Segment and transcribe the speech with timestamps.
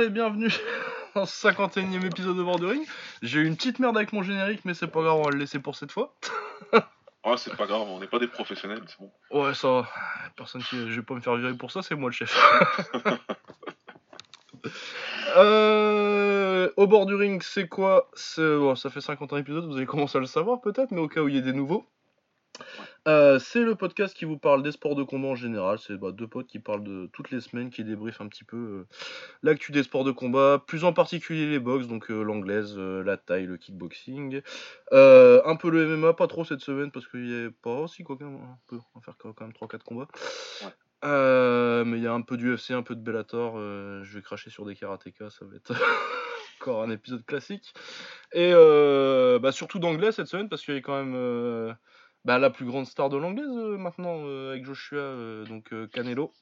[0.00, 0.50] Et bienvenue
[1.14, 2.84] dans ce 51 e épisode de Bordering.
[3.22, 5.38] J'ai eu une petite merde avec mon générique, mais c'est pas grave, on va le
[5.38, 6.14] laisser pour cette fois.
[7.24, 9.10] Ouais, c'est pas grave, on n'est pas des professionnels, c'est bon.
[9.32, 9.88] Ouais, ça va.
[10.36, 10.76] Personne qui.
[10.76, 12.32] Je vais pas me faire virer pour ça, c'est moi le chef.
[15.36, 20.18] euh, au bord du ring, c'est quoi bon, Ça fait 51 épisodes, vous avez commencé
[20.18, 21.84] à le savoir peut-être, mais au cas où il y ait des nouveaux.
[23.06, 25.78] Euh, c'est le podcast qui vous parle des sports de combat en général.
[25.78, 28.56] C'est bah, deux potes qui parlent de toutes les semaines, qui débriefent un petit peu
[28.56, 28.86] euh,
[29.42, 33.46] l'actu des sports de combat, plus en particulier les box, donc euh, l'anglaise, la taille,
[33.46, 34.42] le kickboxing.
[34.92, 38.16] Un peu le MMA, pas trop cette semaine parce qu'il y a pas aussi quoi
[38.18, 38.78] quand même, un peu.
[38.94, 40.08] On va faire quand même 3-4 combats.
[40.62, 41.84] Ouais.
[41.84, 43.58] Mais il y a un peu d'UFC, un peu de Bellator.
[44.02, 45.72] je vais cracher sur des karatékas, ça va être
[46.60, 47.72] encore un épisode classique.
[48.32, 51.76] Et bah, surtout d'anglais cette semaine parce qu'il y a quand même
[52.26, 56.32] bah, la plus grande star de l'anglaise euh, maintenant euh, avec Joshua, euh, donc Canelo,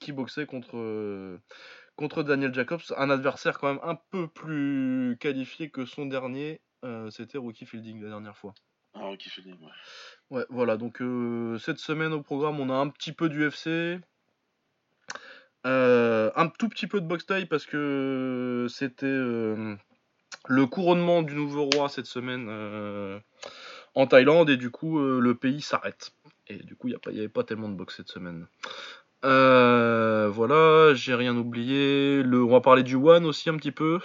[0.00, 1.38] qui boxait contre,
[1.94, 6.60] contre Daniel Jacobs, un adversaire quand même un peu plus qualifié que son dernier.
[7.10, 8.54] C'était Rookie Fielding la dernière fois.
[8.94, 9.56] Ah, ok, fait ouais.
[10.30, 11.02] Ouais, voilà, donc
[11.60, 14.00] cette semaine au programme, on a un petit peu d'UFC.
[15.64, 21.88] Un tout petit peu de boxe taille parce que c'était le couronnement du nouveau roi
[21.88, 22.48] cette semaine
[23.94, 26.12] en Thaïlande et du coup euh, le pays s'arrête.
[26.48, 28.46] Et du coup, il n'y avait pas tellement de boxe cette semaine.
[29.24, 32.22] Euh, voilà, j'ai rien oublié.
[32.22, 34.00] Le, on va parler du One aussi un petit peu.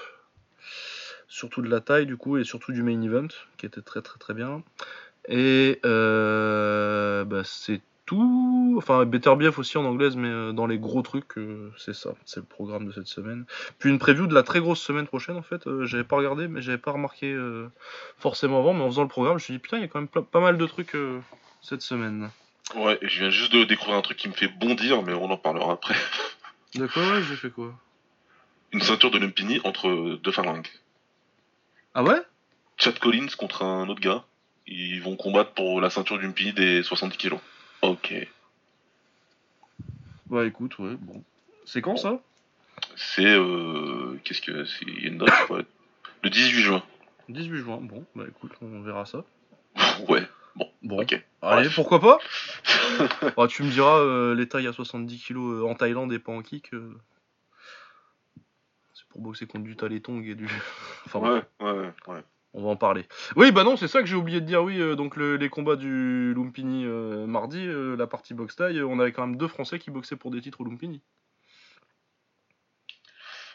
[1.27, 4.19] Surtout de la taille du coup et surtout du main event qui était très très
[4.19, 4.63] très bien.
[5.27, 8.75] Et euh, bah, c'est tout.
[8.77, 12.11] Enfin, Better BF aussi en anglaise, mais euh, dans les gros trucs, euh, c'est ça.
[12.25, 13.45] C'est le programme de cette semaine.
[13.79, 15.67] Puis une preview de la très grosse semaine prochaine, en fait.
[15.67, 17.35] Euh, j'avais pas regardé, mais j'avais pas remarqué
[18.17, 18.73] forcément avant.
[18.73, 20.07] Mais en faisant le programme, je me suis dit, putain, il y a quand même
[20.07, 20.95] pas mal de trucs
[21.61, 22.29] cette semaine.
[22.75, 25.29] Ouais, et je viens juste de découvrir un truc qui me fait bondir, mais on
[25.29, 25.95] en parlera après.
[26.75, 27.71] De quoi ouais, J'ai fait quoi?
[28.71, 30.71] Une ceinture de Lumpini entre deux phalanges.
[31.93, 32.19] Ah ouais?
[32.77, 34.23] Chad Collins contre un autre gars.
[34.65, 37.39] Ils vont combattre pour la ceinture du Lumpini des 70 kilos.
[37.83, 38.13] Ok.
[40.27, 41.23] Bah écoute, ouais, bon.
[41.65, 42.19] C'est quand ça?
[42.95, 43.25] C'est.
[43.25, 44.17] Euh...
[44.23, 44.65] Qu'est-ce que.
[44.65, 44.85] C'est?
[44.87, 45.61] Il y a une date, quoi.
[46.23, 46.83] Le 18 juin.
[47.29, 47.79] 18 juin.
[47.81, 49.23] Bon, bah écoute, on verra ça.
[50.09, 50.23] ouais,
[50.83, 51.13] Bon, ok.
[51.41, 51.75] allez, Bref.
[51.75, 52.17] pourquoi pas?
[53.37, 56.31] Bah, tu me diras, euh, les tailles à 70 kg euh, en Thaïlande et pas
[56.31, 56.73] en kick.
[56.73, 56.93] euh,
[58.93, 60.45] C'est pour boxer contre du Taletong et du.
[61.05, 61.93] enfin, bon, Ouais, ouais, ouais.
[62.07, 62.23] ouais.
[62.53, 63.07] On va en parler.
[63.35, 64.63] Oui, bah non, c'est ça que j'ai oublié de dire.
[64.63, 68.81] Oui, euh, donc le- les combats du Lumpini euh, mardi, euh, la partie boxe taille,
[68.81, 71.01] on avait quand même deux Français qui boxaient pour des titres au Lumpini.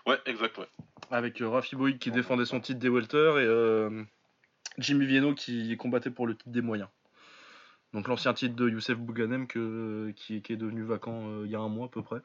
[0.06, 0.69] Ouais, exact, ouais.
[1.10, 4.04] Avec euh, Rafi Boyd qui défendait son titre des welter et euh,
[4.78, 6.88] Jimmy Vienno qui combattait pour le titre des moyens.
[7.94, 11.54] Donc l'ancien titre de Youssef Bouganem que, qui, qui est devenu vacant euh, il y
[11.54, 12.20] a un mois à peu près.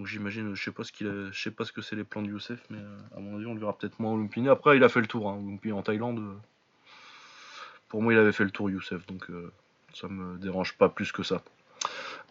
[0.00, 2.04] Donc j'imagine, je sais pas ce qu'il a- je sais pas ce que c'est les
[2.04, 4.48] plans de Youssef, mais euh, à mon avis on le verra peut-être moins au Lumpini.
[4.48, 6.20] Après il a fait le tour, hein, Lumpini en Thaïlande.
[6.20, 6.34] euh,
[7.90, 9.52] pour moi il avait fait le tour Youssef, donc euh,
[9.92, 11.42] ça me dérange pas plus que ça.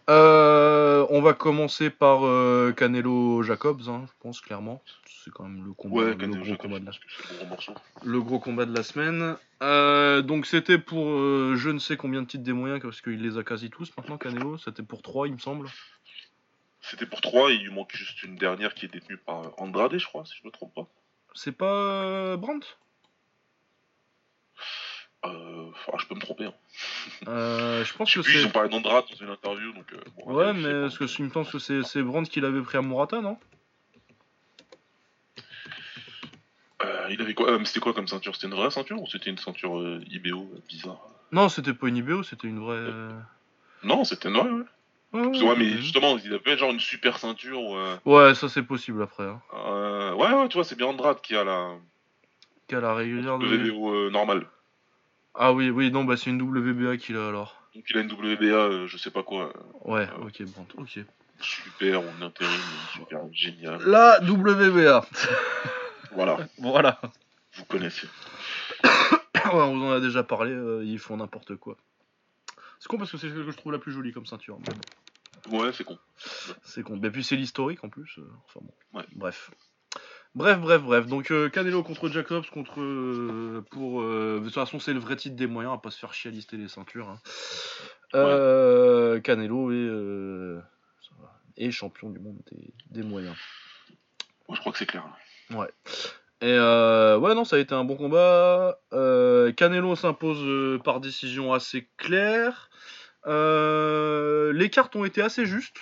[0.08, 4.82] Euh, on va commencer par euh, Canelo Jacobs, hein, je pense clairement.
[5.22, 7.72] C'est quand même le combat, Ouais, le gros Jacobs, combat la le gros morceau.
[8.02, 9.36] le gros combat de la semaine.
[9.62, 11.04] Euh, donc c'était pour
[11.54, 14.16] je ne sais combien de titres des moyens parce qu'il les a quasi tous maintenant
[14.18, 14.56] Canelo.
[14.58, 15.68] C'était pour 3 il me semble.
[16.90, 20.04] C'était pour 3, il lui manque juste une dernière qui est détenue par Andrade, je
[20.04, 20.88] crois, si je me trompe pas.
[21.34, 22.66] C'est pas euh, Brandt?
[25.24, 26.46] Euh, enfin, je peux me tromper.
[26.46, 26.54] Hein.
[27.28, 28.52] Euh, Je pense Je sais que plus, ils ont c'est.
[28.52, 29.92] parlé d'Andrade dans une interview, donc...
[29.92, 30.80] Euh, bon, Ouais je mais pas.
[30.82, 33.38] parce que il me semble que c'est c'est Brandt qui l'avait pris à Murata non?
[37.12, 38.34] Il avait quoi C'était quoi comme ceinture?
[38.36, 41.00] C'était une vraie ceinture ou c'était une ceinture IBO bizarre?
[41.32, 42.86] Non c'était pas une IBO c'était une vraie.
[43.82, 44.64] Non, c'était une vraie, ouais.
[45.12, 45.76] Ouais, Parce que, ouais, mais ouais.
[45.78, 47.76] justement, il avait genre une super ceinture.
[47.76, 49.24] euh, Ouais ça c'est possible après.
[49.24, 49.40] Hein.
[49.54, 51.74] euh, ouais, ouais, tu vois, c'est bien Andrade qui a la
[52.68, 53.46] Qu'à la régulière de.
[53.46, 54.46] WBO euh, normale.
[55.34, 57.56] Ah oui oui non bah c'est une WBA qu'il a alors.
[57.74, 59.52] Donc il a une WBA, euh, je sais pas quoi,
[59.84, 61.04] Ouais ok Brandt ok.
[61.40, 62.60] super une intérim,
[62.94, 63.80] super génial.
[63.84, 65.04] La WBA.
[66.12, 67.00] Voilà, voilà.
[67.54, 68.08] vous connaissez.
[69.52, 70.52] Ouais, on vous en a déjà parlé,
[70.84, 71.76] ils font n'importe quoi.
[72.80, 74.58] C'est con parce que c'est ce que je trouve la plus jolie comme ceinture.
[74.58, 75.98] mais Ouais, c'est con.
[76.64, 77.00] c'est con.
[77.02, 78.18] Et puis c'est l'historique en plus.
[78.18, 78.74] euh, enfin bon.
[78.98, 79.04] Ouais.
[79.12, 79.50] Bref.
[80.34, 81.06] Bref, bref, bref.
[81.06, 85.16] Donc euh, Canelo contre Jacobs contre euh, pour euh, de toute façon c'est le vrai
[85.16, 87.08] titre des moyens, à pas se faire chier à lister les ceintures.
[87.08, 87.20] hein.
[89.24, 89.70] Canelo
[91.56, 93.36] est champion du monde des, des moyens.
[94.48, 95.04] Moi, je crois que c'est clair.
[95.50, 95.68] Ouais.
[96.42, 98.78] Et euh, ouais, non, ça a été un bon combat.
[98.94, 102.70] Euh, Canelo s'impose euh, par décision assez claire.
[103.26, 105.78] Euh, les cartes ont été assez justes.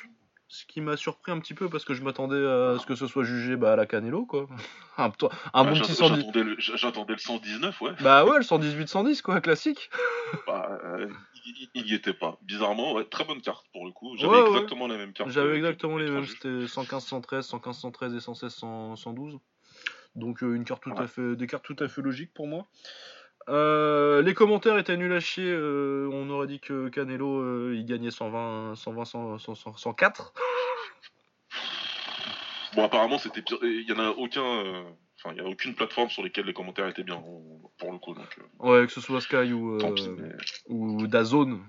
[0.51, 3.07] Ce qui m'a surpris un petit peu parce que je m'attendais à ce que ce
[3.07, 4.49] soit jugé bah, à la Canelo, quoi.
[4.97, 5.29] un, bon
[5.75, 6.17] petit 110.
[6.17, 7.93] J'attendais le, j'attendais le 119, ouais.
[8.01, 9.91] Bah ouais, le 118-110, quoi, classique.
[10.47, 11.09] Bah, euh,
[11.47, 12.39] il, il y était pas.
[12.43, 14.15] Bizarrement, ouais, très bonne carte pour le coup.
[14.17, 15.31] J'avais Ouais, exactement la même carte.
[15.31, 19.39] J'avais exactement les mêmes, c'était 115, 113, 115, 113 et 116, 100, 112.
[20.15, 21.01] Donc euh, une carte tout Ouais.
[21.01, 22.67] à fait, des cartes tout à fait logiques pour moi.
[23.49, 25.51] Euh, les commentaires étaient nuls à chier.
[25.51, 30.35] euh, on aurait dit que Canelo euh, il gagnait 120, 120, 100, 100, 104.
[32.75, 33.59] Bon, apparemment, c'était pire.
[33.63, 34.85] et Il y en a aucun.
[35.21, 37.21] Enfin, il y a aucune plateforme sur lesquelles les commentaires étaient bien,
[37.79, 38.15] pour le coup.
[38.15, 40.09] Donc, Ouais, que ce soit Sky ou, tant pis.
[40.11, 40.33] Mais...
[40.69, 41.61] ou Dazone.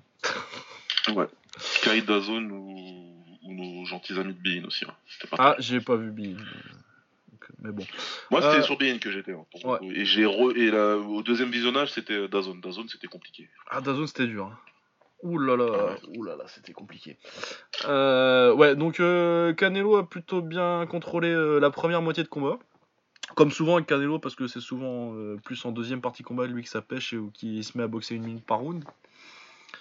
[1.16, 1.28] Ouais.
[1.58, 3.24] Sky, Dazone ou...
[3.44, 4.86] ou nos gentils amis de Bein aussi.
[4.86, 4.94] hein.
[5.40, 6.36] Ah, j'ai pas vu Bean.
[7.62, 7.84] Mais bon.
[8.32, 9.34] Moi, c'était Euh, sur Bein que j'étais.
[9.34, 9.80] hein, ouais.
[9.84, 10.52] Et, j'ai re...
[10.56, 12.62] et là, au deuxième visionnage, c'était Dazone.
[12.62, 13.50] Dazone, c'était compliqué.
[13.70, 14.46] Ah, Dazone, c'était dur.
[14.46, 14.58] hein.
[15.24, 16.18] Ouh là là, Ah ouais.
[16.18, 17.18] ouh là là, c'était compliqué.
[17.86, 22.58] Euh, ouais, donc euh, Canelo a plutôt bien contrôlé euh, la première moitié de combat.
[23.36, 26.64] Comme souvent avec Canelo, parce que c'est souvent euh, plus en deuxième partie combat lui
[26.64, 28.84] que ça pêche et ou qui se met à boxer une minute par round.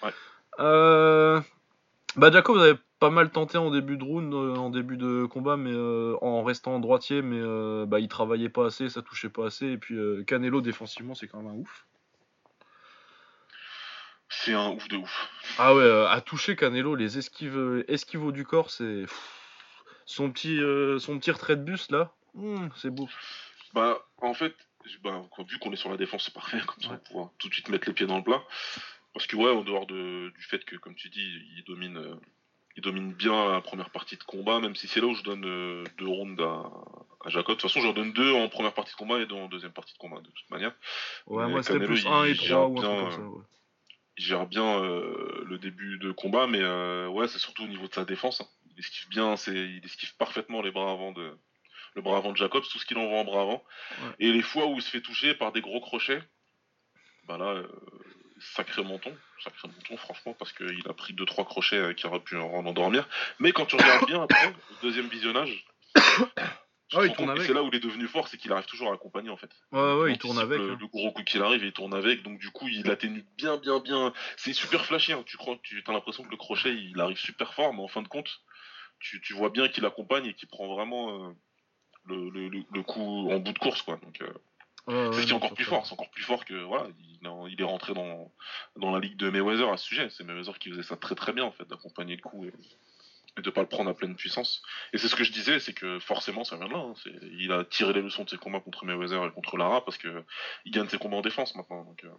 [0.03, 0.11] Ouais.
[0.59, 1.39] Euh,
[2.17, 5.57] bah Jacob avait pas mal tenté en début de round, euh, en début de combat,
[5.57, 9.47] mais euh, en restant droitier, mais euh, bah, il travaillait pas assez, ça touchait pas
[9.47, 9.67] assez.
[9.67, 11.87] Et puis euh, Canelo défensivement, c'est quand même un ouf.
[14.27, 15.29] C'est un ouf de ouf.
[15.57, 19.05] Ah ouais, à toucher Canelo, les esquives, esquivaux du corps, c'est
[20.05, 20.59] son petit,
[20.99, 23.09] son petit retrait de buste là, hum, c'est beau.
[23.73, 24.55] Bah, en fait,
[25.03, 27.53] bah, vu qu'on est sur la défense, c'est parfait, comme ça on pouvoir tout de
[27.53, 28.43] suite mettre les pieds dans le plat.
[29.13, 32.19] Parce que, ouais, en dehors de, du fait que, comme tu dis, il domine,
[32.75, 35.45] il domine bien la première partie de combat, même si c'est là où je donne
[35.45, 36.71] euh, deux rounds à,
[37.25, 37.55] à Jacob.
[37.55, 39.73] De toute façon, j'en donne deux en première partie de combat et deux en deuxième
[39.73, 40.73] partie de combat, de toute manière.
[41.27, 43.11] Ouais, Mais moi c'était plus il 1 et gère 3 ou un bien, truc comme
[43.11, 43.21] ça.
[43.37, 43.43] ouais.
[44.17, 47.87] Il gère bien euh, le début de combat, mais euh, ouais, c'est surtout au niveau
[47.87, 48.41] de sa défense.
[48.41, 48.47] hein.
[48.71, 51.37] Il esquive bien, c'est, il esquive parfaitement les bras avant de,
[51.95, 53.63] le bras avant de Jacobs, tout ce qu'il envoie en bras avant.
[54.01, 54.11] Ouais.
[54.19, 56.21] Et les fois où il se fait toucher par des gros crochets,
[57.27, 57.67] bah là, euh,
[58.39, 62.19] sacré menton, sacré menton, franchement, parce qu'il a pris deux trois crochets euh, qui auraient
[62.19, 63.07] pu en endormir.
[63.39, 65.65] Mais quand tu regardes bien après, au deuxième visionnage,
[66.95, 67.43] Ah, il tourne avec.
[67.43, 69.51] c'est là où il est devenu fort, c'est qu'il arrive toujours à accompagner en fait.
[69.71, 70.57] Ouais, ouais, il tourne avec.
[70.57, 70.77] Le, hein.
[70.79, 72.23] le gros coup qu'il arrive, il tourne avec.
[72.23, 74.11] Donc du coup, il atténue bien, bien, bien.
[74.37, 75.13] C'est super flashy.
[75.13, 75.21] hein.
[75.27, 78.01] Tu crois, tu as l'impression que le crochet, il arrive super fort, mais en fin
[78.01, 78.41] de compte,
[78.99, 81.31] tu, tu vois bien qu'il accompagne et qu'il prend vraiment euh,
[82.05, 83.97] le, le, le- le coup en bout de course, quoi.
[83.97, 84.33] Donc euh,
[84.87, 85.69] Ouais, c'est ouais, ce qui est non, encore plus ça.
[85.71, 85.85] fort.
[85.85, 88.31] C'est encore plus fort que voilà, il, est- il est rentré dans
[88.75, 90.09] dans la ligue de Mayweather à ce sujet.
[90.09, 92.53] C'est Mayweather qui faisait ça très très bien en fait, d'accompagner le coup et,
[93.37, 94.63] et de pas le prendre à pleine puissance.
[94.93, 96.79] Et c'est ce que je disais, c'est que forcément ça vient de là.
[96.79, 96.93] hein.
[97.39, 100.23] Il a tiré les leçons de ses combats contre Mayweather et contre Lara parce que
[100.65, 101.83] il gagne ses combats en défense maintenant.
[101.83, 102.09] Donc, euh,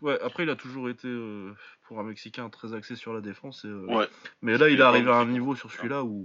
[0.00, 3.64] Ouais, après il a toujours été euh, pour un Mexicain très axé sur la défense.
[3.64, 4.06] et, euh, ouais.
[4.42, 6.24] Mais là il est arrivé à un niveau sur celui-là où.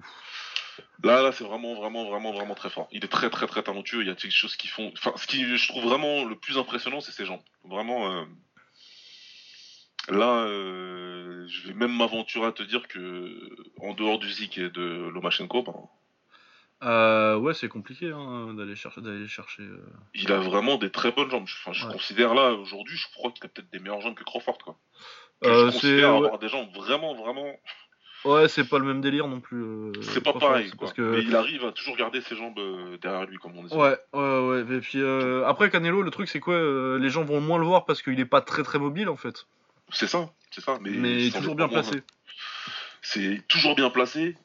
[1.01, 2.87] Là, là, c'est vraiment, vraiment, vraiment, vraiment très fort.
[2.91, 4.01] Il est très, très, très talentueux.
[4.01, 4.91] Il y a quelque chose qui font.
[4.97, 7.41] Enfin, ce qui je trouve vraiment le plus impressionnant, c'est ses jambes.
[7.63, 8.11] Vraiment.
[8.11, 8.25] euh,
[10.09, 14.69] Là, euh, je vais même m'aventurer à te dire que, en dehors du Zik et
[14.69, 15.73] de Lomachenko, ben,
[16.83, 19.63] Euh, ouais, c'est compliqué hein, d'aller chercher, d'aller chercher.
[19.63, 19.81] euh.
[20.13, 21.43] il a vraiment des très bonnes jambes.
[21.45, 21.93] Enfin, je Ouais.
[21.93, 24.77] considère là, aujourd'hui, je crois qu'il a peut-être des meilleures jambes que Crawford, quoi.
[25.45, 27.47] Euh, je considère ouais, avoir des jambes vraiment, vraiment.
[28.25, 29.61] Ouais, c'est pas le même délire non plus.
[29.61, 30.79] euh, C'est pas pareil, quoi.
[30.81, 33.63] Parce que Mais il arrive à toujours garder ses jambes euh, derrière lui, comme on
[33.63, 33.73] dit.
[33.73, 34.75] Ouais, ouais, ouais.
[34.77, 37.65] Et puis euh, après Canelo, le truc c'est quoi euh, Les gens vont moins le
[37.65, 39.45] voir parce qu'il est pas très très mobile en fait.
[39.91, 40.77] C'est ça, c'est ça.
[40.81, 42.01] Mais, toujours bien placé.
[43.01, 44.35] C'est toujours bien placé.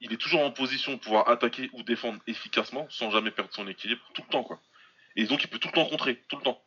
[0.00, 3.68] Il est toujours en position de pouvoir attaquer ou défendre efficacement sans jamais perdre son
[3.68, 4.58] équilibre tout le temps quoi.
[5.14, 6.60] Et donc il peut tout le temps contrer, tout le temps.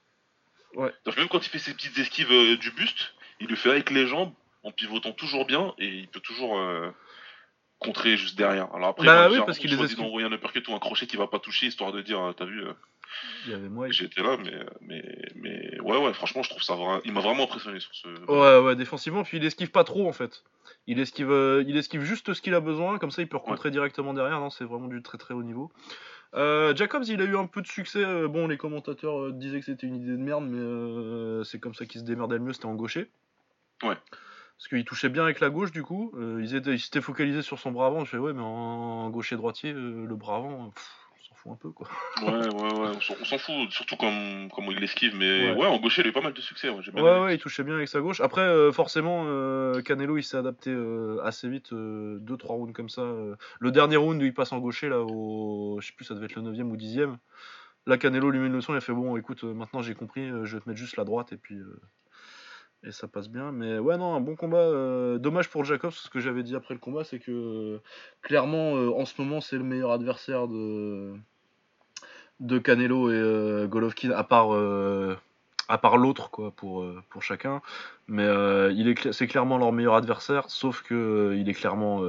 [0.75, 0.93] Ouais.
[1.05, 3.89] Que même quand il fait ses petites esquives euh, du buste, il le fait avec
[3.89, 4.31] les jambes
[4.65, 6.89] en pivotant toujours bien et il peut toujours euh,
[7.79, 8.73] contrer juste derrière.
[8.73, 10.03] Alors après, Bah moi, oui, j'ai parce qu'il choisi les esquive.
[10.03, 12.45] d'envoyer un uppercut ou un crochet qui va pas toucher histoire de dire euh, t'as
[12.45, 12.73] vu euh,
[13.45, 13.89] Il y avait moi.
[13.91, 15.03] j'étais là mais mais
[15.35, 18.65] mais ouais ouais franchement je trouve ça vra- il m'a vraiment impressionné sur ce Ouais,
[18.65, 20.43] ouais, défensivement, puis il esquive pas trop en fait.
[20.87, 23.69] Il esquive, euh, il esquive juste ce qu'il a besoin, comme ça il peut recontrer
[23.71, 24.39] directement derrière.
[24.39, 25.71] Non, c'est vraiment du très très haut niveau.
[26.33, 28.03] Euh, Jacobs, il a eu un peu de succès.
[28.03, 31.73] euh, bon, les commentateurs disaient que c'était une idée de merde, mais euh, c'est comme
[31.75, 33.09] ça qu'il se démerdait le mieux, c'était en gaucher.
[33.83, 33.95] Ouais.
[34.57, 36.11] Parce qu'il touchait bien avec la gauche, du coup.
[36.15, 38.05] Euh, ils étaient, ils s'étaient focalisés sur son bras avant.
[38.05, 41.55] Je fais, ouais, mais en gaucher-droitier, euh, le bras avant, pff, on s'en fout un
[41.55, 41.87] peu, quoi.
[42.21, 45.57] Ouais, ouais, ouais, on s'en- fout, surtout comme, comme il l'esquive, mais Ouais.
[45.57, 45.67] ouais.
[45.67, 46.69] en gaucher, il a eu pas mal de succès.
[46.69, 48.21] Ouais, Ouais, il touchait bien avec sa gauche.
[48.21, 50.73] Après, euh, forcément, euh, Canelo, il s'est adapté
[51.23, 53.03] assez vite, 2-3 rounds comme ça.
[53.59, 55.79] Le dernier round où il passe en gaucher, là, au.
[55.81, 56.99] Je sais plus, ça devait être le 9 ou 10
[57.87, 60.55] Là, Canelo lui met une leçon, il a fait Bon, écoute, maintenant j'ai compris, je
[60.55, 61.57] vais te mettre juste la droite, et puis.
[62.85, 63.51] Et ça passe bien.
[63.51, 64.57] Mais ouais, non, un bon combat.
[64.57, 67.81] euh, dommage pour Jacobs, ce que j'avais dit après le combat, c'est que euh,
[68.21, 71.13] clairement, euh, en ce moment, c'est le meilleur adversaire de,
[72.39, 74.51] de Canelo et Golovkin, à part,
[75.67, 77.61] à part l'autre, quoi, pour, pour chacun.
[78.07, 78.27] Mais
[78.75, 82.03] il est c'est clairement leur meilleur adversaire, sauf que il est clairement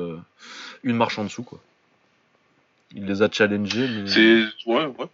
[0.83, 1.59] une marche en dessous, quoi.
[2.92, 4.06] Il les a challengés, mais.
[4.06, 4.45] C'est.
[4.66, 5.06] Ouais, ouais.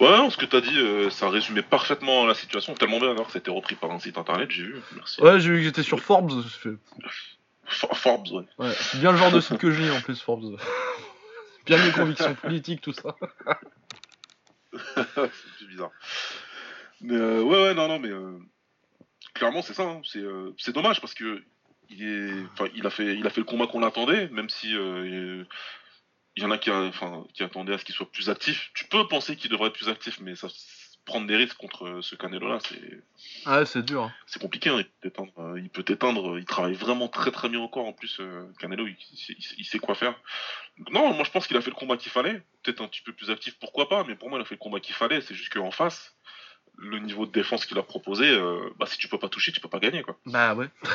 [0.00, 3.26] Ouais, non, ce que t'as dit, euh, ça résumait parfaitement la situation, tellement bien alors
[3.26, 5.20] que c'était repris par un site internet, j'ai vu, merci.
[5.20, 6.44] Ouais, j'ai vu que j'étais sur Forbes.
[7.64, 8.44] For- Forbes, ouais.
[8.58, 10.56] Ouais, c'est bien le genre de site que je lis en plus, Forbes.
[11.66, 13.16] bien mes convictions politiques, tout ça.
[14.94, 15.90] c'est bizarre.
[17.00, 18.38] Mais euh, ouais, ouais, non, non, mais euh,
[19.34, 19.82] clairement, c'est ça.
[19.82, 20.00] hein.
[20.04, 21.42] C'est euh, c'est dommage parce que
[21.90, 24.74] il, est, enfin, il, a fait, il a fait le combat qu'on attendait, même si
[24.76, 25.44] euh,
[26.38, 28.70] il y en a qui, enfin, qui attendaient à ce qu'il soit plus actif.
[28.74, 30.46] Tu peux penser qu'il devrait être plus actif, mais ça,
[31.04, 33.00] prendre des risques contre ce Canelo-là, c'est
[33.44, 34.04] Ah Ouais, c'est dur.
[34.04, 34.12] hein.
[34.26, 34.70] c'est compliqué.
[34.70, 34.76] hein.
[34.78, 35.32] Il peut t'éteindre.
[35.40, 36.38] euh, Il peut t'éteindre.
[36.38, 37.86] Il travaille vraiment très très bien corps.
[37.86, 38.96] En plus, euh, Canelo, il,
[39.28, 40.14] il- il sait quoi faire.
[40.78, 42.42] Donc, non, moi je pense qu'il a fait le combat qu'il fallait.
[42.62, 44.04] Peut-être un petit peu plus actif, pourquoi pas.
[44.04, 45.20] Mais pour moi, il a fait le combat qu'il fallait.
[45.22, 46.14] C'est juste qu'en face,
[46.76, 49.58] le niveau de défense qu'il a proposé, euh, bah, si tu peux pas toucher, tu
[49.60, 50.02] peux pas gagner.
[50.02, 50.16] Quoi.
[50.26, 50.68] Bah ouais.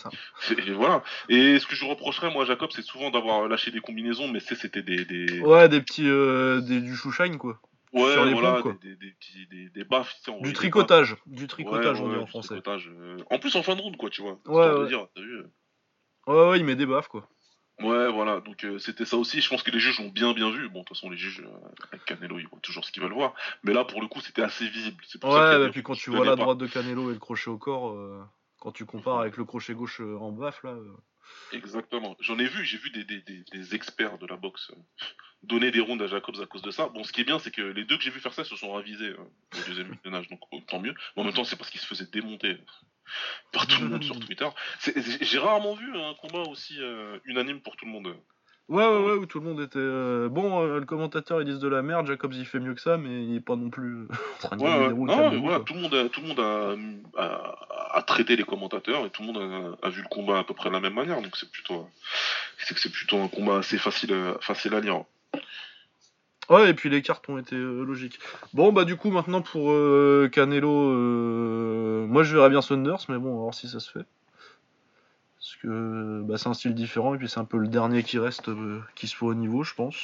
[0.00, 1.02] Ça- Et voilà.
[1.28, 4.82] Et ce que je reprocherais, moi, Jacob, c'est souvent d'avoir lâché des combinaisons, mais c'était
[4.82, 5.40] des, des...
[5.40, 6.08] Ouais, des petits.
[6.08, 7.60] euh, des, du chouchine, quoi.
[7.92, 8.76] Ouais, sur les voilà, quoi.
[8.80, 11.16] des, des, des des, des baffes, tu sais, Du tricotage.
[11.26, 12.48] Du tricotage, Ouais, on dit ouais, en du français.
[12.48, 14.38] tricotage, euh, En plus, en fin de round, quoi, tu vois.
[14.46, 14.86] Ouais, ouais.
[14.88, 15.42] dire, t'as vu,
[16.26, 17.28] Ouais, ouais, il met des baffes, quoi.
[17.80, 19.40] Ouais, voilà, donc euh, c'était ça aussi.
[19.40, 20.68] Je pense que les juges l'ont bien bien vu.
[20.68, 23.14] Bon, de toute façon, les juges, euh, avec Canelo, ils voient toujours ce qu'ils veulent
[23.14, 23.32] voir.
[23.62, 25.02] Mais là, pour le coup, c'était assez visible.
[25.20, 26.42] Pour ça Ouais, a et des puis quand tu vois la pas.
[26.42, 28.22] droite de Canelo et le crochet au corps, euh,
[28.60, 30.70] quand tu compares avec le crochet gauche euh, en baffe, là.
[30.70, 30.94] euh,
[31.52, 32.16] Exactement.
[32.20, 35.04] J'en ai vu, j'ai vu des, des, des, des experts de la boxe euh,
[35.42, 36.88] donner des rounds à Jacobs à cause de ça.
[36.88, 38.54] Bon, ce qui est bien, c'est que les deux que j'ai vu faire ça se
[38.56, 39.16] sont ravisés euh,
[39.54, 40.94] au deuxième visionnage, donc euh, tant mieux.
[41.16, 42.58] Mais en même temps, c'est parce qu'ils se faisaient démonter
[43.52, 44.48] par tout le monde sur Twitter.
[45.20, 48.14] J'ai rarement vu un combat aussi euh, unanime pour tout le monde.
[48.70, 49.80] Ouais, ouais, ouais, où tout le monde était.
[49.80, 52.80] euh, Bon, euh, le commentateur, ils disent de la merde, Jacobs, il fait mieux que
[52.80, 54.06] ça, mais il est pas non plus euh,
[54.44, 54.94] en train de Ouais, ouais.
[54.94, 55.60] Non, quoi.
[55.66, 56.38] tout le monde, a, tout le monde
[57.18, 60.44] a, a, a traité les commentateurs et tout le monde a, vu le combat à
[60.44, 61.20] peu près de la même manière.
[61.20, 61.88] Donc c'est plutôt,
[62.58, 65.02] c'est que c'est plutôt un combat assez facile, facile à lire.
[66.48, 68.20] Ouais, et puis les cartes ont été euh, logiques.
[68.54, 69.72] Bon, bah du coup, maintenant pour
[70.30, 74.04] Canelo, moi je verrais bien Saunders, mais bon, on va voir si ça se fait.
[75.40, 78.18] Parce que bah, c'est un style différent, et puis c'est un peu le dernier qui
[78.18, 79.96] reste, euh, qui soit au niveau, je pense.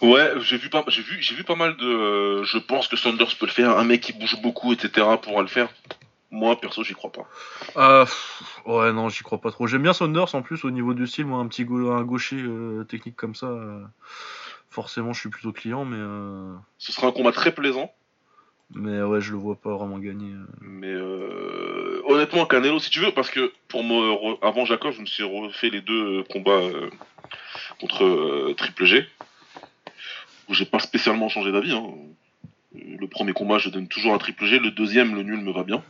[0.00, 1.84] Ouais, j'ai vu pas, j'ai vu, j'ai vu pas mal de.
[1.84, 3.76] euh, je pense que Sanders peut le faire.
[3.76, 5.06] Un mec qui bouge beaucoup, etc.
[5.22, 5.68] pourra le faire.
[6.30, 7.28] Moi, perso, j'y crois pas.
[7.76, 9.66] Ah, pff, ouais, non, j'y crois pas trop.
[9.66, 12.84] J'aime bien Saunders en plus au niveau du style, moi, un petit un gaucher euh,
[12.84, 13.82] technique comme ça, euh,
[14.70, 17.92] forcément, je suis plutôt client, mais, euh, Ce sera un combat très plaisant.
[18.72, 20.32] mais ouais, je le vois pas vraiment gagner.
[20.32, 20.46] euh.
[20.60, 25.06] Mais euh, honnêtement, Canelo, si tu veux, parce que pour me avant Jacob, je me
[25.06, 26.90] suis refait les deux euh, combats euh,
[27.80, 29.06] contre euh, Triple G,
[30.48, 31.72] où j'ai pas spécialement changé d'avis.
[31.72, 31.90] hein.
[32.74, 34.58] Le premier combat, je donne toujours à Triple G.
[34.58, 35.82] Le deuxième, le nul me va bien.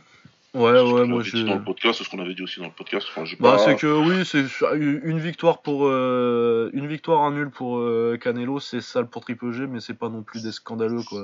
[0.53, 1.43] Ouais, ce ouais, moi dit j'ai.
[1.45, 3.07] dans le podcast, c'est ce qu'on avait dit aussi dans le podcast.
[3.09, 4.43] Enfin, Bah, pas- c'est que oui, c'est
[4.75, 9.53] une victoire pour euh, une victoire, un nul pour euh, Canelo, c'est sale pour Triple
[9.53, 11.23] G, mais c'est pas non plus des scandaleux quoi.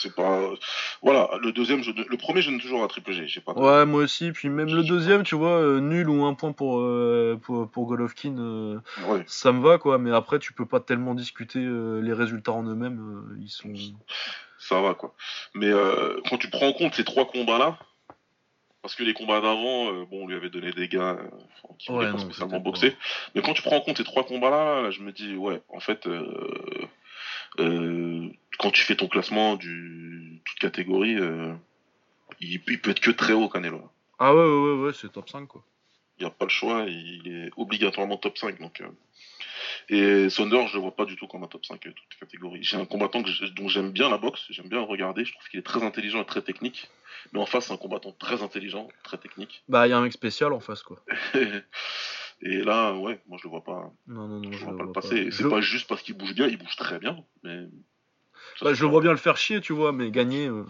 [0.00, 0.50] C'est pas.
[1.00, 1.92] Voilà, le deuxième, je...
[1.92, 3.28] le premier, je donne toujours à Triple G.
[3.28, 3.54] J'ai pas.
[3.54, 4.32] de- Ouais, moi aussi.
[4.32, 7.86] Puis même le deuxième, tu vois, euh, nul ou un point pour euh, pour, pour
[7.86, 9.22] Golovkin, Ouais.
[9.28, 9.98] ça me va quoi.
[9.98, 13.22] Mais après, tu peux pas tellement discuter les résultats en eux-mêmes.
[13.40, 13.72] ils sont.
[14.58, 15.14] ça va quoi.
[15.54, 17.78] Mais euh, quand tu prends en compte ces trois combats-là,
[18.86, 21.28] parce que les combats d'avant, euh, bon, on lui avait donné des gars euh,
[21.76, 22.96] qui Ouais, voulaient pas spécialement pas- boxer.
[23.34, 25.80] Mais quand tu prends en compte ces trois combats-là, là, je me dis, ouais, en
[25.80, 26.86] fait, euh,
[27.58, 28.28] euh,
[28.60, 31.16] quand tu fais ton classement du toute catégorie,
[32.40, 33.82] il, il peut être que très haut, Canelo.
[34.20, 35.64] Ah ouais, ouais, ouais, ouais, c'est top 5 quoi.
[36.18, 38.60] Il n'y a pas le choix, il est obligatoirement top 5.
[38.60, 38.80] Donc.
[39.88, 42.62] Et Saunders, je le vois pas du tout comme un top 5 euh, toute catégorie.
[42.62, 45.48] J'ai un combattant que dont j'aime bien la boxe, j'aime bien le regarder, je trouve
[45.48, 46.88] qu'il est très intelligent et très technique.
[47.32, 49.64] Mais en face, c'est un combattant très intelligent, très technique.
[49.68, 51.02] Bah, il y a un mec spécial en face quoi.
[52.42, 54.78] et là, ouais, moi je le vois pas, Non, non, non, je je vois le
[54.78, 55.30] pas le passer.
[55.30, 57.64] Je- C'est pas juste parce qu'il bouge bien, il bouge très bien, mais.
[58.58, 60.46] ça, Bah, je le vois bien le faire chier, tu vois, mais gagner.
[60.46, 60.64] euh,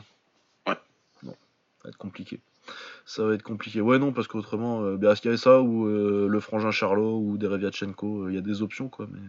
[0.66, 0.76] Ouais.
[1.22, 2.40] Non, ça va être compliqué.
[3.08, 3.80] Ça va être compliqué.
[3.80, 6.72] Ouais, non, parce qu'autrement, euh, bah, est-ce qu'il y avait ça ou euh, le frangin
[6.72, 9.06] Charlot ou Dereviatchenko, euh, il y a des options, quoi.
[9.08, 9.20] Mais,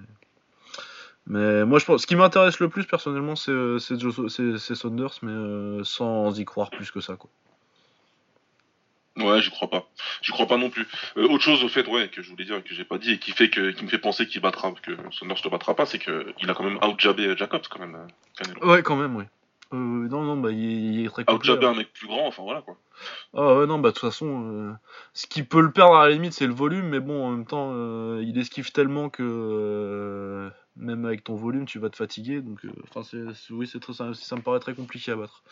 [1.27, 2.01] mais moi, je pense.
[2.01, 6.89] Ce qui m'intéresse le plus, personnellement, c'est euh, c'est Saunders, mais sans y croire plus
[6.89, 7.29] que ça, quoi.
[9.17, 9.87] Ouais, j'y crois pas.
[10.21, 10.87] J'y crois pas non plus.
[11.17, 13.13] Euh, autre chose au fait, ouais, que je voulais dire et que j'ai pas dit
[13.13, 15.85] et qui fait que, qui me fait penser qu'il battra, que Saunders ne battra pas,
[15.85, 18.07] c'est que il a quand même out-jabé Jacobs quand même.
[18.37, 18.67] Canelo.
[18.67, 19.25] Ouais, quand même, oui.
[19.73, 19.75] Euh,
[20.07, 21.25] non, non, bah, il, il est très.
[21.43, 21.71] Jabber hein.
[21.71, 22.77] un mec plus grand, enfin voilà quoi.
[23.33, 24.73] Ah ouais, non, bah de toute façon, euh,
[25.13, 27.45] ce qui peut le perdre à la limite, c'est le volume, mais bon, en même
[27.45, 32.41] temps, euh, il esquive tellement que euh, même avec ton volume, tu vas te fatiguer.
[32.41, 33.01] Donc, enfin,
[33.51, 35.43] oui, c'est très, ça, ça me paraît très compliqué à battre.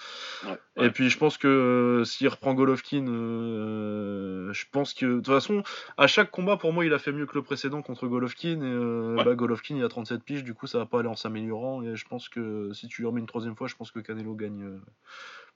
[0.47, 5.63] Ouais, Et puis, je pense que s'il reprend Golovkin, je pense que de toute façon,
[5.97, 8.61] à chaque combat, pour moi, il a fait mieux que le précédent contre Golovkin.
[8.61, 9.23] Et Ouais.
[9.23, 11.83] bah, Golovkin, il a 37 piges, du coup, ça va pas aller en s'améliorant.
[11.83, 14.33] Et je pense que si tu lui remets une troisième fois, je pense que Canelo
[14.35, 14.79] gagne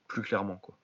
[0.07, 0.75] plus clairement, quoi.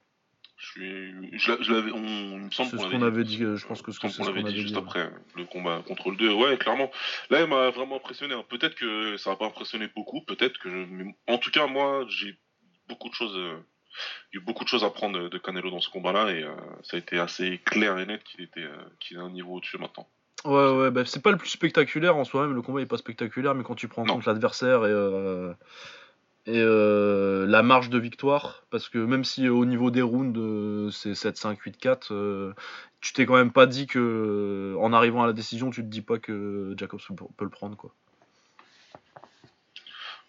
[0.74, 3.68] Je je je l'avais, on, il me semble C'est qu'on qu'on avait dit, euh, je
[3.68, 4.82] pense que ce qu'on avait dit juste ouais.
[4.82, 6.34] après le combat contre le 2.
[6.34, 6.90] Ouais, clairement.
[7.30, 8.34] Là, il m'a vraiment impressionné.
[8.34, 8.44] hein.
[8.50, 11.32] Peut-être que ça va pas impressionné beaucoup, peut-être que, je...
[11.32, 12.38] en tout cas, moi, j'ai
[12.90, 13.58] beaucoup de choses, euh,
[14.34, 16.32] il y a eu beaucoup de choses à prendre de- de Canelo dans ce combat-là
[16.32, 19.30] et euh, ça a été assez clair et net qu'il était, euh, qu'il est un
[19.30, 20.08] niveau au-dessus maintenant.
[20.44, 23.56] Ouais, ouais, bah, c'est pas le plus spectaculaire en soi-même, le combat est pas spectaculaire,
[23.56, 24.14] mais quand tu prends en Non.
[24.16, 25.54] compte l'adversaire et, euh,
[26.48, 30.40] et euh, la marge de victoire, parce que même si euh, au niveau des rounds
[30.40, 32.54] euh, c'est 7-5, 8-4, euh,
[33.02, 36.02] tu t'es quand même pas dit que en arrivant à la décision, tu te dis
[36.02, 37.00] pas que Jacobs
[37.36, 37.92] peut, le prendre quoi.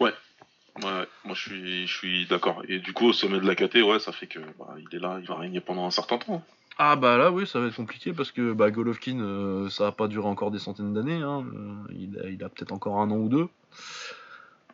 [0.01, 0.13] Ouais,
[0.83, 2.63] ouais, moi je suis, je suis d'accord.
[2.67, 5.01] Et du coup, au sommet de la KT, ouais, ça fait que bah, il est
[5.01, 6.43] là, il va régner pendant un certain temps.
[6.79, 10.09] Ah bah là oui ça va être compliqué parce que bah, Golovkin ça va pas
[10.09, 11.45] durer encore des centaines d'années, hein,
[11.91, 13.49] il a, il a peut-être encore un an ou deux.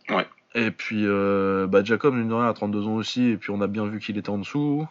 [0.09, 0.27] Ouais.
[0.54, 3.61] Et puis euh, bah, Jacob mine de rien a 32 ans aussi et puis on
[3.61, 4.87] a bien vu qu'il était en dessous.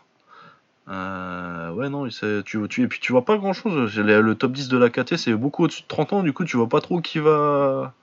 [0.88, 4.36] Euh, ouais non il tu, tu, et puis tu vois pas grand chose, le, le
[4.36, 6.68] top 10 de la KT c'est beaucoup au-dessus de 30 ans du coup tu vois
[6.68, 7.94] pas trop qui va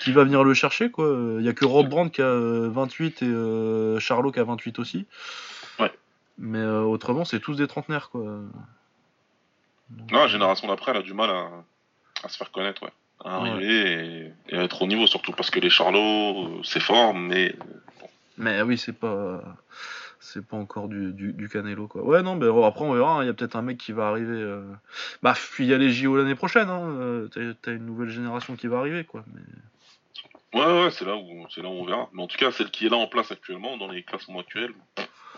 [0.00, 1.14] qui va venir le chercher quoi.
[1.38, 4.44] Il y a que Rob Brandt qui a euh, 28 et euh, Charlot qui a
[4.44, 5.06] 28 aussi.
[5.78, 5.92] Ouais.
[6.38, 8.22] Mais euh, autrement c'est tous des trentenaires quoi.
[9.90, 11.50] Donc, Non, la génération d'après, elle a du mal à,
[12.22, 12.92] à se faire connaître, ouais.
[13.24, 17.54] À arriver et, être au niveau, surtout parce que les Charlots, euh, c'est fort, mais
[18.38, 19.42] Mais oui, c'est pas
[20.22, 22.02] c'est pas encore du, du, du Canelo quoi.
[22.04, 24.08] Ouais non, mais après on verra, hein, il y a peut-être un mec qui va
[24.08, 24.62] arriver euh...
[25.22, 26.82] bah puis il y a les JO l'année prochaine hein.
[27.00, 29.24] euh, t'as- une nouvelle génération qui va arriver quoi.
[29.34, 30.60] Mais...
[30.60, 32.08] ouais, ouais, c'est là où c'est là où on verra.
[32.12, 34.72] Mais en tout cas, celle qui est là en place actuellement, dans les classements actuels,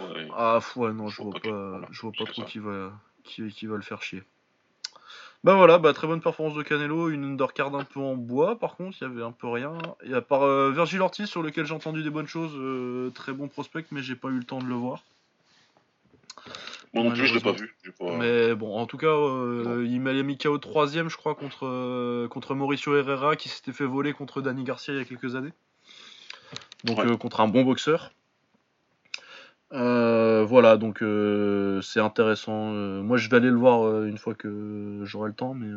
[0.00, 2.42] ouais, Ah ouais non, je Je vois pas pas que- voilà, je vois pas trop
[2.42, 2.48] ça.
[2.48, 2.92] qui va
[3.24, 4.22] qui, qui va le faire chier.
[5.44, 8.76] Bah voilà, bah très bonne performance de Canelo, une undercard un peu en bois par
[8.76, 9.72] contre, il y avait un peu rien.
[10.04, 13.32] Et à part euh, Virgil Ortiz sur lequel j'ai entendu des bonnes choses, euh, très
[13.32, 15.02] bon prospect mais j'ai pas eu le temps de le voir.
[16.94, 17.74] Moi non plus, je l'ai pas vu.
[17.98, 18.16] Pas...
[18.18, 22.28] Mais bon, en tout cas, euh, il m'a mis KO troisième, je crois, contre, euh,
[22.28, 25.52] contre Mauricio Herrera, qui s'était fait voler contre Danny Garcia il y a quelques années.
[26.84, 27.16] Donc Ouais.
[27.16, 28.12] contre un bon boxeur.
[29.72, 32.72] Euh, voilà, donc euh, c'est intéressant.
[32.74, 35.68] Euh, moi, je vais aller le voir une fois que j'aurai le temps, mais,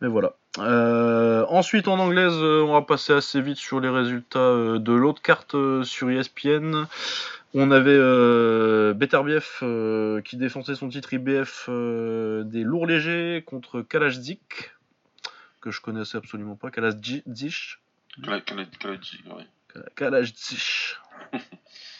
[0.00, 0.34] mais voilà.
[1.48, 6.10] Ensuite, en anglaise, on va passer assez vite sur les résultats de l'autre carte sur
[6.10, 6.84] ESPN.
[7.54, 7.98] On avait
[8.94, 9.46] Beterbiev
[10.24, 14.72] qui défendait son titre IBF des lourds légers contre Kalajdzic,
[15.62, 16.70] que je connaissais absolument pas.
[16.70, 17.78] Kalajdzic.
[19.94, 21.55] Quel a- quel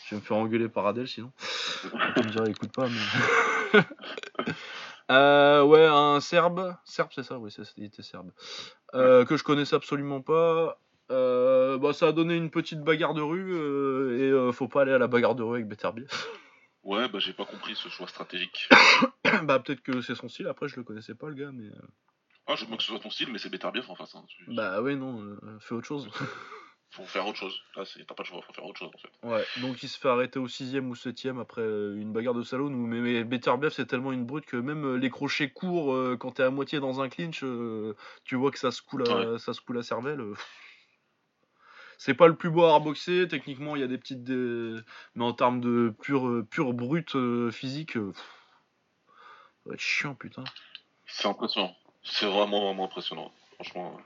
[0.07, 1.33] je vais me faire engueuler par Adèle sinon.
[2.17, 3.81] Tu me diras, écoute pas, mais.
[5.09, 6.75] Euh, ouais, un Serbe.
[6.85, 8.33] Serbe, c'est ça, oui, c'est- il était Serbe.
[8.95, 10.81] Euh, que je connaissais absolument pas.
[11.13, 13.55] Euh, bah, ça a donné une petite bagarre de rue
[14.19, 16.09] et faut pas aller à la bagarre de rue avec Beterbiev.
[16.83, 18.69] Ouais, bah j'ai pas compris ce choix stratégique.
[19.43, 21.69] bah peut-être que c'est son style, après je le connaissais pas le gars, mais...
[22.47, 24.15] Ah, je veux que ce soit ton style, mais c'est Beterbiev en face.
[24.15, 24.25] Hein.
[24.47, 26.09] Bah ouais non, fais autre chose.
[26.97, 27.61] Faut faire autre chose.
[27.77, 29.29] Là, c'est- t'as pas le choix, faut faire autre chose en fait.
[29.29, 32.43] ouais, donc il se fait arrêter au sixième ou septième après euh, une bagarre de
[32.43, 35.93] salaud, où mais, mais Beterbiev c'est tellement une brute que même euh, les crochets courts,
[35.93, 39.03] euh, quand t'es à moitié dans un clinch, euh, tu vois que ça se coule
[39.03, 40.21] à, ça se coule à cervelle.
[40.21, 40.35] euh.
[41.99, 44.23] C'est pas le plus beau à boxer, techniquement il y a des petites...
[44.25, 44.81] dé-
[45.15, 47.15] Mais en termes de pure, pure brute
[47.51, 48.01] physique, ça
[49.67, 50.45] va être chiant putain.
[51.07, 51.75] C'est impressionnant.
[52.05, 53.33] C'est vraiment, vraiment impressionnant.
[53.55, 54.01] Franchement.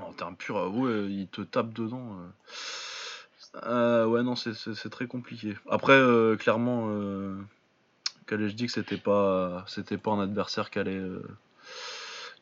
[0.00, 2.18] En termes purs, euh, ouais, il te tape dedans.
[2.20, 2.28] euh.
[3.64, 5.56] Euh, ouais, non, c'est- très compliqué.
[5.70, 6.90] Après, euh, clairement,
[8.26, 11.02] Calais, je dis que c'était pas, c'était pas un adversaire qui allait.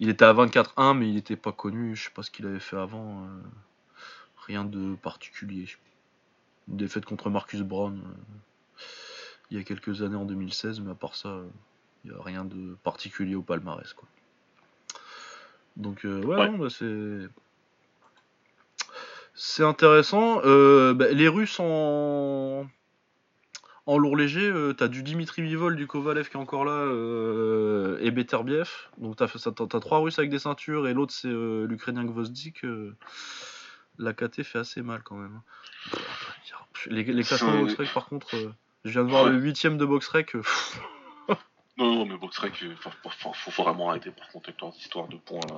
[0.00, 1.94] Il était à 24-1, mais il était pas connu.
[1.94, 3.28] Je sais pas ce qu'il avait fait avant.
[4.46, 5.68] Rien de particulier.
[6.68, 8.02] Une défaite contre Marcus Brown
[9.50, 11.40] il y a quelques années en 2016, mais à part ça,
[12.04, 13.92] il n'y a rien de particulier au palmarès.
[13.92, 14.08] Quoi.
[15.76, 17.28] Donc, euh, ouais, bah, c'est.
[19.34, 20.40] C'est intéressant.
[20.44, 22.66] Euh, bah, les Russes en.
[23.86, 27.98] En lourd léger, euh, t'as du Dimitri Vivol, du Kovalev qui est encore là, euh,
[28.00, 28.70] et Beterbiev.
[28.96, 32.62] Donc t'as, t'as trois Russes avec des ceintures, et l'autre c'est euh, l'Ukrainien Gvozdik.
[33.98, 35.38] la KT fait assez mal quand même.
[36.86, 38.34] Les, les classements Boxrec, par contre,
[38.86, 39.30] je viens de voir Ouais.
[39.32, 40.34] le huitième de Boxrec.
[41.76, 45.08] Non, non, mais Boxrec, faut, faut- faut- faut vraiment arrêter par contre avec leurs histoires
[45.08, 45.56] de points là.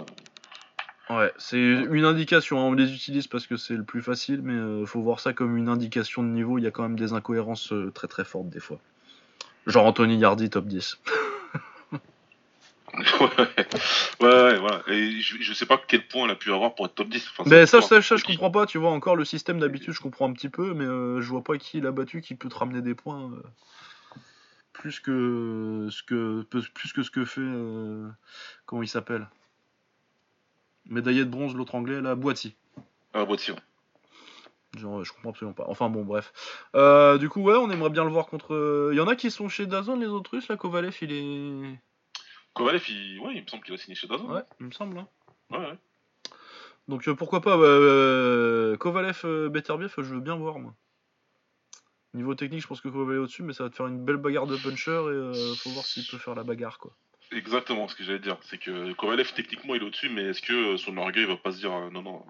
[1.09, 2.59] Ouais, c'est une indication.
[2.59, 5.33] hein, On les utilise parce que c'est le plus facile, mais euh, faut voir ça
[5.33, 6.59] comme une indication de niveau.
[6.59, 8.79] Il y a quand même des incohérences euh, très très fortes des fois.
[9.69, 10.99] Genre Anthony Yardy top 10.
[12.95, 13.29] ouais,
[14.21, 14.83] ouais, ouais, voilà.
[14.89, 17.29] Et je, je sais pas quel point elle a pu avoir pour être top 10.
[17.31, 17.89] Enfin, Mais c'est ça, fort.
[17.89, 18.67] ça, ça, je comprends pas.
[18.67, 21.45] Tu vois, encore le système d'habitude, je comprends un petit peu, mais euh, je vois
[21.45, 23.31] pas qui il a battu qui peut te ramener des points.
[23.31, 23.43] euh,
[24.73, 28.09] plus que ce que plus que ce que fait euh,
[28.67, 29.27] comment il s'appelle?
[30.89, 32.55] Médaillé de bronze l'autre anglais là Boiti
[33.15, 33.37] Ah, ouais.
[34.77, 35.65] Genre, je comprends absolument pas.
[35.69, 36.33] Enfin bon, bref.
[36.75, 38.91] Euh, du coup, ouais, on aimerait bien le voir contre.
[38.93, 40.57] Il y en a qui sont chez Dazon, les autres Russes, là.
[40.57, 41.79] Kovalev, il est.
[42.53, 43.19] Kovalev, il...
[43.21, 44.31] Ouais, il me semble qu'il a signé chez Dazon.
[44.31, 44.99] Ouais, il me semble.
[44.99, 45.09] hein.
[45.51, 45.59] ouais.
[45.59, 45.79] ouais.
[46.89, 47.57] Donc euh, pourquoi pas.
[47.57, 50.75] euh, Kovalev, euh, Beterbiev, je veux bien voir, moi.
[52.15, 54.17] Niveau technique, je pense que Kovalev est au-dessus, mais ça va te faire une belle
[54.19, 56.93] bagarre de puncher et euh, faut voir s'il peut faire la bagarre, quoi.
[57.33, 58.37] Exactement ce que j'allais dire.
[58.43, 61.53] C'est que Kovalev, techniquement, il est au-dessus, mais est-ce que euh, son orgueil va pas
[61.53, 62.25] se dire euh, non, non,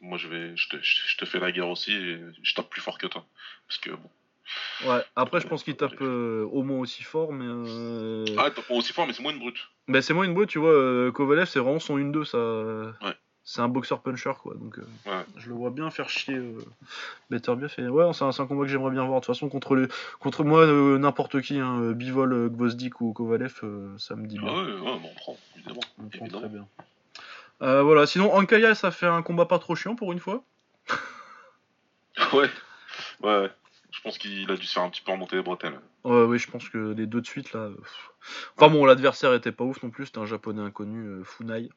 [0.00, 2.80] moi je vais, je te, je te fais la guerre aussi et je tape plus
[2.82, 3.24] fort que toi.
[3.66, 4.10] Parce que bon.
[4.84, 7.44] Ouais, après, je pense qu'il tape euh, au moins aussi fort, mais.
[7.46, 9.68] euh, Ah, t'as pas aussi fort, mais c'est moins une brute.
[9.88, 11.10] Bah, c'est moins une brute, tu vois.
[11.12, 12.38] Kovalev, c'est vraiment son 1-2, ça.
[13.06, 13.14] Ouais.
[13.52, 14.54] C'est un boxeur puncher, quoi.
[14.54, 15.24] Donc, euh, Ouais.
[15.36, 16.56] je le vois bien faire chier euh,
[17.30, 17.74] Beterbiev.
[17.78, 19.20] Et ouais, c'est un, combat que j'aimerais bien voir.
[19.20, 23.60] De toute façon, contre, moi, euh, n'importe qui, hein, euh, Bivol, Gvozdik ou Kovalev,
[23.98, 24.54] ça me dit Ah bien.
[24.54, 25.80] ouais, ouais, on prend, évidemment.
[25.98, 26.38] On prend évidemment.
[26.38, 27.82] très bien.
[27.82, 30.44] Voilà, sinon, Ankaya, ça fait un combat pas trop chiant pour une fois.
[32.32, 32.48] Ouais.
[33.22, 33.50] Ouais, ouais.
[33.90, 35.80] Je pense qu'il a dû se faire un petit peu remonter les bretelles.
[36.04, 37.70] Ouais, oui, je pense que les deux de suite, là.
[38.56, 40.06] Enfin bon, l'adversaire était pas ouf non plus.
[40.06, 41.70] C'était un japonais inconnu, Funai.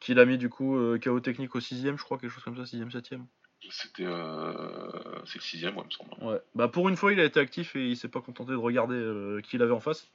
[0.00, 2.56] Qui l'a mis du coup euh, KO technique au 6ème, je crois, quelque chose comme
[2.56, 3.24] ça, 6ème, 7ème.
[3.70, 4.04] C'était.
[4.06, 4.90] Euh...
[5.26, 6.32] C'est le sixième, ouais, il me semble.
[6.32, 8.56] Ouais, bah pour une fois il a été actif et il s'est pas contenté de
[8.56, 10.06] regarder euh, qui il avait en face.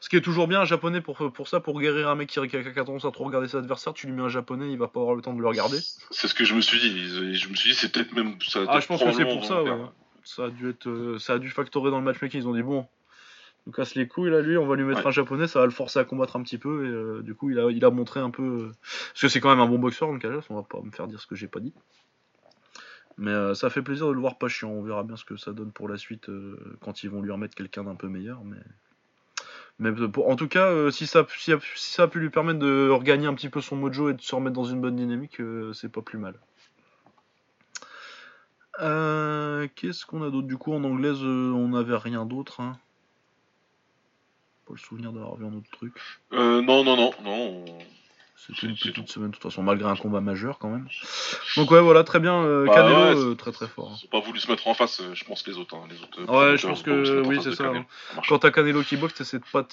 [0.00, 2.40] Ce qui est toujours bien un japonais pour, pour ça, pour guérir un mec qui,
[2.48, 4.78] qui a, a tendance à trop regarder ses adversaires, tu lui mets un japonais, il
[4.78, 5.78] va pas avoir le temps de le regarder.
[6.10, 7.34] C'est ce que je me suis dit.
[7.34, 8.38] Je me suis dit, c'est peut-être même.
[8.40, 9.86] Ça a Ah, je pense que c'est pour ça, ouais.
[10.22, 12.62] Ça a dû être, euh, ça a dû factorer dans le matchmaking, ils ont dit
[12.62, 12.86] bon, on
[13.66, 15.06] nous casse les couilles là lui, on va lui mettre Ouais.
[15.08, 17.50] un japonais, ça va le forcer à combattre un petit peu et euh, du coup
[17.50, 18.42] il a, il a montré un peu...
[18.42, 18.72] euh,
[19.12, 21.20] Parce que c'est quand même un bon boxeur donc on va pas me faire dire
[21.20, 21.72] ce que j'ai pas dit.
[23.16, 25.36] Mais euh, ça fait plaisir de le voir pas chiant, on verra bien ce que
[25.36, 28.42] ça donne pour la suite euh, quand ils vont lui remettre quelqu'un d'un peu meilleur.
[28.44, 28.56] Mais,
[29.78, 32.88] mais pour- en tout cas, si, ça, si, si ça a pu lui permettre de
[32.90, 35.40] regagner un petit peu son mojo et de se remettre dans une bonne dynamique,
[35.72, 36.34] c'est pas plus mal.
[39.76, 40.48] Qu'est-ce qu'on a d'autre?
[40.48, 42.60] Du coup, en anglaise, on n'avait rien d'autre.
[42.60, 42.76] Hein.
[44.66, 45.92] Pas le souvenir d'avoir vu un autre truc.
[46.32, 47.64] Euh, non, non, non, non.
[47.66, 47.78] on-
[48.36, 50.86] C'était une petite semaine, de toute façon, malgré un combat majeur quand même.
[51.56, 52.42] Donc, ouais, voilà, très bien.
[52.44, 53.92] euh, Bah Canelo, ouais, euh, très très fort.
[53.92, 53.96] hein.
[54.02, 55.74] Ils ont pas voulu se mettre en face, euh, je pense, les autres.
[55.76, 57.68] hein, les autres euh, Ouais, je pense que oui, c'est ça.
[57.68, 57.86] Hein.
[58.28, 59.68] Quand t'as Canelo qui boxe, t'essaies de pas, de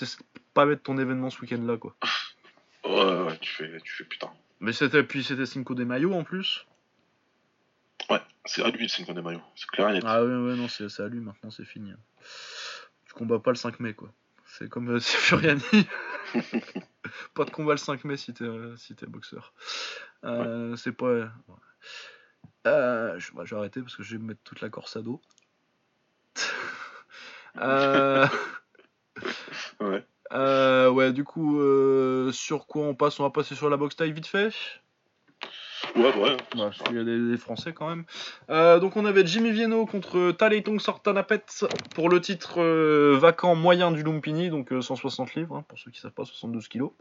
[0.54, 1.96] pas mettre ton événement ce week-end là, quoi.
[2.86, 4.30] Ouais, ouais, tu fais, tu fais putain.
[4.60, 6.66] Mais c'était, puis c'était Cinco de Mayo en plus.
[8.10, 9.40] Ouais, c'est à lui le Cinco de Mayo.
[9.56, 10.04] C'est clair et net.
[10.06, 11.92] Ah ouais, ouais, non, c'est c'est à lui maintenant, c'est fini.
[11.92, 12.00] hein.
[13.06, 14.10] Tu combats pas le 5 mai, quoi.
[14.58, 15.62] C'est comme euh, Furiani.
[17.34, 19.54] pas de combat le 5 mai si t'es euh, si boxeur.
[20.24, 21.08] Euh, C'est pas.
[21.08, 21.30] ouais.
[22.68, 24.96] Euh, je, bah, je vais arrêter parce que je vais me mettre toute la corse
[24.96, 25.22] à dos.
[29.82, 30.06] Ouais.
[30.90, 31.60] ouais, du coup,
[32.32, 33.20] sur quoi on passe?
[33.20, 34.54] On va passer sur la boxe taille vite fait?
[35.96, 36.70] Ouais, bah ouais.
[36.86, 38.06] Qu'il y a des, Français quand même.
[38.50, 41.44] Euh, donc on avait Jimmy Vienno contre Taleitung Sortanapet
[41.96, 45.92] pour le titre euh, vacant moyen du Lumpini, donc euh, 160 livres, hein, pour ceux
[45.92, 46.92] qui savent pas, 72 kilos.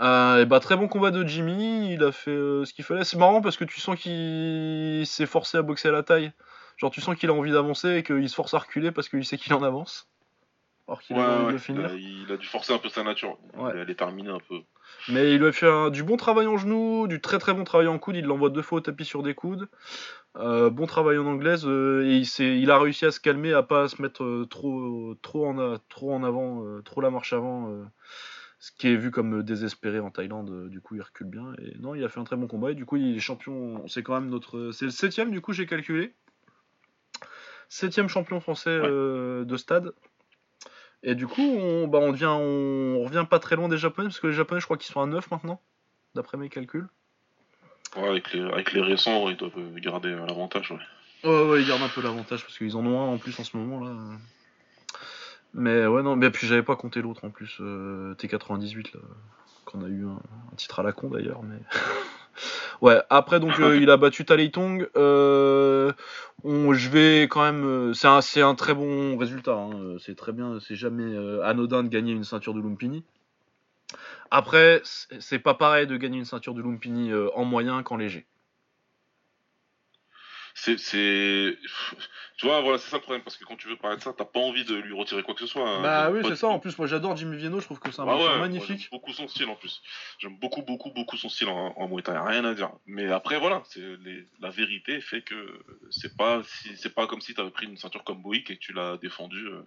[0.00, 3.04] Euh, et bah très bon combat de Jimmy, il a fait euh, ce qu'il fallait.
[3.04, 6.32] C'est marrant parce que tu sens qu'il s'est forcé à boxer à la taille.
[6.76, 9.24] Genre tu sens qu'il a envie d'avancer et qu'il se force à reculer parce qu'il
[9.24, 10.08] sait qu'il en avance.
[10.88, 11.90] Alors qu'il Ouais, a envie de ouais, le finir.
[11.94, 13.38] Il, a, il a dû forcer un peu sa nature.
[13.54, 13.72] Ouais.
[13.74, 14.60] Il allait terminer un peu.
[15.08, 17.64] Mais il lui a fait un- du bon travail en genou, du très très bon
[17.64, 18.14] travail en coude.
[18.16, 19.68] Il l'envoie deux fois au tapis sur des coudes.
[20.36, 21.64] Euh, bon travail en anglaise.
[21.66, 25.14] euh, et il, il a réussi à se calmer, à pas se mettre euh, trop,
[25.22, 27.68] trop, en, trop en avant, trop la marche avant.
[28.60, 30.68] ce qui est vu comme désespéré en Thaïlande.
[30.68, 31.52] du coup, il recule bien.
[31.58, 32.70] Et non, il a fait un très bon combat.
[32.70, 33.82] Et du coup, il est champion.
[33.88, 34.70] C'est quand même notre.
[34.70, 36.14] C'est le septième, du coup, j'ai calculé.
[37.68, 39.92] Septième champion français de stade.
[41.06, 44.18] Et du coup, on, bah, on, devient, on revient pas très loin des Japonais, parce
[44.18, 45.60] que les Japonais, je crois qu'ils sont à 9 maintenant,
[46.16, 46.88] d'après mes calculs.
[47.96, 50.72] Ouais, avec, les, avec les récents, ils doivent euh, garder euh, l'avantage.
[50.72, 51.30] Ouais.
[51.30, 53.44] Ouais, ouais, ils gardent un peu l'avantage, parce qu'ils en ont un en plus en
[53.44, 53.92] ce moment là.
[55.54, 59.00] Mais ouais, non, mais puis j'avais pas compté l'autre en plus, euh, T98 là,
[59.64, 60.20] qu'on a eu un,
[60.52, 61.60] un titre à la con d'ailleurs, mais.
[62.80, 64.86] ouais, après donc euh, il a battu Taleitung.
[64.96, 65.92] Euh,
[66.44, 67.64] je vais quand même.
[67.64, 69.54] euh, C'est un, très bon résultat.
[69.54, 70.58] hein, C'est très bien.
[70.60, 73.04] C'est jamais euh, anodin de gagner une ceinture de Lumpini.
[74.30, 74.82] Après,
[75.20, 78.26] c'est pas pareil de gagner une ceinture de Lumpini en moyen qu'en léger.
[80.58, 81.58] C'est, c'est,
[82.38, 84.14] tu vois, voilà, c'est ça le problème parce que quand tu veux parler de ça,
[84.16, 85.68] t'as pas envie de lui retirer quoi que ce soit.
[85.68, 85.82] hein.
[85.82, 86.46] Bah Pas oui, c'est ça.
[86.48, 87.60] En plus, moi j'adore Jimmy Vienno.
[87.60, 88.78] Je trouve que c'est un Ah boxeur ouais, moi, magnifique.
[88.80, 89.82] j'aime beaucoup son style en plus.
[90.18, 92.70] J'aime beaucoup, beaucoup, beaucoup son style en, en Muay Thai, rien à dire.
[92.86, 97.20] Mais après, voilà, c'est les- la vérité fait que c'est pas, si, c'est pas comme
[97.20, 99.46] si t'avais pris une ceinture comme Boïk et que tu l'as défendu.
[99.48, 99.60] euh,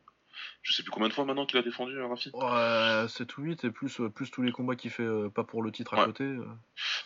[0.61, 2.31] je sais plus combien de fois maintenant qu'il a défendu, euh, Rafi.
[2.33, 5.43] Ouais, 7 ou 8 et plus, euh, plus tous les combats qu'il fait euh, pas
[5.43, 6.05] pour le titre à Ouais.
[6.05, 6.23] côté.
[6.23, 6.45] euh.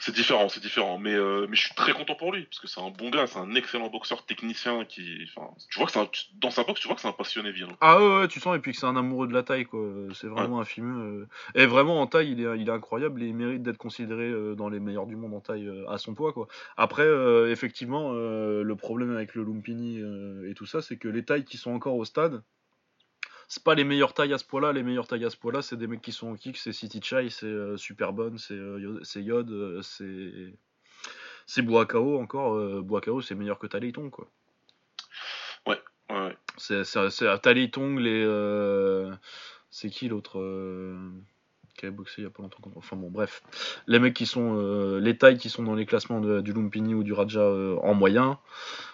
[0.05, 0.97] C'est différent, c'est différent.
[0.97, 3.25] Mais, euh, mais je suis très content pour lui parce que c'est un bon gars,
[3.25, 5.29] c'est un excellent boxeur technicien qui,
[5.69, 7.71] tu vois que un- tu- dans sa boxe, tu vois que c'est un passionné Vienno.
[7.79, 9.79] Ah ouais, ouais, tu sens, et puis que c'est un amoureux de la taille, quoi.
[10.13, 11.21] C'est vraiment un fumeux.
[11.55, 11.61] euh.
[11.61, 14.55] Et vraiment, en taille, il est, il est incroyable et il mérite d'être considéré euh,
[14.55, 16.49] dans les meilleurs du monde en taille à son poids, quoi.
[16.75, 17.07] Après,
[17.49, 20.01] effectivement, le problème avec le Lumpini
[20.49, 22.43] et tout ça, c'est que les tailles qui sont encore au stade,
[23.47, 24.71] c'est pas les meilleures tailles à ce poids-là.
[24.73, 26.99] Les meilleures tailles à ce poids-là, c'est des mecs qui sont au kick, c'est City
[27.03, 30.53] Chai, c'est euh, Superbonne, c'est euh, c'est Yod, euh, c'est.
[31.45, 32.55] C'est Boakao encore.
[32.55, 34.27] Euh, Boakao, c'est meilleur que Taleiton, quoi.
[35.67, 35.79] Ouais,
[36.09, 36.37] ouais.
[36.57, 38.23] C'est c'est- à Talitong, les.
[38.25, 39.13] euh,
[39.69, 40.39] C'est qui l'autre
[41.75, 43.41] qui avait boxé il y a pas longtemps Enfin bon, bref.
[43.87, 44.55] Les mecs qui sont.
[44.57, 47.75] euh, Les tailles qui sont dans les classements de- du Lumpini ou du Raja euh,
[47.81, 48.39] en moyen,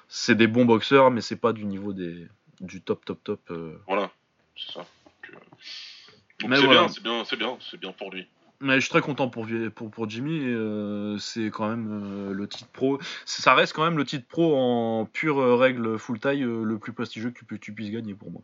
[0.07, 2.27] c'est des bons boxeurs, mais c'est pas du niveau des
[2.61, 3.41] du top, top, top.
[3.51, 3.77] euh.
[3.87, 4.11] Voilà,
[4.59, 4.79] c'est ça.
[4.79, 6.81] Donc, euh, c'est voilà.
[6.81, 8.27] bien, c'est bien, c'est bien, c'est bien pour lui.
[8.61, 10.41] Mais je suis très content pour, pour, pour Jimmy.
[10.43, 12.99] euh, c'est quand même euh, le titre pro.
[13.25, 16.91] Ça reste quand même le titre pro en pure règle full taille euh, le plus
[16.91, 18.41] prestigieux que tu puisses gagner pour moi.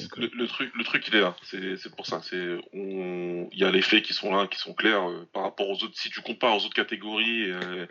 [0.00, 1.36] Donc, le, le truc, le truc, il est là.
[1.42, 2.20] C'est pour ça.
[2.22, 5.42] C'est on, il y a les faits qui sont là, qui sont clairs euh, par
[5.42, 5.96] rapport aux autres.
[5.96, 7.86] Si tu compares aux autres catégories euh,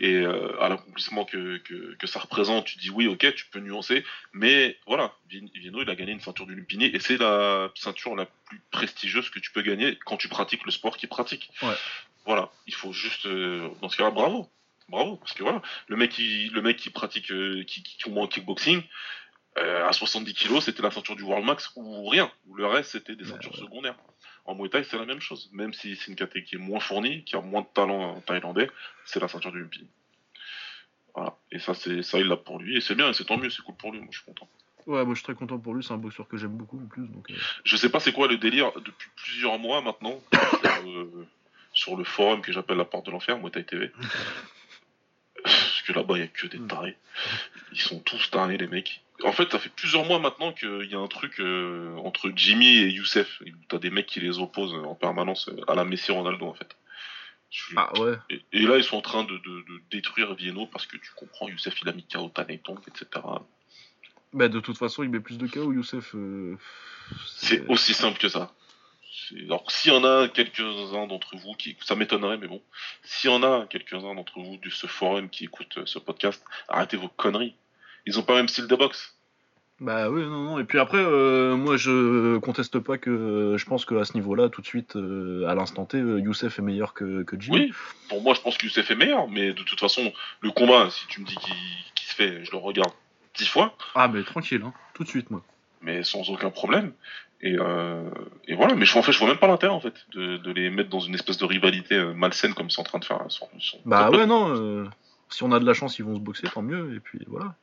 [0.00, 3.60] et euh, à l'accomplissement que, que, que ça représente, tu dis oui, ok, tu peux
[3.60, 4.04] nuancer.
[4.32, 8.16] Mais voilà, Vin- Vienno, il a gagné une ceinture du Lumpini et c'est la ceinture
[8.16, 11.50] la plus prestigieuse que tu peux gagner quand tu pratiques le sport qu'il pratique.
[11.62, 11.74] Ouais.
[12.26, 14.48] Voilà, il faut juste dans ce cas-là, bravo.
[14.90, 18.10] Bravo, parce que voilà, le mec qui, le mec qui pratique, qui, qui, qui au
[18.10, 18.82] moins kickboxing,
[19.56, 22.30] euh, à 70 kilos, c'était la ceinture du World Max ou rien.
[22.54, 23.58] Le reste, c'était des ceintures ouais.
[23.58, 23.96] secondaires.
[24.44, 25.50] En Muay Thai, c'est la même chose.
[25.52, 28.20] Même si c'est une catégorie qui est moins fournie, qui a moins de talent en
[28.20, 28.70] thaïlandais,
[29.04, 29.66] c'est la ceinture du.
[31.14, 31.36] Voilà.
[31.50, 32.76] Et ça, c'est ça, il l'a pour lui.
[32.76, 33.98] Et c'est bien, et c'est tant mieux, c'est cool pour lui.
[33.98, 34.48] Moi, je suis content.
[34.86, 35.82] Ouais, moi je suis très content pour lui.
[35.82, 37.06] C'est un boxeur que j'aime beaucoup en plus.
[37.08, 37.34] Donc, euh,
[37.64, 40.18] Je sais pas c'est quoi le délire depuis plusieurs mois maintenant
[40.86, 41.26] euh,
[41.74, 43.92] sur le forum que j'appelle la porte de l'enfer, Muay Thai TV.
[45.88, 46.96] Que là-bas, il y a que des tarés.
[47.72, 49.00] Ils sont tous tarés, les mecs.
[49.24, 52.76] En fait, ça fait plusieurs mois maintenant qu'il y a un truc euh, entre Jimmy
[52.76, 53.42] et Youssef.
[53.68, 56.76] T'as des mecs qui les opposent en permanence euh, à la Messi Ronaldo, en fait.
[57.50, 58.16] Je Ah ouais.
[58.28, 61.10] Et, et là, ils sont en train de, de- de détruire Vienno parce que tu
[61.16, 63.06] comprends, Youssef, il a mis KO Tanetong, etc.
[64.34, 66.14] Bah, de toute façon, il met plus de KO, Youssef.
[66.14, 66.58] euh,
[67.26, 68.52] C'est aussi simple que ça.
[69.44, 72.60] Alors, s'il y en a quelques-uns d'entre vous qui, ça m'étonnerait, mais bon,
[73.02, 76.44] s'il y en a quelques-uns d'entre vous de ce forum qui écoutent euh, ce podcast,
[76.68, 77.54] arrêtez vos conneries.
[78.06, 79.14] Ils ont pas le même style de boxe.
[79.80, 80.58] Bah oui, non, non.
[80.58, 84.60] Et puis après, euh, moi je conteste pas que je pense qu'à ce niveau-là, tout
[84.60, 87.56] de suite, euh, à l'instant T, euh, Youssef est meilleur que, que Jimmy.
[87.58, 87.72] Oui,
[88.08, 91.06] pour moi, je pense que Youssef est meilleur, mais de toute façon, le combat, si
[91.06, 91.54] tu me dis qu'il
[91.94, 92.92] qu'il se fait, je le regarde
[93.36, 94.74] dix fois, Ah, mais tranquille, hein.
[94.94, 95.44] tout de suite, moi.
[95.80, 96.92] Mais sans aucun problème.
[97.40, 98.10] Et, euh,
[98.48, 100.50] et voilà, mais je, en fait, je vois même pas l'intérêt en fait de, de
[100.52, 103.20] les mettre dans une espèce de rivalité euh, malsaine comme sont en train de faire.
[103.28, 104.54] Son, son- Bah ouais, non.
[104.56, 104.84] euh,
[105.30, 106.94] si on a de la chance, ils vont se boxer, tant mieux.
[106.96, 107.54] Et puis voilà.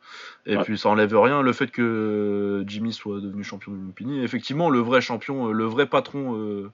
[0.46, 0.64] Et Ouais.
[0.64, 4.24] puis ça enlève rien le fait que Jimmy soit devenu champion de Lumpini.
[4.24, 6.72] Effectivement, le vrai champion, euh, le vrai patron euh,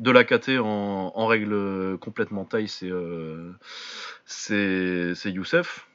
[0.00, 3.52] de la KT en, en règle euh, complètement taille, c'est euh,
[4.26, 5.86] c'est c'est Youssef.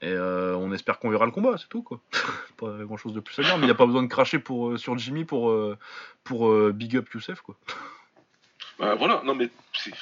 [0.00, 2.00] Et euh, on espère qu'on verra le combat, c'est tout quoi.
[2.56, 4.38] pas grand chose de plus à dire, mais il n'y a pas besoin de cracher
[4.38, 5.76] pour, euh, sur Jimmy pour, euh,
[6.24, 7.56] pour big up Youssef quoi.
[8.78, 9.92] Bah, voilà, non mais c'est.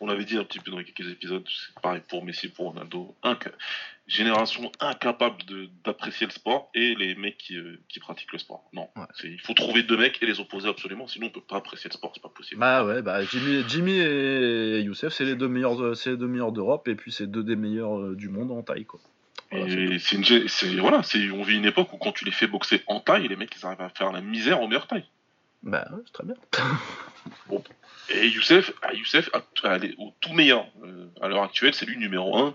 [0.00, 3.14] On avait dit un petit peu dans quelques épisodes, c'est pareil pour Messi, pour Ronaldo,
[3.22, 3.52] inca-
[4.06, 5.38] génération incapable
[5.84, 8.64] d'apprécier le sport et les mecs qui, euh, qui pratiquent le sport.
[8.72, 9.04] Non, Ouais.
[9.24, 11.94] il faut trouver deux mecs et les opposer absolument, sinon on peut pas apprécier le
[11.94, 12.60] sport, c'est pas possible.
[12.60, 16.52] Bah ouais, bah Jimmy, Jimmy et Youssef, c'est les deux meilleurs, c'est les deux meilleurs
[16.52, 19.00] d'Europe et puis c'est deux des meilleurs euh, du monde en taille quoi.
[19.50, 22.46] Voilà, et c'est une, voilà, c'est on vit une époque où quand tu les fais
[22.46, 25.04] boxer en taille, les mecs ils arrivent à faire la misère en meilleure taille.
[25.62, 26.34] Bah ouais, c'est très bien.
[28.08, 31.86] Et Youssef, ah, Youssef a- a les- au tout meilleur euh, à l'heure actuelle, c'est
[31.86, 32.54] lui numéro 1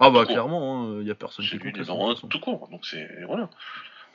[0.00, 1.88] Ah bah clairement, il y a personne qui lui conteste.
[1.90, 2.28] numéro de 1 toute façon.
[2.28, 2.68] tout court.
[2.70, 3.48] Donc c'est voilà.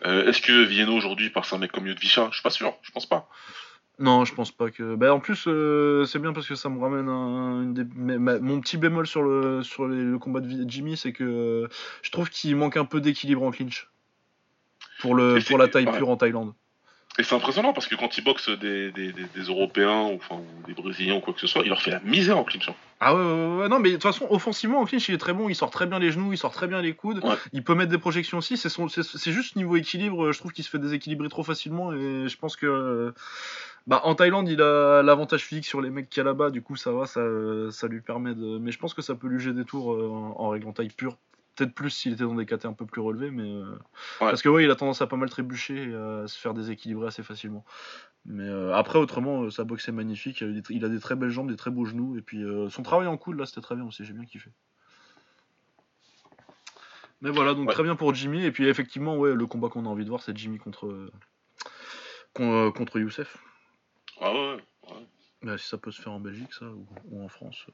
[0.06, 2.92] Euh, Est-ce que Vienno aujourd'hui passe un mec comme Yodvicha Je suis pas sûr, je
[2.92, 3.28] pense pas.
[3.98, 4.96] Non, je pense pas que.
[4.96, 8.18] Bah, en plus, euh, c'est bien parce que ça me ramène un, une des- mais-
[8.18, 11.68] ma- mon petit bémol sur le, sur les- le combat de Jimmy, c'est que euh,
[12.02, 13.90] je trouve qu'il manque un peu d'équilibre en clinch.
[15.02, 16.54] Pour, le, la taille pure en Thaïlande.
[17.18, 20.36] Et c'est impressionnant parce que quand il boxe des, des, des, des Européens ou, enfin,
[20.36, 22.70] ou des Brésiliens ou quoi que ce soit, il leur fait la misère en clinch.
[22.70, 22.76] hein.
[23.02, 25.34] Ah ouais, ouais, ouais, non, mais de toute façon, offensivement, en clinch, il est très
[25.34, 25.50] bon.
[25.50, 27.24] Il sort très bien les genoux, il sort très bien les coudes.
[27.26, 27.36] Ouais.
[27.52, 28.56] Il peut mettre des projections aussi.
[28.58, 31.92] C'est son- c'est c'est juste niveau équilibre, je trouve qu'il se fait déséquilibrer trop facilement.
[31.94, 32.66] Et je pense que.
[32.68, 33.12] euh,
[33.88, 36.52] Bah, en Thaïlande, il a l'avantage physique sur les mecs qu'il y a là-bas.
[36.52, 37.22] Du coup, ça va, ça,
[37.72, 38.60] ça lui permet de.
[38.60, 40.74] Mais je pense que ça peut lui jeter des tours euh, en, en règle en
[40.74, 41.18] taille pure.
[41.60, 43.52] Peut-être plus s'il était dans des KT un peu plus relevés, mais.
[43.52, 43.78] euh,
[44.20, 47.08] Parce que, ouais, il a tendance à pas mal trébucher et à se faire déséquilibrer
[47.08, 47.66] assez facilement.
[48.24, 50.40] Mais euh, après, autrement, euh, sa boxe est magnifique.
[50.40, 52.18] Il a, des, très belles jambes, des très beaux genoux.
[52.18, 54.06] Et puis son travail en coude, là, c'était très bien aussi.
[54.06, 54.52] J'ai bien kiffé.
[57.20, 57.74] Mais voilà, donc Ouais.
[57.74, 58.46] très bien pour Jimmy.
[58.46, 61.12] Et puis effectivement, ouais, le combat qu'on a envie de voir, c'est Jimmy contre,
[62.34, 63.38] con- contre Youssef.
[64.22, 65.08] Ah ouais, ouais.
[65.42, 67.66] Bah, si ça peut se faire en Belgique, ça, ou, ou en France,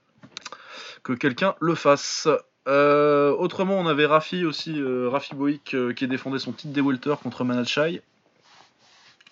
[1.04, 2.28] que quelqu'un le fasse.
[2.67, 6.82] Euh, autrement, on avait Rafi aussi, euh, Rafi Boïk, euh, qui défendait son titre des
[6.82, 8.01] welter contre Manachai.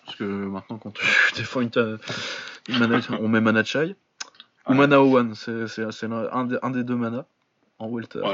[0.04, 1.04] Parce que maintenant, quand tu
[1.36, 1.98] défends une,
[2.68, 3.96] une mana, on met Manachai.
[4.66, 4.76] Ou Ouais.
[4.78, 7.26] Mana Owan, c'est un, des- un des deux mana
[7.78, 8.20] en welter.
[8.20, 8.28] Ouais,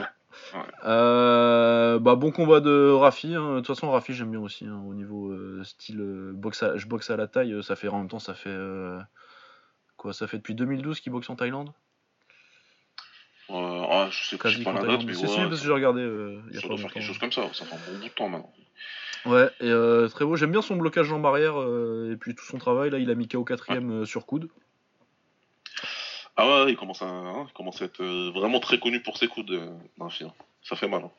[0.55, 0.61] ouais.
[0.85, 3.35] Euh, bah, bon combat de Rafi.
[3.35, 3.55] hein.
[3.55, 4.65] De toute façon, Rafi, j'aime bien aussi.
[4.67, 5.99] hein, au niveau euh, style,
[6.35, 7.61] boxe à- je boxe à la taille.
[7.65, 8.55] Ça fait en même temps, ça fait.
[9.97, 11.71] quoi Ça fait depuis 2012 qu'il boxe en Thaïlande?
[13.53, 15.73] Euh, ah, je sais je sais pas la date, mais ouais, si, parce que j'ai
[15.73, 17.43] regardé euh, il y a ça pas doit faire quelque chose comme ça.
[17.53, 18.53] Ça fait un bon bout de temps maintenant.
[19.27, 20.37] Ouais, et euh, très beau.
[20.37, 22.91] J'aime bien son blocage en barrière euh, et puis tout son travail.
[22.91, 24.49] Là, il a mis KO 4 ème sur coude.
[26.37, 29.19] Ah ouais, ouais, il commence à, hein, il commence à être vraiment très connu pour
[29.19, 29.61] ses coups de
[29.99, 30.33] Rafi, hein.
[30.63, 31.03] Ça fait mal.
[31.05, 31.11] hein.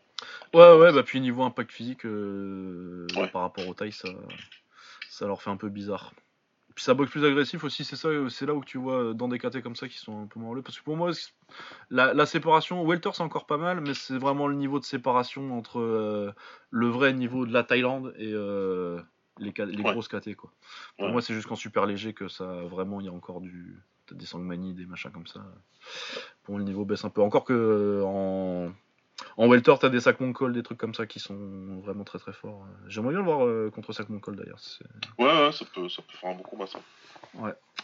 [0.54, 3.28] Ouais, ouais, bah puis niveau impact physique Ouais.
[3.28, 4.08] par rapport aux tailles, ça,
[5.10, 6.14] ça leur fait un peu bizarre.
[6.82, 9.28] Puis ça boxe plus agressif aussi, c'est ça, c'est là où tu vois euh, dans
[9.28, 10.60] des KT comme ça qui sont un peu moins.
[10.64, 11.12] Parce que pour moi,
[11.92, 15.56] la, la séparation, Welter c'est encore pas mal, mais c'est vraiment le niveau de séparation
[15.56, 16.34] entre euh,
[16.72, 19.00] le vrai niveau de la Thaïlande et euh,
[19.38, 19.92] les, K- les Ouais.
[19.92, 20.52] grosses KT quoi.
[20.98, 21.12] Pour Ouais.
[21.12, 23.80] moi, c'est juste qu'en super léger que ça vraiment il y a encore du
[24.12, 25.46] des Sangmani, des machins comme ça.
[26.42, 27.22] Pour moi, le niveau baisse un peu.
[27.22, 28.74] Encore que en
[29.38, 31.38] en welter, t'as des sacs Moncol, des trucs comme ça qui sont
[31.84, 32.66] vraiment très très forts.
[32.88, 34.60] J'aimerais bien le voir euh, contre sac Moncol d'ailleurs.
[35.18, 36.80] Ouais, ouais, ça peut, ça peut faire un bon combat ça.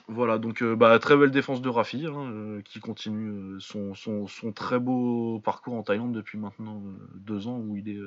[0.09, 3.93] Voilà, donc euh, bah, très belle défense de Rafi, hein, euh, qui continue euh, son,
[3.93, 6.81] son, son très beau parcours en Thaïlande depuis maintenant
[7.15, 7.99] deux ans, où il est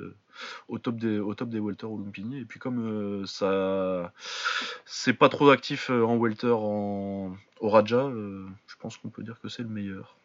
[0.67, 2.39] au top des au top des welter au Lumpini.
[2.39, 4.11] Et puis comme ça,
[4.85, 9.49] c'est pas trop actif en welter en, au Raja, je pense qu'on peut dire que
[9.49, 10.15] c'est le meilleur.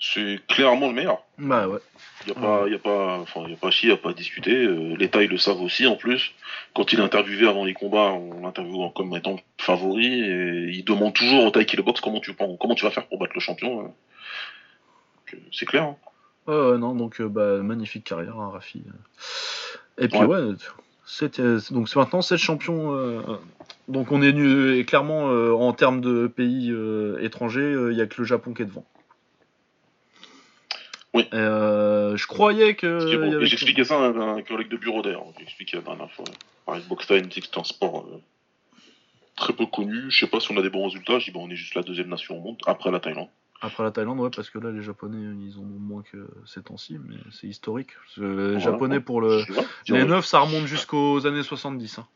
[0.00, 1.24] C'est clairement le meilleur.
[1.38, 1.80] Bah ouais.
[2.26, 4.10] Il n'y a, pas- y a pas enfin, y a pas chier, il a pas
[4.10, 4.54] à discuter.
[4.64, 6.32] Euh, les Thaïs le savent aussi en plus.
[6.74, 10.06] Quand il est interviewé avant les combats, on l'interviewe comme étant favori.
[10.22, 12.92] Et il demande toujours aux Thaïs qui le boxe comment tu, penses- comment tu vas
[12.92, 13.80] faire pour battre le champion.
[13.80, 13.88] euh.
[15.34, 15.82] Euh, C'est clair.
[15.82, 15.96] hein.
[16.46, 18.82] Non, donc euh, bah, magnifique carrière, hein, Rafi.
[19.98, 20.26] Et puis Ouais.
[20.26, 20.54] ouais,
[21.04, 21.40] c'est,
[21.72, 22.94] donc c'est maintenant 7 champions.
[22.94, 23.20] euh,
[23.88, 26.72] donc on est nu, et clairement en termes de pays
[27.20, 28.84] étrangers, il n'y a que le Japon qui est devant.
[31.18, 31.28] Oui.
[31.34, 33.44] Euh, je croyais que.
[33.44, 35.24] J'expliquais ça à un, collègue de bureau d'ailleurs.
[35.36, 36.24] J'ai expliqué la dernière fois.
[36.66, 38.20] Pareil, Box Time dit que c'est un sport euh,
[39.36, 40.10] très peu connu.
[40.10, 41.18] Je sais pas si on a des bons résultats.
[41.18, 43.28] Je dis, bon, on est juste la deuxième nation au monde, après la Thaïlande.
[43.60, 46.62] Après la Thaïlande, ouais, parce que là les Japonais ils en ont moins que ces
[46.62, 47.90] temps-ci, mais c'est historique.
[48.16, 48.58] Les Voilà.
[48.60, 49.42] Japonais pour le.
[49.88, 51.98] Les 9, ça remonte jusqu'aux années 70.
[51.98, 52.06] hein.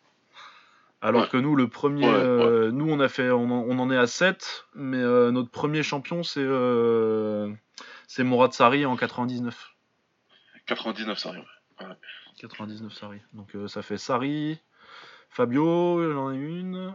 [1.05, 1.29] Alors Ouais.
[1.29, 3.97] que nous, le premier, Ouais, euh, nous on a fait, on en, on en est
[3.97, 7.51] à 7, mais euh, notre premier champion c'est euh,
[8.15, 9.73] c'est Morad Sari en 99.
[10.67, 11.45] 99, ça arrive.
[12.41, 13.21] 99 Sari.
[13.33, 14.61] Donc euh, ça fait Sari,
[15.31, 16.93] Fabio, il en a une.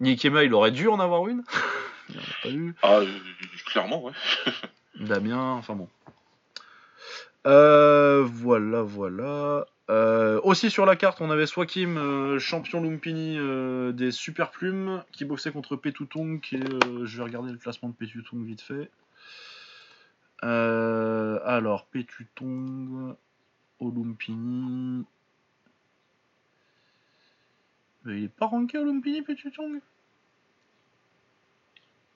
[0.00, 1.44] Nikema, il aurait dû en avoir une.
[2.08, 2.74] il en a pas eu.
[2.82, 3.06] Ah, euh,
[3.66, 4.12] clairement, ouais.
[4.98, 5.88] Damien, enfin bon.
[7.46, 9.66] Euh, voilà, voilà.
[9.88, 13.38] Euh, aussi sur la carte, on avait Swakim, euh, champion Lumpini
[13.94, 16.40] des super plumes, qui boxait contre Petutong.
[16.40, 18.90] Qui est, je vais regarder le classement de Petutong vite fait.
[20.44, 23.16] Euh, alors, Petutong
[23.80, 25.04] au Lumpini.
[28.04, 29.80] Mais il est pas ranké au Lumpini, Petutong?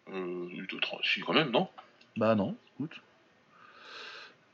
[0.08, 1.68] Euh, de tra- si, quand même, non?
[2.16, 3.00] Bah non, écoute.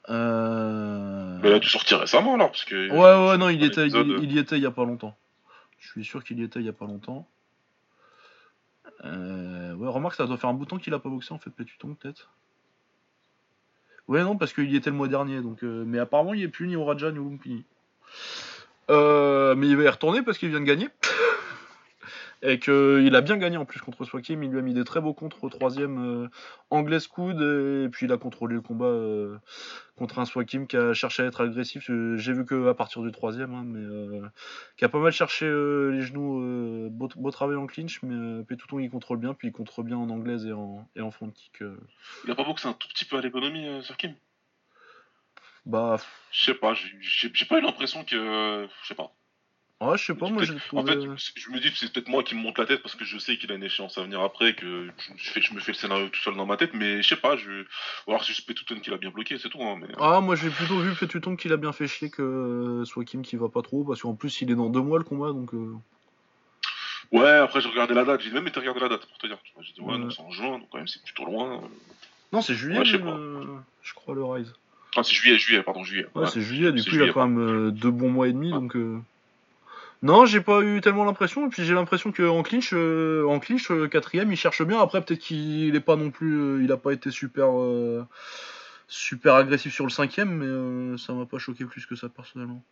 [0.08, 1.38] Euh...
[1.42, 2.90] Mais il a dû sortir récemment alors, parce que.
[2.90, 4.84] Ouais, ouais, non, il, un était, il, épisode- il y était il y a pas
[4.84, 5.16] longtemps.
[5.78, 7.28] Je suis sûr qu'il y était il y a pas longtemps.
[9.04, 11.38] Euh, ouais, remarque, ça doit faire un bout de temps qu'il a pas boxé en
[11.38, 12.30] fait, Pétuton peut-être.
[14.08, 15.62] Ouais, non, parce qu'il y était le mois dernier, donc.
[15.62, 17.64] euh, mais apparemment, il est plus ni au Raja ni au Lumpini.
[18.90, 20.88] Euh, mais il va y retourner parce qu'il vient de gagner.
[22.40, 24.42] Et qu'il a bien gagné en plus contre Swakim.
[24.44, 26.28] Il lui a mis des très beaux contres au troisième euh,
[26.70, 27.40] anglais coude.
[27.40, 29.36] Et puis il a contrôlé le combat euh,
[29.96, 31.90] contre un Swakim qui a cherché à être agressif.
[31.90, 34.20] Euh, j'ai vu qu'à partir du troisième, hein, mais
[34.76, 36.88] qui a pas mal cherché les genoux.
[36.90, 39.34] Beau, travail en clinch, mais Pétouton il contrôle bien.
[39.34, 41.62] Puis il contrôle bien en anglaise et en, et en front kick.
[42.24, 44.14] Il a pas c'est un tout petit peu à l'économie, Swakim
[45.66, 45.96] Bah.
[46.30, 48.68] Je sais pas, j'ai pas eu l'impression que.
[48.82, 49.12] Je sais pas.
[49.80, 50.98] Ouais, je sais pas, moi j'ai En fait,
[51.36, 53.16] je me dis que c'est peut-être moi qui me monte la tête parce que je
[53.16, 55.76] sais qu'il a une échéance à venir après, que je, fais, je me fais le
[55.76, 57.62] scénario tout seul dans ma tête, mais je sais pas, je...
[58.06, 59.62] ou alors c'est juste Pétuton qui l'a bien bloqué, c'est tout.
[59.62, 59.86] Hein, mais...
[60.00, 63.22] Ah, moi j'ai plutôt vu Pétuton qui l'a bien fait chier que euh, soit Kim
[63.22, 65.54] qui va pas trop, parce qu'en plus il est dans deux mois le combat, donc.
[65.54, 65.76] Euh...
[67.12, 69.38] Ouais, après j'ai regardé la date, j'ai même été regarder la date pour te dire.
[69.60, 71.62] J'ai dit, ouais, non, c'est en juin, donc quand même c'est plutôt loin.
[72.32, 73.44] Non, c'est juillet, je, euh,
[73.82, 74.52] je crois, le Rise.
[74.96, 76.06] Ah, c'est juillet, juillet, pardon, juillet.
[76.16, 78.50] Ouais, c'est juillet, du coup il a quand même euh, deux bons mois et demi,
[78.50, 78.76] donc.
[80.02, 81.46] Non, j'ai pas eu tellement l'impression.
[81.46, 84.80] Et puis j'ai l'impression qu'en clinch, euh, en clinch, euh, quatrième, il cherche bien.
[84.80, 87.48] Après, peut-être qu'il est pas non plus, euh, il a pas été super,
[88.86, 90.30] super agressif sur le cinquième,
[90.92, 92.64] mais ça m'a pas choqué plus que ça personnellement.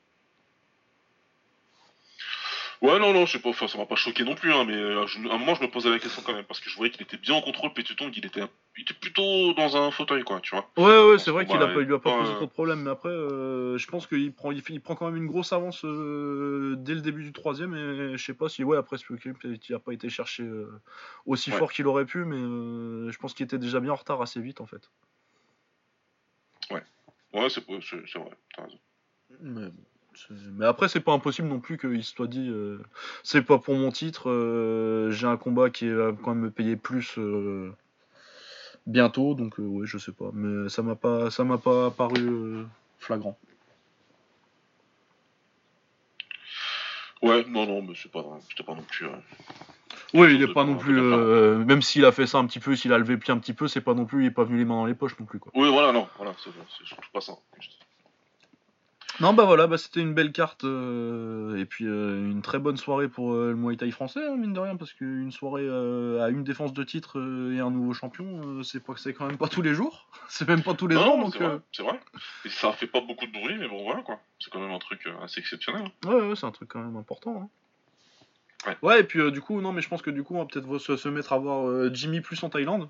[2.83, 4.75] Ouais, non, non, je sais pas, enfin, ça m'a pas choqué non plus, hein, mais
[4.75, 6.93] euh, à un moment, je me posais la question quand même, parce que je voyais
[6.93, 8.43] qu'il était bien en contrôle, Pétuton, qu'il était,
[8.77, 10.69] il était plutôt dans un fauteuil, quoi, tu vois.
[10.77, 12.91] Ouais, ouais, c'est vrai qu'il a pas, lui a pas posé trop de problèmes, mais
[12.91, 16.95] après, euh, je pense qu'il prend, il, prend quand même une grosse avance euh, dès
[16.95, 20.11] le début du troisième, et je sais pas si, ouais, après, il a pas été
[20.11, 20.45] cherché
[21.25, 24.41] aussi fort qu'il aurait pu, mais je pense qu'il était déjà bien en retard assez
[24.41, 24.91] vite, en fait.
[26.71, 26.83] Ouais,
[27.33, 28.79] ouais, c'est vrai, t'as raison.
[29.41, 29.85] Mais bon.
[30.31, 32.79] Mais après, c'est pas impossible non plus qu'il se soit dit euh,
[33.23, 36.77] c'est pas pour mon titre, euh, j'ai un combat qui va quand même me payer
[36.77, 37.73] plus euh,
[38.87, 40.31] bientôt, donc ouais, je sais pas.
[40.33, 42.67] Mais ça m'a pas, ça m'a pas paru
[42.99, 43.39] flagrant.
[47.23, 49.07] Ouais, non, non, mais c'est pas, non plus.
[50.15, 51.01] oui, il est pas non plus.
[51.65, 53.55] même s'il a fait ça un petit peu, s'il a levé le pied un petit
[53.55, 55.27] peu, c'est pas non plus, il est pas venu les mains dans les poches non
[55.27, 55.51] plus quoi.
[55.55, 56.51] Oui, voilà, non, voilà, c'est
[56.87, 57.33] surtout pas ça.
[59.21, 62.77] Non, bah voilà, bah c'était une belle carte euh, et puis euh, une très bonne
[62.77, 66.29] soirée pour euh, le Muay Thai français, hein, mine de rien, parce qu'une soirée à
[66.29, 67.19] une défense de titre
[67.55, 70.47] et un nouveau champion, c'est pas que c'est quand même pas tous les jours, c'est
[70.47, 71.39] même pas tous les ans, donc.
[71.73, 72.01] C'est vrai,
[72.45, 74.79] Et ça fait pas beaucoup de bruit, mais bon voilà quoi, c'est quand même un
[74.79, 75.85] truc assez exceptionnel.
[75.87, 76.09] Hein.
[76.09, 77.43] Ouais, ouais c'est un truc quand même important.
[77.43, 77.49] Hein.
[78.67, 78.77] Ouais.
[78.83, 79.01] ouais.
[79.01, 80.97] et puis du coup, non, mais je pense que du coup, on va peut-être se,
[80.97, 82.89] se, mettre à voir Jimmy plus en Thaïlande.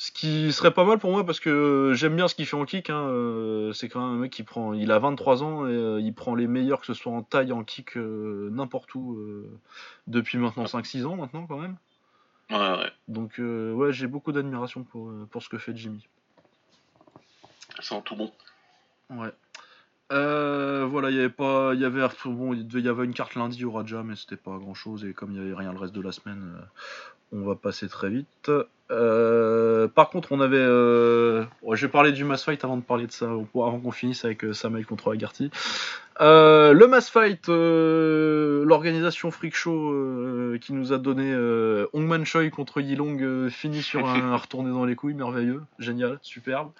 [0.00, 2.64] Ce qui serait pas mal pour moi parce que j'aime bien ce qu'il fait en
[2.64, 2.88] kick.
[2.88, 4.72] Hein, euh, c'est quand même un mec qui prend.
[4.72, 7.52] Il a 23 ans et euh, il prend les meilleurs, que ce soit en taille,
[7.52, 9.18] en kick, euh, n'importe où,
[10.06, 11.76] depuis maintenant 5-6 ans maintenant quand même.
[12.48, 12.90] Ouais, ouais.
[13.08, 16.08] Donc ouais, j'ai beaucoup d'admiration pour, pour ce que fait Jimmy.
[17.80, 18.32] C'est en tout bon.
[19.10, 19.34] Ouais.
[20.08, 23.66] voilà, il y avait pas, il y avait, bon, il y avait une carte lundi
[23.66, 25.94] au Raja, mais c'était pas grand chose et comme il y avait rien le reste
[25.94, 26.56] de la semaine,
[27.32, 28.50] on va passer très vite.
[28.90, 30.56] Euh, par contre, on avait.
[30.56, 31.44] Euh...
[31.72, 34.44] je vais parler du mass fight avant de parler de ça, avant qu'on finisse avec
[34.44, 35.50] euh, Samuel contre Agarty.
[36.20, 39.94] Euh, le mass fight, l'organisation Freak Show
[40.60, 41.32] qui nous a donné
[41.92, 46.72] Hongman Choi contre Yilong fini sur un retourné dans les couilles, merveilleux, génial, superbe.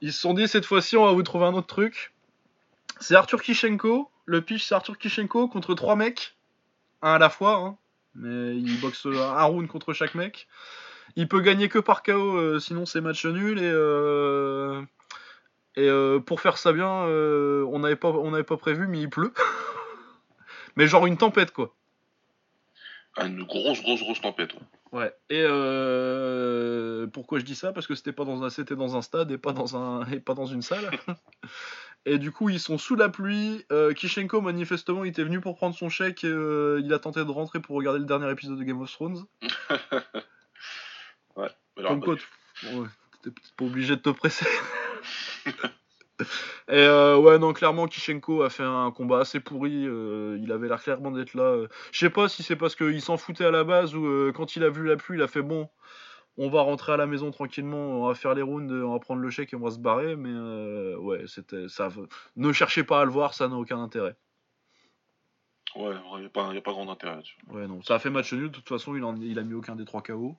[0.00, 2.12] Ils se sont dit cette fois-ci, on va vous trouver un autre truc.
[3.00, 4.10] C'est Arthur Kishenko.
[4.24, 6.36] Le pitch, c'est Arthur Kishenko contre trois mecs,
[7.00, 7.56] un à la fois.
[7.56, 7.76] Hein.
[8.14, 10.46] Mais il boxe un round contre chaque mec.
[11.16, 13.58] Il peut gagner que par KO, euh, sinon c'est match nul.
[13.58, 14.82] Et, euh,
[15.76, 19.32] et euh, pour faire ça bien, on n'avait pas, on pas prévu, mais il pleut.
[20.76, 21.74] mais genre une tempête, quoi.
[23.16, 24.54] Ah, une grosse, grosse, grosse tempête.
[24.92, 25.12] Ouais.
[25.28, 25.42] Et
[27.12, 27.72] pourquoi je dis ça?
[27.72, 30.20] Parce que c'était pas dans un, c'était dans un stade et pas dans un, et
[30.20, 30.90] pas dans une salle.
[32.04, 33.64] Et du coup, ils sont sous la pluie.
[33.70, 36.24] Euh, Kishenko, manifestement, il était venu pour prendre son chèque.
[36.24, 39.24] Euh, il a tenté de rentrer pour regarder le dernier épisode de Game of Thrones.
[41.36, 41.48] ouais.
[41.76, 42.16] Comme quoi,
[43.22, 44.46] t'es peut-être pas obligé de te presser.
[46.68, 49.72] Et euh, ouais, non, clairement, Kishenko a fait un combat assez pourri.
[49.72, 51.66] il avait l'air clairement d'être là.
[51.90, 54.62] Je sais pas si c'est parce qu'il s'en foutait à la base ou quand il
[54.62, 55.68] a vu la pluie, il a fait bon
[56.38, 59.20] on va rentrer à la maison tranquillement, on va faire les rounds, on va prendre
[59.20, 60.16] le chèque et on va se barrer.
[60.16, 61.88] Mais euh, ouais, c'était ça.
[62.36, 64.16] Ne cherchez pas à le voir, ça n'a aucun intérêt.
[65.74, 68.50] Ouais, il n'y a, pas grand intérêt Ouais, non, ça a fait match nul.
[68.50, 70.36] De toute façon, il, il a mis aucun des trois KO.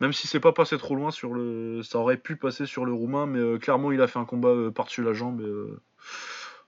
[0.00, 1.82] Même si c'est pas passé trop loin sur le.
[1.82, 4.48] Ça aurait pu passer sur le roumain, mais euh, clairement, il a fait un combat
[4.50, 5.42] euh, par-dessus la jambe.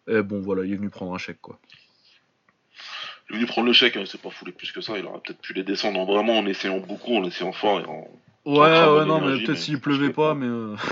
[0.08, 1.58] Et, bon, voilà, il est venu prendre un chèque, quoi.
[3.28, 4.98] Il est venu prendre le chèque, hein, c'est pas foulé plus que ça.
[4.98, 8.08] Il aurait peut-être pu les descendre vraiment en essayant beaucoup, en essayant fort et en,
[8.46, 10.46] Ouais, ouais, non, mais peut-être s'il pleuvait pas, mais.
[10.46, 10.74] Euh,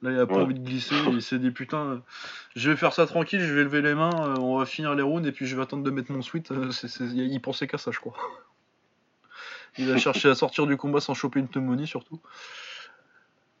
[0.00, 0.42] Là, il a pas Ouais.
[0.42, 0.94] envie de glisser.
[1.10, 1.98] Il s'est dit putain, euh,
[2.54, 5.02] je vais faire ça tranquille, je vais lever les mains, euh, on va finir les
[5.02, 6.20] rounds et puis je vais attendre de mettre mon.
[6.52, 8.14] Euh, c'est- Il pensait qu'à ça, je crois.
[9.78, 12.20] Il a cherché à sortir du combat sans choper une pneumonie surtout.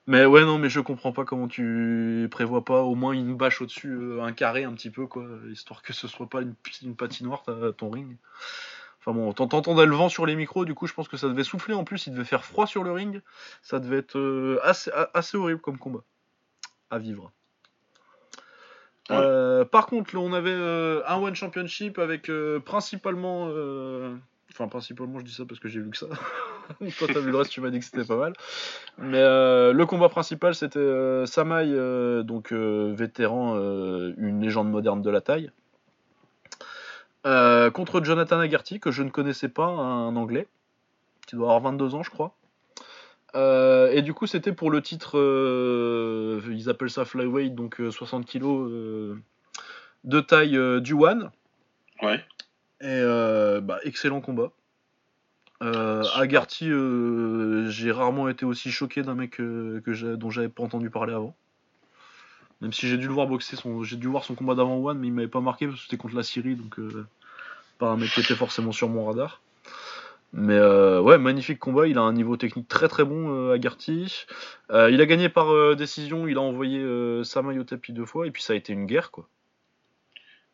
[0.06, 3.60] Mais ouais, non, mais je comprends pas comment tu prévois pas au moins une bâche
[3.60, 6.96] au-dessus, euh, un carré un petit peu, quoi, histoire que ce soit pas une, une
[6.96, 8.16] patinoire, ta- ton ring.
[9.00, 11.28] Enfin bon, t'ent- t'entendais le vent sur les micros, du coup, je pense que ça
[11.28, 13.20] devait souffler en plus, il devait faire froid sur le ring.
[13.60, 16.00] Ça devait être euh, assez, horrible comme combat
[16.88, 17.30] à vivre.
[19.10, 19.16] Ouais.
[19.16, 22.30] Euh, par contre, là, on avait un One Championship avec
[22.64, 23.50] principalement.
[24.50, 26.06] Enfin, principalement, je dis ça parce que j'ai vu que ça.
[26.98, 28.32] Toi, t'as vu le reste, tu m'as dit que c'était pas mal.
[28.98, 35.02] Mais euh, le combat principal, c'était euh, Samaï, euh, donc euh, vétéran, une légende moderne
[35.02, 35.50] de la taille,
[37.24, 40.48] contre Jonathan Agarty, que je ne connaissais pas, un anglais,
[41.26, 42.34] qui doit avoir 22 ans, je crois.
[43.34, 45.18] Et du coup, c'était pour le titre,
[46.50, 49.16] ils appellent ça flyweight, donc euh, 60 kilos euh,
[50.04, 51.30] de taille du One.
[52.02, 52.24] Ouais.
[52.80, 54.52] Et euh, bah, excellent combat.
[55.62, 56.04] Euh.
[56.14, 60.90] Agarty, euh, j'ai rarement été aussi choqué d'un mec euh, que dont j'avais pas entendu
[60.90, 61.34] parler avant.
[62.60, 64.98] Même si j'ai dû le voir boxer, son, j'ai dû voir son combat d'avant One,
[64.98, 67.06] mais il m'avait pas marqué parce que c'était contre la Syrie, donc euh,
[67.78, 69.40] pas un mec qui était forcément sur mon radar.
[70.32, 71.86] Mais ouais, magnifique combat.
[71.86, 74.26] Il a un niveau technique très très bon, Agarty.
[74.70, 76.28] Il a gagné par décision.
[76.28, 76.84] Il a envoyé
[77.24, 79.26] Samaï au tapis deux fois, et puis ça a été une guerre quoi.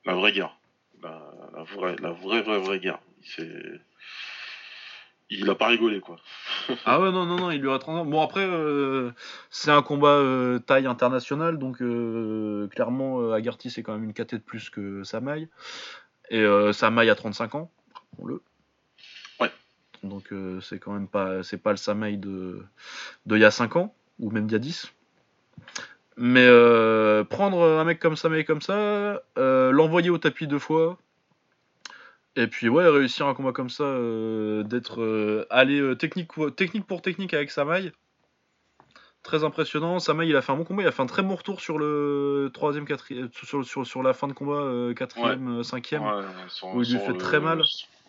[0.07, 0.57] La vraie guerre.
[1.05, 1.21] La,
[1.55, 2.99] la vraie, la vraie, vraie, vraie guerre.
[3.39, 3.81] Il
[5.29, 6.17] Il a pas rigolé, quoi.
[6.87, 8.05] Ah ouais, non, non, non, il lui a 30 ans.
[8.07, 9.11] Bon, après, euh,
[9.51, 14.39] c'est un combat euh, taille internationale, donc euh, clairement, Agarty, c'est quand même une caté
[14.39, 15.49] de plus que Samaï.
[16.31, 18.43] Et euh, Samaï a 35 ans, rappelons-le.
[19.41, 19.53] Ouais.
[20.03, 20.33] Donc
[20.63, 22.65] c'est quand même pas, c'est pas le Samaï de,
[23.27, 24.91] de il y a 5 ans, ou même d'il y a 10.
[26.17, 30.97] Mais euh, prendre un mec comme Samaï comme ça, euh, l'envoyer au tapis deux fois,
[32.37, 37.35] et puis ouais, réussir un combat comme ça, euh, d'être allé technique, technique pour technique
[37.35, 37.93] avec Samaï.
[39.25, 39.99] Très impressionnant.
[40.01, 41.79] Samaï, il a fait un bon combat, il a fait un très bon retour sur
[41.79, 46.03] le troisième, quatrième, sur, sur, sur la fin de combat, quatrième, euh, cinquième.
[46.03, 46.25] Ouais,
[46.75, 47.63] Où il lui fait le- très mal.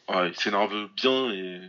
[0.10, 1.62] Ouais, il s'énerve bien et.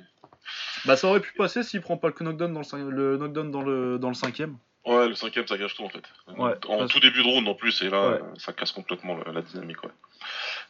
[0.85, 3.63] Bah ça aurait pu passer s'il prend pas le knockdown dans le, le knockdown dans
[3.63, 4.57] le, dans le cinquième.
[4.87, 6.03] Ouais, le cinquième, ça gâche tout en fait.
[6.29, 8.21] Ouais, en parce- tout début de round en plus, et là, Ouais.
[8.39, 9.83] ça casse complètement la, la dynamique.
[9.83, 9.91] Ouais.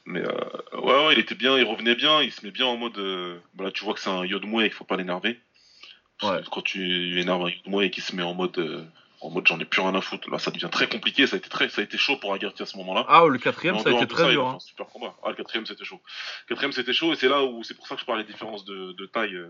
[0.07, 2.77] Mais euh, ouais, ouais, il était bien, il revenait bien, il se met bien en
[2.77, 2.97] mode.
[2.99, 5.39] euh, bah là, tu vois que c'est un Yodmoué et qu'il faut pas l'énerver.
[6.21, 8.59] Quand tu énerves un Yodmoué et qu'il se met en mode.
[8.59, 8.83] euh,
[9.23, 11.39] en mode j'en ai plus rien à foutre, là ça devient très compliqué, ça a
[11.39, 13.05] été, très, ça a été chaud pour Agarty à ce moment-là.
[13.09, 14.47] Ah, le quatrième, ça a été très il a dur.
[14.47, 14.59] hein.
[14.61, 15.15] super combat.
[15.25, 16.01] Ah, le quatrième c'était chaud.
[16.45, 18.29] Le quatrième c'était chaud et c'est là où c'est pour ça que je parlais de
[18.31, 19.49] différence de, de taille euh,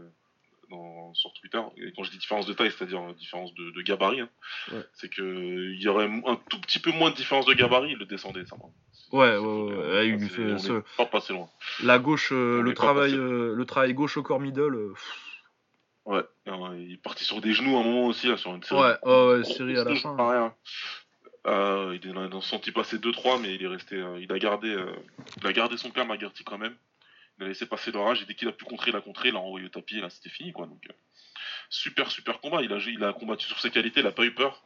[0.70, 1.60] dans, sur Twitter.
[1.76, 4.28] Et quand je dis différence de taille, c'est-à-dire euh, différence de, de gabarit, hein.
[4.72, 4.82] Ouais.
[4.94, 7.92] c'est que euh, il y aurait un tout petit peu moins de différence de gabarit,
[7.92, 8.56] il le descendait ça.
[8.56, 8.64] va.
[9.12, 11.48] Ouais, ouais, ouais, ouais, il lui c'est- fait on est ce- pas passé loin.
[11.84, 14.92] La gauche, euh, On le travail, euh, le travail gauche au corps middle.
[14.94, 15.12] pff,
[16.06, 18.80] Ouais, il est parti sur des genoux à un moment aussi, là, sur une série.
[18.80, 20.14] Ouais, Gros série à la fin.
[20.14, 20.54] pareil, hein.
[21.48, 23.96] Euh, il en a senti passer 2-3, mais il est resté.
[23.96, 24.90] euh, il, a gardé, euh,
[25.40, 26.74] il a gardé son calme à Gertie quand même.
[27.38, 29.36] Il a laissé passer l'orage et dès qu'il a pu contrer, il a contré, il
[29.36, 30.66] a envoyé au tapis et là c'était fini quoi.
[30.66, 30.92] Donc, euh,
[31.70, 32.62] super, super combat.
[32.62, 34.62] Il a, il a combattu sur ses qualités, il a pas eu peur.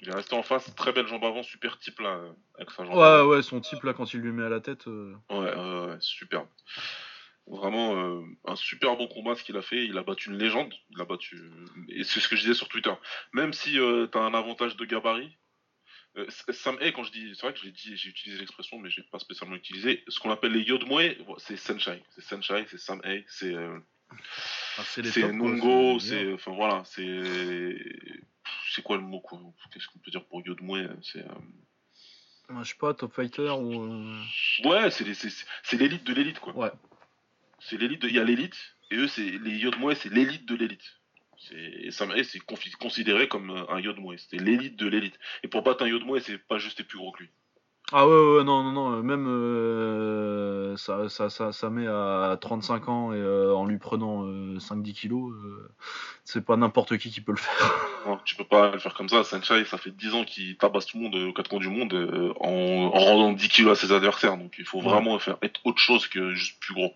[0.00, 2.20] Il est resté en face, très belle jambe avant, super type là,
[2.56, 3.28] avec sa jambe Ouais, avant.
[3.28, 4.88] ouais, son type là, quand il lui met à la tête.
[4.88, 6.48] euh, Ouais, ouais, ouais, superbe.
[7.46, 9.84] Vraiment euh, un super bon combat ce qu'il a fait.
[9.84, 10.72] Il a battu une légende.
[10.90, 11.40] Il a battu.
[11.88, 12.92] Et c'est ce que je disais sur Twitter.
[13.32, 15.36] Même si euh, t'as un avantage de gabarit,
[16.16, 17.32] euh, Sam Hay, quand je dis.
[17.34, 20.04] C'est vrai que je l'ai dit, j'ai utilisé l'expression, mais j'ai pas spécialement utilisé.
[20.08, 22.02] Ce qu'on appelle les Yodmoe, c'est Senshai.
[22.10, 23.54] C'est Senshai, c'est Sam Hay, c'est.
[23.54, 23.78] euh,
[24.78, 26.32] ah, c'est c'est Nongo, c'est-.
[26.34, 27.78] Enfin voilà, c'est.
[28.70, 29.38] C'est quoi le mot quoi
[29.72, 31.20] Qu'est-ce qu'on peut dire pour Yodmoe C'est.
[31.24, 33.82] euh, Je sais pas, top fighter ou.
[33.82, 34.22] euh,
[34.64, 35.30] Ouais, c'est c'est
[35.62, 36.54] c'est l'élite de l'élite quoi.
[36.56, 36.70] Ouais.
[37.60, 38.56] C'est l'élite, de- il y a l'élite,
[38.90, 41.00] et eux, c'est les Yodmoe, c'est l'élite de l'élite.
[41.50, 42.38] Et c'est
[42.78, 45.18] considéré comme euh, un Yodmoe, c'était l'élite de l'élite.
[45.42, 47.30] Et pour battre un Yodmoe, c'est pas juste les plus gros que lui.
[47.94, 52.38] Ah ouais, ouais, non, non, non, euh, même euh, ça, ça, ça, ça met à
[52.40, 55.34] 35 ans et euh, en lui prenant euh, 5-10 kilos,
[56.24, 57.74] c'est pas n'importe qui qui peut le faire.
[58.04, 59.22] Non, tu peux pas le faire comme ça.
[59.22, 61.68] Sanchai, ça fait 10 ans qu'il tabasse tout le monde euh, aux quatre coins du
[61.68, 64.36] monde euh, en, en rendant 10 kilos à ses adversaires.
[64.36, 64.88] Donc il faut Ouais.
[64.88, 66.94] vraiment faire être autre chose que juste plus gros.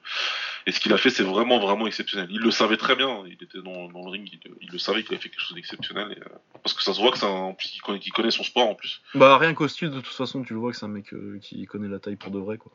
[0.66, 2.26] Et ce qu'il a fait, c'est vraiment, vraiment exceptionnel.
[2.32, 3.22] Il le savait très bien.
[3.28, 5.54] Il était dans, dans le ring, il, il le savait qu'il avait fait quelque chose
[5.54, 6.10] d'exceptionnel.
[6.10, 8.68] et, euh, parce que ça se voit que c'est un, qu'il connaît, connaît son sport
[8.68, 9.00] en plus.
[9.14, 11.38] Bah rien qu'au style, de toute façon, tu le vois que c'est un mec euh,
[11.40, 12.72] qui connaît la taille pour de vrai, quoi.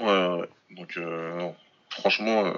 [0.00, 0.48] Ouais, ouais, ouais.
[0.70, 1.54] Donc, euh, non.
[1.90, 2.52] franchement, euh,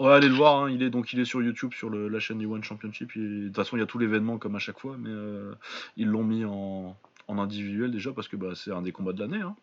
[0.00, 2.18] Ouais, allez le voir, hein, il est donc il est sur YouTube sur le- la
[2.18, 3.12] chaîne du One Championship.
[3.16, 5.54] et de toute façon, il y a tout l'événement comme à chaque fois, mais euh,
[5.96, 6.96] ils l'ont mis en,
[7.28, 9.40] individuel déjà parce que bah, c'est un des combats de l'année.
[9.40, 9.56] Hein.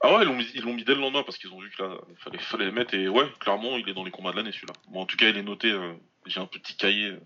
[0.00, 0.22] Ah ouais,
[0.54, 2.72] ils l'ont mis, dès le lendemain parce qu'ils ont vu que là, fallait, fallait le
[2.72, 2.94] mettre.
[2.94, 4.72] Et ouais, clairement, il est dans les combats de l'année celui-là.
[4.90, 5.72] Bon, en tout cas, il est noté.
[5.72, 5.92] euh,
[6.26, 7.20] J'ai un petit cahier euh,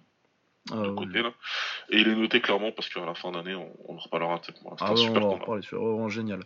[0.71, 0.95] de ouais.
[0.95, 1.33] côté là.
[1.91, 4.35] Et il est noté clairement parce qu'à la fin d'année, on, on en reparlera.
[4.35, 5.63] l'instant, Ah ouais, on super va en reparler.
[5.63, 6.41] sur- oh, génial,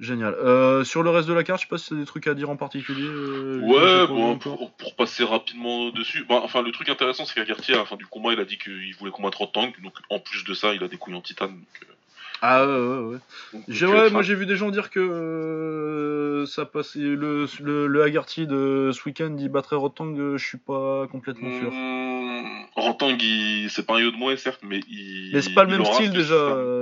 [0.00, 0.34] génial.
[0.34, 2.34] Euh, sur le reste de la carte, je sais pas si t'as des trucs à
[2.34, 3.06] dire en particulier.
[3.06, 6.24] euh, Ouais, bon, pour, pour passer rapidement dessus.
[6.28, 8.58] Bah, enfin, le truc intéressant, c'est qu'Agartier, à la fin du combat, il a dit
[8.58, 9.80] qu'il voulait combattre en tank.
[9.82, 11.50] Donc, en plus de ça, il a des couilles en titane.
[11.52, 11.93] Donc, euh,
[12.42, 13.18] Ah ouais, ouais, ouais.
[13.52, 17.86] donc, J'ai- ouais, moi j'ai vu des gens dire que euh, ça passait le, le,
[17.86, 21.70] le Haggerty de ce week-end il battrait Rotang, euh, je suis pas complètement sûr.
[21.72, 25.30] Mmh, Rotang, il- c'est pas un Yodomoe, certes, mais il.
[25.32, 26.34] Mais c'est pas le même style déjà,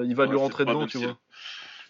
[0.05, 1.07] il va Ouais, lui rentrer dedans, tu style.
[1.07, 1.19] vois.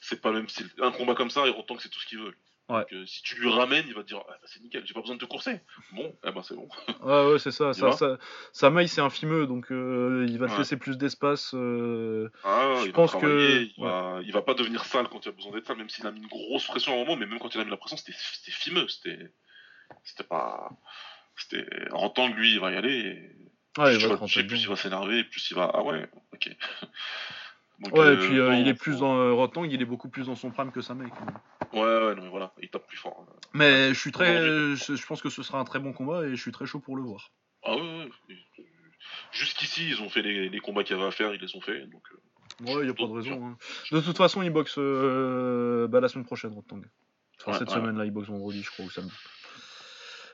[0.01, 0.69] C'est pas le même style.
[0.83, 2.35] Un combat comme ça, et Rotang, c'est tout ce qu'il veut.
[2.73, 2.81] Ouais.
[2.81, 4.95] Donc, euh, si tu lui ramènes, il va te dire ah, bah, c'est nickel, j'ai
[4.95, 5.61] pas besoin de te courser.
[5.93, 6.69] Bon, eh ben c'est bon.
[7.03, 7.73] Ouais, ouais, c'est ça.
[7.73, 8.17] Ça, ça
[8.53, 10.59] sa maille c'est un fimeux, donc euh, il va te Ouais.
[10.59, 11.53] laisser plus d'espace.
[11.55, 15.25] euh, Ah, Je il pense va que- il, va, il va pas devenir sale quand
[15.27, 17.17] il a besoin d'être sale, même s'il a mis une grosse pression à un moment,
[17.17, 18.13] mais même quand il a mis la pression, c'était
[18.53, 19.33] fimeux, c'était
[20.05, 20.71] c'était pas
[21.37, 22.95] c'était Rotang lui, il va y aller.
[22.99, 26.57] Et Ouais, plus il va plus il va s'énerver, plus il va ah ouais, ok.
[27.81, 30.51] Donc, Ouais, et puis il est plus dans Rotang, il est beaucoup plus dans son
[30.51, 31.13] prime que sa mec.
[31.73, 33.27] Ouais, ouais, non mais voilà, il tape plus fort.
[33.29, 33.33] hein.
[33.55, 34.39] Mais je suis très,
[34.77, 36.81] je, je pense que ce sera un très bon combat et je suis très chaud
[36.81, 37.33] pour le voir.
[37.65, 37.81] Ah ouais,
[38.29, 38.37] ouais.
[39.33, 41.61] Jusqu'ici, ils ont fait les, les combats qu'il y avait à faire, ils les ont
[41.61, 41.87] fait.
[41.87, 42.17] Donc, euh,
[42.75, 43.47] Ouais, y a pas de raison.
[43.47, 43.59] hein.
[43.91, 46.83] De toute façon, il boxe euh, bah, la semaine prochaine, Rotang.
[47.41, 49.13] Enfin, Ouais, cette semaine-là, il boxe vendredi, je crois, ou samedi.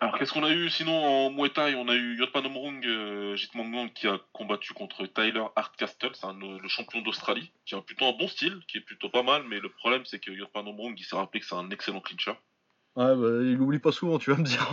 [0.00, 1.74] Alors, qu'est-ce qu'on a eu sinon en Muay Thai?
[1.74, 6.68] On a eu Yotpanomrung euh, Jitmangang qui a combattu contre Tyler Hardcastle, c'est euh, le
[6.68, 9.68] champion d'Australie, qui a plutôt un bon style, qui est plutôt pas mal, mais le
[9.68, 12.34] problème c'est que Yotpanomrung il s'est rappelé que c'est un excellent clincher.
[12.96, 14.68] Ouais, bah, il oublie pas souvent, tu vas me dire.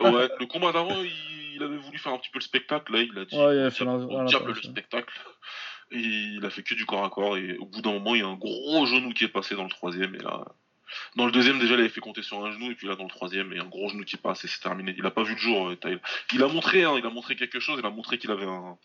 [0.00, 1.12] ouais, le combat d'avant, il,
[1.56, 3.60] il avait voulu faire un petit peu le spectacle, là il a dit Ouais, il
[3.66, 5.14] a fait diable- diable le spectacle.
[5.90, 8.20] Et il a fait que du corps à corps, et au bout d'un moment, il
[8.22, 10.44] y a un gros genou qui est passé dans le troisième, et là.
[11.16, 13.04] Dans le deuxième, déjà, il avait fait compter sur un genou, et puis là, dans
[13.04, 14.94] le troisième, il y a un gros genou qui passe, et c'est terminé.
[14.96, 15.98] Il a pas vu le jour, euh, Tyler.
[16.32, 18.76] Il a montré, hein, il a montré quelque chose, il a montré qu'il avait un,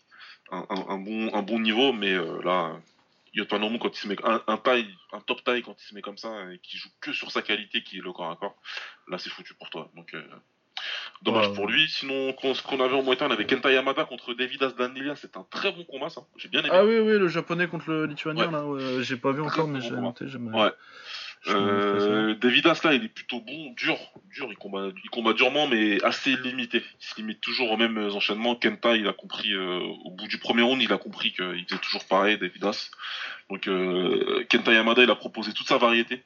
[0.52, 2.72] un, un- bon, un bon niveau, mais euh, là,
[3.34, 6.02] Yotpanomrung, quand il se met un, un taille, un top taille, quand il se met
[6.02, 8.56] comme ça, et qui joue que sur sa qualité, qui est le corps à corps,
[9.08, 9.88] là, c'est foutu pour toi.
[9.94, 10.22] Donc, euh,
[11.22, 11.86] dommage Ouais, pour lui.
[11.88, 15.36] Sinon, ce qu'on avait en Muay Thai, on avait Kenta Yamada contre David Asdanilia, c'est
[15.36, 16.22] un très bon combat, ça.
[16.36, 16.70] J'ai bien aimé.
[16.72, 18.52] Ah oui, oui, le japonais contre le lituanien, Ouais.
[18.52, 20.24] là, ouais, j'ai pas vu Très encore, mais bon j'ai noté.
[20.56, 20.70] Ouais.
[21.48, 24.48] Euh, David il est plutôt bon, dur, dur.
[24.50, 26.82] Il combat, il combat durement, mais assez limité.
[27.00, 28.54] Il se limite toujours aux mêmes enchaînements.
[28.56, 31.80] Kenta, il a compris euh, au bout du premier round, il a compris qu'il faisait
[31.80, 32.90] toujours pareil, David As.
[33.48, 36.22] Donc euh, Kenta Yamada, il a proposé toute sa variété.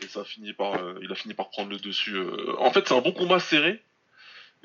[0.00, 2.16] Et ça a fini par, euh, il a fini par prendre le dessus.
[2.16, 2.56] euh.
[2.58, 3.82] En fait, c'est un bon combat serré.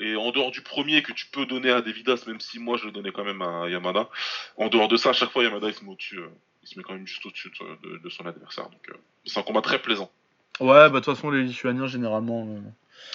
[0.02, 2.86] Et en dehors du premier que tu peux donner à Davidas, même si moi je
[2.86, 4.10] le donnais quand même à Yamada,
[4.56, 6.30] en dehors de ça, à chaque fois Yamada il se met au-dessus, euh,
[6.64, 8.70] il se met quand même juste au-dessus de, de- de son adversaire.
[8.70, 8.94] Donc euh,
[9.26, 10.12] c'est un combat très plaisant.
[10.60, 12.60] Ouais, bah de toute façon, les lituaniens, généralement, euh,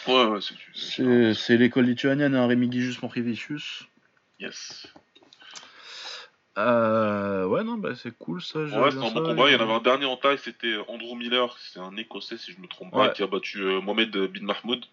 [0.06, 0.40] Ouais, ouais,
[0.74, 3.84] c'est c'est l'école lituanienne, hein, Rémi Guijus, Montrivicius.
[4.40, 4.86] Yes.
[6.56, 8.60] Euh, ouais, non, bah c'est cool ça.
[8.60, 9.50] Ouais, c'est un bon combat.
[9.50, 12.52] Il y en avait un dernier en taille, c'était Andrew Miller, c'est un écossais si
[12.52, 14.84] je me trompe pas, qui a battu euh, Mohamed Bin Mahmoud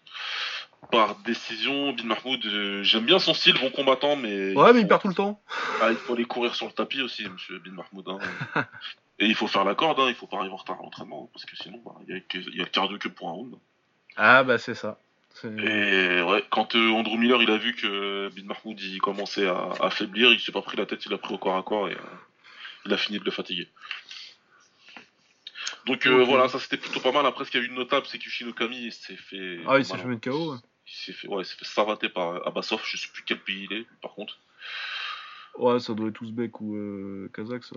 [0.90, 1.92] par décision.
[1.92, 4.54] Bin Mahmoud, euh, j'aime bien son style, bon combattant, mais.
[4.56, 5.40] Ouais, mais il perd tout le temps.
[5.80, 8.08] Ah, il faut aller courir sur le tapis aussi, monsieur Bin Mahmoud.
[8.08, 8.64] hein.
[9.18, 11.30] Et il faut faire la corde, hein, il faut pas arriver en retard à l'entraînement,
[11.32, 13.28] parce que sinon, bah, il y, a que- il y a le cardio que pour
[13.28, 13.54] un round.
[14.16, 14.98] Ah, bah c'est ça.
[15.44, 19.70] Et ouais, quand euh, Andrew Miller il a vu que Bin Mahmoud il commençait à,
[19.80, 21.88] à affaiblir, il s'est pas pris la tête, il a pris au corps à corps
[21.88, 21.98] et euh,
[22.84, 23.66] il a fini de le fatiguer.
[25.86, 27.24] Donc euh, voilà, ça c'était plutôt pas mal.
[27.26, 29.60] Après, ce qu'il y a eu de notable, c'est que Shinokami il s'est fait.
[29.66, 30.52] Ah, il s'est fait mettre KO.
[30.52, 30.58] ouais.
[30.86, 33.76] il s'est fait, ouais, il fait savater par Abbasov, je sais plus quel pays il
[33.78, 34.38] est, par contre.
[35.56, 37.76] Ouais, ça doit être Ouzbek ou euh, Kazakh, ça.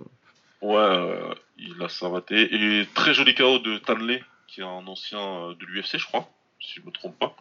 [0.62, 2.54] Ouais, euh, il a savaté.
[2.54, 6.28] Et très joli KO de Tanley, qui est un ancien euh, de l'UFC, je crois,
[6.60, 7.36] si je me trompe pas.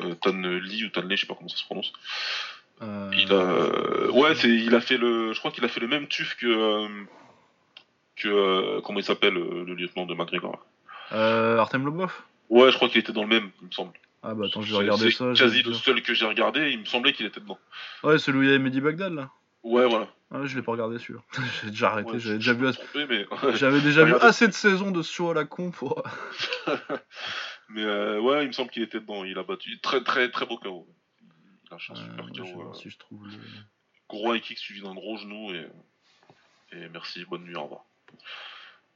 [0.00, 1.92] Euh, Tan Lee ou Tanley, je sais pas comment ça se prononce.
[2.82, 5.86] Euh, Il a, ouais, c'est, il a fait le, je crois qu'il a fait le
[5.86, 6.88] même tuf que, euh,
[8.16, 10.64] que, euh, comment il s'appelle, euh, le lieutenant de McGregor.
[11.12, 12.12] euh, Artem Lobov?
[12.48, 13.92] Ouais, je crois qu'il était dans le même, il me semble.
[14.22, 15.26] Ah, bah attends, je vais C'est- regarder c'est ça.
[15.28, 17.58] vais quasi le seul que j'ai regardé, il me semblait qu'il était dedans.
[18.02, 19.30] Ouais, celui où il y avait Mehdi Bagdad, là.
[19.62, 20.08] Ouais, voilà.
[20.30, 21.22] Ah, je l'ai pas regardé, sûr.
[21.62, 22.66] j'ai déjà arrêté, Ouais, j'avais déjà vu
[23.08, 26.02] mais, J'avais déjà vu assez de saisons de ce show à la con pour.
[27.68, 29.24] mais euh, ouais, il me semble qu'il était dedans.
[29.24, 30.88] Il a battu très, très, très beau KO.
[31.20, 32.70] Il lâche un super KO.
[32.70, 33.32] euh, si je trouve le.
[34.08, 35.66] Gros high kick suivi d'un gros genou et,
[36.72, 37.84] et merci, bonne nuit, au revoir.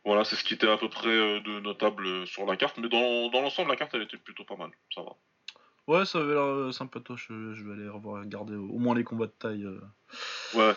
[0.05, 2.79] Voilà, c'est ce qui était à peu près euh, de notable euh, sur la carte,
[2.79, 5.17] mais dans, dans l'ensemble, la carte elle était plutôt pas mal, ça va.
[5.87, 7.29] Ouais, ça avait l'air euh, sympatoche.
[7.29, 9.81] Je, vais aller revoir, regarder au, moins les combats de taille euh,
[10.55, 10.75] Ouais.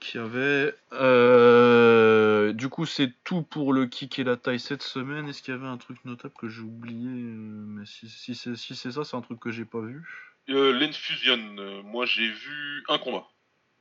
[0.00, 0.74] qu'il y avait.
[0.92, 5.28] Euh, du coup, c'est tout pour le kick et la taille cette semaine.
[5.28, 8.74] Est-ce qu'il y avait un truc notable que j'ai oublié Mais si, si c'est si
[8.74, 10.02] c'est ça, c'est un truc que j'ai pas vu.
[10.48, 13.26] Euh, L'Infusion, moi j'ai vu un combat.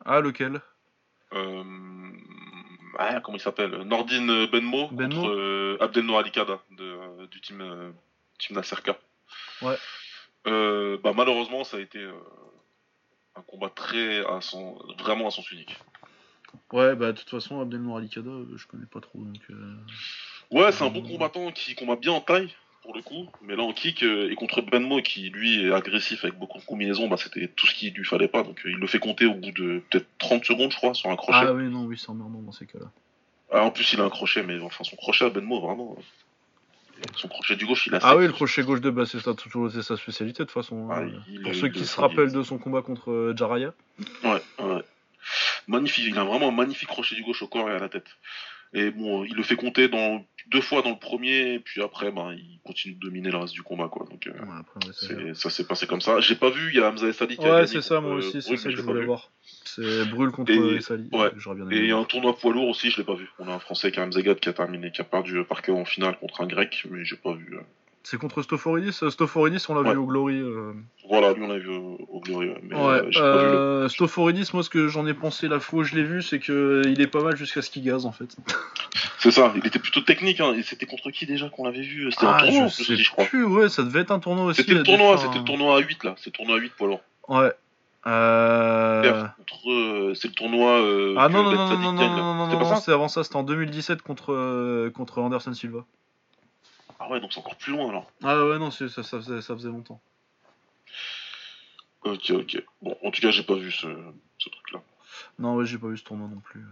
[0.03, 0.61] Ah, lequel?
[1.33, 1.63] Euh,
[2.99, 3.71] ah, comment il s'appelle?
[3.81, 5.15] Nordin Benmo, Benmo?
[5.15, 7.93] contre Abdelnour Alikada de, du team,
[8.37, 8.97] team Nasserka.
[9.61, 9.77] Ouais.
[10.47, 12.13] Euh, bah, malheureusement, ça a été euh,
[13.35, 15.75] un combat très à son, vraiment à sens unique.
[16.71, 19.41] Ouais, bah de toute façon, Abdelnour Alikada, euh, je connais pas trop donc.
[20.51, 23.63] Ouais, c'est un bon combattant qui combat bien en taille pour le coup, mais là
[23.63, 27.47] en kick et contre Benmo qui lui est agressif avec beaucoup de combinaisons, bah, c'était
[27.47, 28.43] tout ce qu'il lui fallait pas.
[28.43, 31.15] Donc il le fait compter au bout de peut-être 30 secondes, je crois, sur un
[31.15, 31.39] crochet.
[31.41, 32.91] Ah oui, non, oui, c'est emmerdant dans ces cas-là.
[33.51, 35.97] Ah, en plus, il a un crochet, mais enfin, son crochet à Benmo, vraiment.
[36.99, 39.19] Euh, Son crochet du gauche, il a Ah oui, le crochet gauche de bas, c'est
[39.19, 40.89] ça, toujours été sa spécialité de toute façon.
[40.91, 43.73] Ah, il- Pour il- ceux il qui se rappellent de son combat contre euh, Jaraya.
[44.23, 44.81] Ouais, ouais.
[45.67, 48.07] Magnifique, il a vraiment un magnifique crochet du gauche au corps et à la tête.
[48.73, 52.11] Et bon, il le fait compter dans deux fois dans le premier, et puis après,
[52.11, 54.05] ben, il continue de dominer le reste du combat, quoi.
[54.09, 56.19] Donc, euh, Ouais, après, ouais, ça- c'est- ça s'est passé comme ça.
[56.19, 58.17] J'ai pas vu, il y a Hamza Essali qui a Ouais, c'est ça, moi euh,
[58.17, 59.05] aussi, c'est ça que je voulais vu.
[59.05, 59.31] voir.
[59.65, 61.31] C'est Brûle contre Et- ouais.
[61.37, 63.29] J'aurais bien Et il y a un tournoi poids lourd aussi, je l'ai pas vu.
[63.39, 65.85] On a un Français, Karim Zagat, qui a terminé, qui a perdu par KO en
[65.85, 67.55] finale contre un Grec, mais j'ai pas vu.
[67.55, 67.61] euh.
[68.07, 69.91] C'est contre Stoforidis euh, Stoforidis, on l'a Ouais.
[69.93, 70.39] vu au Glory.
[70.39, 70.73] euh.
[71.09, 73.17] Voilà, lui on l'a vu au, Glory, mais Ouais, euh, le...
[73.19, 76.37] euh, Stoforidis, moi, ce que j'en ai pensé la fois où je l'ai vu, c'est
[76.37, 78.35] que il est pas mal jusqu'à ce qu'il gaze, en fait.
[79.17, 80.53] C'est ça, il était plutôt technique, hein.
[80.63, 83.09] c'était contre qui déjà qu'on l'avait vu C'était un Ah, tournoi en je sais je
[83.09, 83.25] crois.
[83.25, 84.61] plus, ouais, ça devait être un tournoi aussi.
[84.61, 85.43] C'était le tournoi, c'était le hein.
[85.43, 87.01] tournoi à 8 là, c'est le tournoi à 8 poids lourd.
[87.27, 87.51] Ouais.
[88.07, 89.27] Euh...
[89.37, 90.79] Contre, euh, c'est le tournoi.
[90.79, 93.07] Euh, Ah non, non, non, non, non, non, non, non, non, non, ça c'est avant
[93.07, 95.85] ça, c'était en 2017 contre, euh, contre Anderson Silva.
[96.99, 98.09] Ah ouais, donc c'est encore plus loin alors.
[98.23, 99.99] Ah ouais, non, c'est- ça, ça, faisait, ça faisait longtemps.
[102.03, 102.63] Ok, ok.
[102.81, 103.87] Bon, en tout cas, j'ai pas vu ce,
[104.37, 104.81] ce truc là.
[105.39, 106.63] Non, ouais, j'ai pas vu ce tournoi non plus.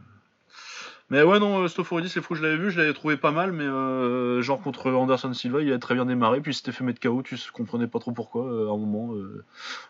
[1.14, 3.52] Mais ouais, non, euh, Stoforidis, c'est fou, je l'avais vu, je l'avais trouvé pas mal,
[3.52, 6.84] mais euh, genre contre Anderson Silva, il a très bien démarré, puis il s'était fait
[6.84, 9.46] mettre KO, tu comprenais pas trop pourquoi, euh, à un moment, euh,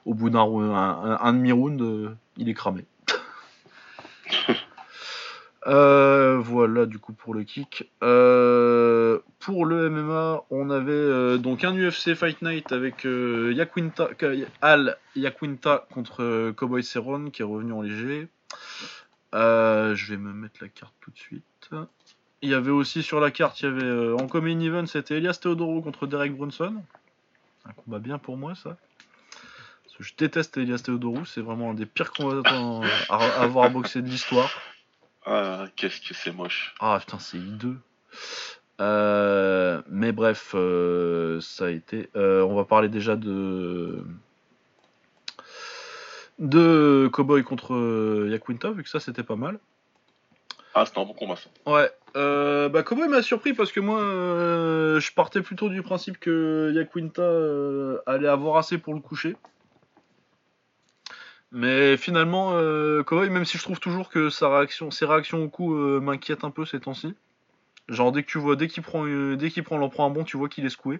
[0.05, 2.83] au bout d'un rou- un, un, un demi-round, il est cramé.
[5.65, 7.89] Voilà du coup pour le kick.
[8.01, 14.09] Pour le MMA, on avait donc un UFC Fight Night avec Yaquinta,
[14.61, 18.27] Al Yaquinta contre Cowboy Cerrone qui est revenu en léger.
[19.33, 21.69] Euh, je vais me mettre la carte tout de suite.
[22.41, 25.15] Il y avait aussi sur la carte, il y avait euh, en common event, c'était
[25.17, 26.75] Elias Theodoro contre Derek Brunson.
[27.65, 28.77] Un combat bien pour moi ça.
[29.83, 33.71] Parce que je déteste Elias Theodoro, c'est vraiment un des pires combattants à, à avoir
[33.71, 34.51] boxé de l'histoire.
[35.25, 36.75] Ah, qu'est-ce que c'est moche.
[36.79, 37.77] Ah putain, c'est hideux.
[38.81, 40.53] Euh, mais bref,
[41.39, 42.09] ça a été.
[42.15, 44.03] on va parler déjà de.
[46.39, 49.59] De Cowboy contre euh, Yaquinta, vu que ça c'était pas mal.
[50.73, 51.49] Ah, c'était un bon combat ça.
[51.71, 56.19] Ouais, euh, bah Cowboy m'a surpris parce que moi euh, je partais plutôt du principe
[56.19, 59.35] que Yaquinta euh, allait avoir assez pour le coucher.
[61.51, 62.53] Mais finalement,
[63.03, 66.49] Cowboy, même si je trouve toujours que sa réaction, ses réactions au coup m'inquiètent un
[66.49, 67.13] peu ces temps-ci.
[67.89, 69.05] Genre dès que tu vois, dès qu'il prend,
[69.35, 70.99] dès qu'il prend, l'en prend un bon, tu vois qu'il est secoué.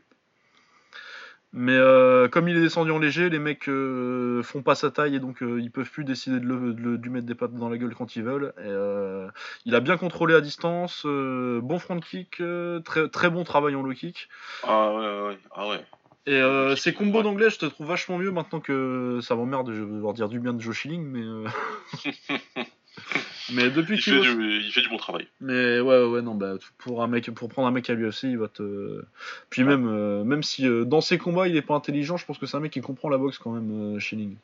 [1.55, 5.15] Mais euh, comme il est descendu en léger, les mecs euh, font pas sa taille
[5.15, 7.35] et donc euh, ils peuvent plus décider de, le, de le- de lui mettre des
[7.35, 8.53] pattes dans la gueule quand ils veulent.
[8.57, 9.27] Et,
[9.65, 12.41] il a bien contrôlé à distance, bon front kick,
[12.83, 14.29] très, très bon travail en low kick.
[14.63, 15.85] Ah ouais, ouais, ah ouais.
[16.25, 19.81] Et euh, ses combos d'anglais, je te trouve vachement mieux maintenant que ça m'emmerde, je
[19.83, 21.21] veux leur dire du bien de Joe Schilling, mais.
[21.21, 21.47] euh,
[23.51, 25.27] mais depuis Il qu'il fait, bosse- du, il fait du bon travail.
[25.41, 28.37] mais ouais, ouais, non, bah, pour un mec, pour prendre un mec à l'UFC, il
[28.37, 29.03] va te.
[29.49, 32.37] Puis même, euh, même si euh, dans ses combats il est pas intelligent, je pense
[32.37, 34.35] que c'est un mec qui comprend la boxe quand même, euh, Schilling.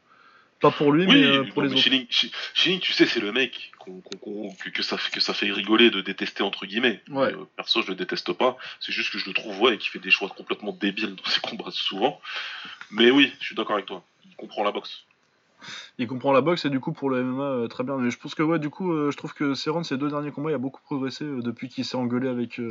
[0.62, 1.84] Pas pour lui, Oui, mais euh, pour non, les mais autres.
[2.54, 6.02] Schilling, tu sais, c'est le mec que, que ça, fait- que ça fait rigoler de
[6.02, 7.02] détester, entre guillemets.
[7.10, 7.34] Ouais.
[7.34, 8.58] Euh, perso, je le déteste pas.
[8.82, 11.24] C'est juste que je le trouve, ouais, et qu'il fait des choix complètement débiles dans
[11.32, 12.20] ses combats souvent.
[12.92, 14.04] Mais oui, je suis d'accord avec toi.
[14.30, 15.06] Il comprend la boxe.
[15.98, 17.98] Il comprend la boxe et du coup pour le MMA euh, très bien.
[17.98, 20.32] Mais je pense que ouais, du coup, euh, je trouve que Cerrone, ses deux derniers
[20.32, 22.62] combats, il a beaucoup progressé euh, depuis qu'il s'est engueulé avec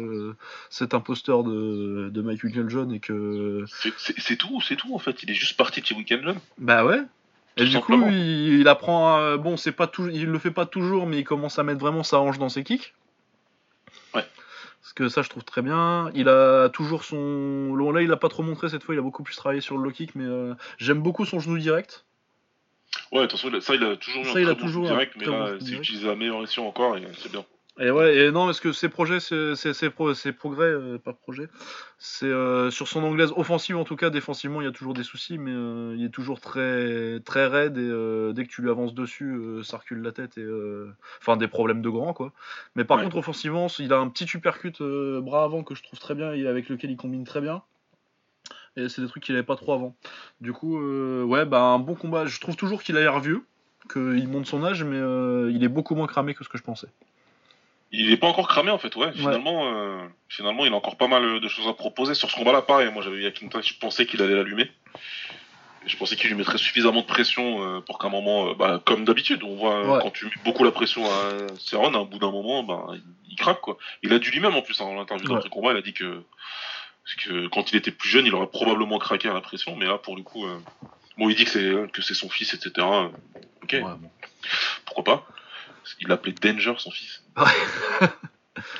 [0.70, 3.64] cet imposteur de, de Mike John et que.
[3.66, 5.22] C'est- tout, c'est tout en fait.
[5.22, 6.36] Il est juste parti de chez Weekend John.
[6.59, 7.01] Bah ouais.
[7.57, 8.07] Et du simplement.
[8.07, 9.16] coup, il, il apprend.
[9.16, 11.80] à- bon, c'est pas tout, il le fait pas toujours, mais il commence à mettre
[11.80, 12.95] vraiment sa hanche dans ses kicks.
[14.14, 14.24] Ouais.
[14.80, 16.11] Parce que ça, je trouve très bien.
[16.14, 17.74] Il a toujours son.
[17.93, 18.95] Là, il a pas trop montré cette fois.
[18.95, 21.59] Il a beaucoup plus travaillé sur le low kick, mais euh, j'aime beaucoup son genou
[21.59, 22.05] direct.
[23.12, 25.14] Ouais, attention, ça il a toujours eu Ça, un il a bon toujours un direct,
[25.18, 27.45] mais bon là, c'est utilisé à meilleure escient encore et c'est bien.
[27.80, 31.49] Et ouais, et non, parce que ses projets, ses pro- ses progrès, euh, pas projets,
[31.99, 35.05] c'est euh, sur son anglaise offensive en tout cas, défensivement il y a toujours des
[35.05, 38.70] soucis, mais euh, il est toujours très très raide et euh, dès que tu lui
[38.70, 42.32] avances dessus, ça recule la tête et euh, enfin des problèmes de grand quoi.
[42.74, 43.05] Mais par Ouais.
[43.05, 46.32] contre offensivement, il a un petit uppercut euh, bras avant que je trouve très bien
[46.32, 47.62] et avec lequel il combine très bien.
[48.79, 49.95] Et c'est des trucs qu'il avait pas trop avant.
[50.41, 52.26] Du coup, euh, ouais, bah un bon combat.
[52.26, 53.45] Je trouve toujours qu'il a l'air vieux,
[53.93, 56.62] qu'il monte son âge, mais euh, il est beaucoup moins cramé que ce que je
[56.62, 56.89] pensais.
[57.91, 59.12] Il est pas encore cramé en fait, ouais.
[59.12, 59.99] Finalement, euh,
[60.29, 62.62] finalement, il a encore pas mal de choses à proposer sur ce combat-là.
[62.62, 64.70] Pareil, moi j'avais Yakinta, je pensais qu'il allait l'allumer.
[65.87, 69.43] Je pensais qu'il lui mettrait suffisamment de pression pour qu'à un moment, bah, comme d'habitude,
[69.43, 69.99] on voit Ouais.
[70.03, 72.89] quand tu mets beaucoup la pression à Cerrone, à un bout d'un moment, bah,
[73.31, 73.79] il, craque quoi.
[74.03, 75.35] Il a dit lui-même en plus, hein, dans l'interview Ouais.
[75.37, 76.22] d'après combat, il a dit que,
[77.17, 79.99] que quand il était plus jeune, il aurait probablement craqué à la pression, mais là
[79.99, 80.59] pour le coup, euh,
[81.17, 82.73] bon, il dit que c'est que c'est son fils, etc.
[82.79, 83.09] euh,
[83.63, 84.11] Ok, Ouais, bon.
[84.87, 85.27] pourquoi pas?
[86.01, 87.23] Il l'appelait Danger son fils.
[87.37, 88.09] Ouais.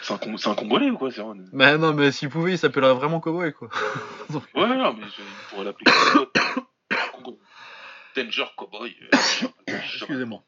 [0.03, 2.95] C'est un, c'est un Congolais ou quoi, Cerrone Mais non, mais s'il pouvait, il s'appellerait
[2.95, 3.69] vraiment Cowboy, quoi.
[4.55, 5.91] Ouais, non, mais je- il pourrait l'appeler.
[8.17, 8.97] Danger Cowboy.
[9.15, 10.43] euh, Excusez-moi.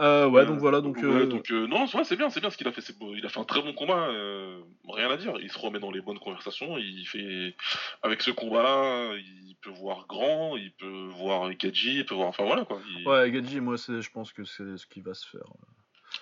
[0.00, 0.96] Euh, ouais, donc voilà, donc...
[0.98, 2.80] Ouais, euh, donc, euh, non, ouais, c'est bien, c'est bien ce qu'il a fait.
[2.80, 3.14] c'est beau.
[3.16, 4.08] Il a fait un très bon combat.
[4.10, 5.34] euh, rien à dire.
[5.40, 6.78] Il se remet dans les bonnes conversations.
[6.78, 7.56] Il fait
[8.02, 12.28] avec ce combat-là, il peut voir grand, il peut voir Kaji, il peut voir.
[12.28, 12.80] Enfin voilà quoi.
[12.96, 15.42] Il- Ouais, Gadji, moi, c'est- je pense que c'est ce qui va se faire.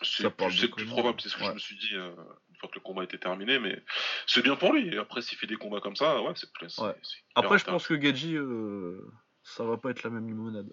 [0.03, 1.21] c'est plus, plus probable.
[1.21, 1.49] C'est ce que Ouais.
[1.49, 2.11] je me suis dit euh,
[2.51, 3.59] une fois que le combat était terminé.
[3.59, 3.83] Mais
[4.27, 4.89] c'est bien pour lui.
[4.89, 6.49] Et après, s'il fait des combats comme ça, ouais, c'est
[6.81, 6.95] Ouais.
[7.35, 9.01] Après, je pense que Gadji, euh,
[9.49, 10.67] ça va pas être la même limonade.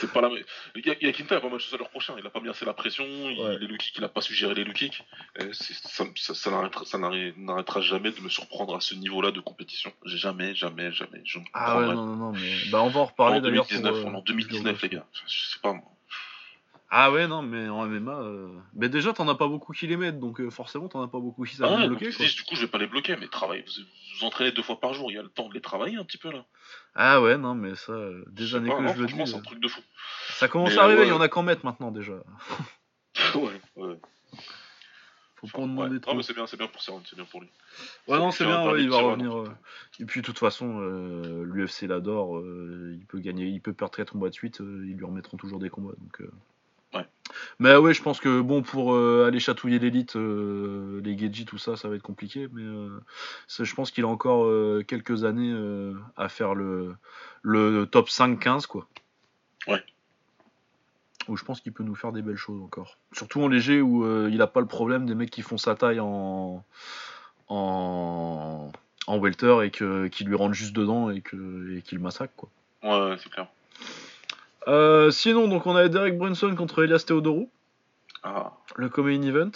[0.00, 0.42] C'est pas la même.
[1.00, 2.12] Yakinta a pas mal de choses à le reprocher.
[2.12, 2.16] hein.
[2.18, 3.04] Il a pas bien fait la pression.
[3.06, 3.58] Il, Ouais.
[3.58, 5.02] Les low kicks, il a pas su gérer les low kicks.
[5.40, 9.92] Et c'est- Ça, ça, ça n'arrêtera- jamais de me surprendre à ce niveau-là de compétition.
[10.04, 11.22] J'ai Jamais, jamais, jamais.
[11.24, 12.52] Je Ah ouais, non, non, non, mais...
[12.70, 13.66] Bah, on va en reparler en d'ailleurs.
[13.66, 15.06] 2019, pour, euh, en 2019, les gars.
[15.26, 15.84] Je sais pas moi.
[16.90, 18.12] Ah ouais, non, mais en MMA...
[18.12, 18.48] Euh...
[18.74, 21.20] Mais déjà, t'en as pas beaucoup qui les mettent, donc euh, forcément, t'en as pas
[21.20, 22.26] beaucoup qui savent Ah ouais, les donc bloquer, quoi.
[22.26, 23.62] du coup, je vais pas les bloquer, mais travaille.
[23.66, 23.82] Vous
[24.20, 25.10] vous entraînez deux fois par jour.
[25.10, 26.44] Il y a le temps de les travailler un petit peu là.
[26.94, 28.24] Ah ouais, non, mais ça, euh,
[28.54, 29.80] années pas, que non, je le dis, c'est euh, un truc de fou.
[30.30, 31.06] ça commence Mais, à arriver, ouais.
[31.06, 32.14] il y en a qu'en mettre maintenant, déjà.
[33.34, 33.96] ouais, ouais.
[35.36, 35.68] Faut pas en Ouais.
[35.68, 36.12] demander trop.
[36.12, 37.48] Non, mais c'est bien, c'est bien pour Cerrone, c'est bien pour lui.
[38.08, 39.38] Ouais, Ça non, c'est un bien, ouais, il va revenir.
[39.38, 39.48] euh,
[40.00, 42.38] Et puis, de toute façon, euh, l'UFC l'adore.
[42.38, 44.58] euh, il peut gagner, il peut perdre 4 combats de suite.
[44.60, 45.94] ils lui remettront toujours des combats.
[45.98, 46.22] Donc.
[47.58, 51.58] Mais ouais, je pense que bon, pour euh, aller chatouiller l'élite, euh, les Geji, tout
[51.58, 52.48] ça, ça va être compliqué.
[52.52, 53.00] Mais euh,
[53.58, 54.50] je pense qu'il a encore
[54.86, 55.54] quelques années
[56.16, 56.94] à faire le,
[57.42, 58.86] le top 5-15, quoi.
[59.66, 59.82] Ouais.
[61.28, 62.96] Où je pense qu'il peut nous faire des belles choses encore.
[63.12, 66.00] Surtout en léger où il a pas le problème des mecs qui font sa taille
[66.00, 66.64] en
[67.50, 68.70] en,
[69.06, 72.34] en welter et que, qui lui rentrent juste dedans et que et qui le massacrent
[72.36, 72.48] quoi.
[72.82, 73.48] Ouais, c'est clair.
[74.68, 77.50] Euh, sinon donc on avait Derek Brunson contre Elias Theodorou,
[78.22, 79.50] Ah, le Comain Event.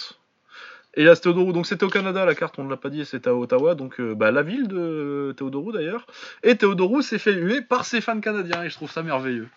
[0.95, 3.35] Elias Theodorou donc c'était au Canada la carte on ne l'a pas dit c'était à
[3.35, 6.07] Ottawa donc euh, bah, la ville de Theodorou d'ailleurs
[6.43, 9.49] et Theodorou s'est fait huer par ses fans canadiens et je trouve ça merveilleux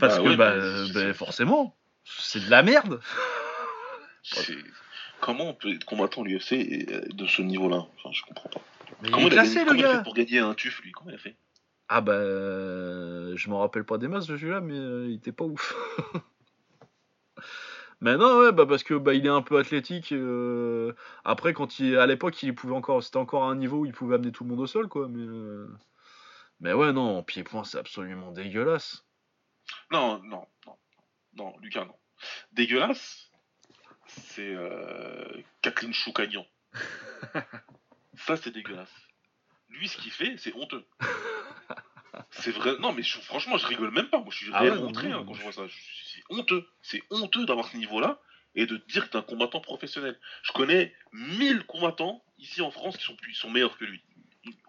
[0.00, 1.74] parce Bah que bah, euh, bah, forcément
[2.04, 3.00] c'est de la merde.
[5.20, 7.86] Comment on peut être combattant l'UFC de ce niveau-là?
[7.96, 8.60] Enfin, je comprends pas.
[9.02, 9.96] Mais Comment il est il, a gagné- le comment il a gars.
[9.98, 10.92] fait pour gagner un tuf, lui?
[10.92, 11.34] Comment il a fait?
[11.88, 15.32] Ah bah euh, je m'en rappelle pas des masses de celui-là, mais euh, il était
[15.32, 15.74] pas ouf.
[18.00, 20.12] mais non ouais bah parce que bah il est un peu athlétique.
[20.12, 20.92] euh,
[21.24, 23.92] Après quand il à l'époque il pouvait encore c'était encore à un niveau où il
[23.92, 25.08] pouvait amener tout le monde au sol quoi.
[25.08, 25.68] Mais euh,
[26.60, 29.04] mais ouais non en pied-point c'est absolument dégueulasse.
[29.90, 30.76] Non, non, non,
[31.34, 31.96] non, Lucas, non.
[32.52, 33.30] Dégueulasse,
[34.06, 34.54] c'est
[35.60, 36.46] Kathleen Choukagnan.
[38.16, 38.94] Ça, c'est dégueulasse.
[39.68, 40.84] Lui, ce qu'il fait, c'est honteux.
[42.40, 42.72] C'est vrai.
[42.80, 44.18] Non, mais je- franchement, je rigole même pas.
[44.18, 45.62] Moi, je suis Ah réellement outré hein, quand je vois ça.
[46.12, 46.66] C'est honteux.
[46.82, 48.20] C'est honteux d'avoir ce niveau-là
[48.54, 50.18] et de te dire que t'es un combattant professionnel.
[50.42, 54.02] Je connais 1000 combattants ici en France qui sont, plus, sont meilleurs que lui.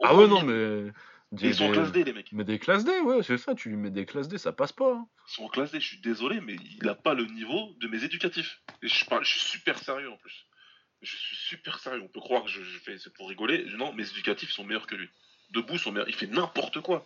[0.04, 0.46] Ah ouais non 1000.
[0.52, 0.92] mais
[1.32, 2.32] des- Ils sont en des- classe D, les mecs.
[2.32, 4.72] mais des classes D ouais c'est ça tu lui mets des classes D ça passe
[4.72, 4.92] pas.
[4.94, 5.08] hein.
[5.30, 7.88] Ils sont en classe D, je suis désolé, mais il a pas le niveau de
[7.88, 8.62] mes éducatifs.
[8.82, 10.46] Et je, parle, je suis super sérieux en plus.
[11.04, 12.02] Je suis super sérieux.
[12.04, 13.66] On peut croire que je, je fais c'est pour rigoler.
[13.76, 15.10] Non, mes éducatifs sont meilleurs que lui.
[15.52, 16.10] Debout, sont meilleurs.
[16.10, 17.06] Il fait n'importe quoi.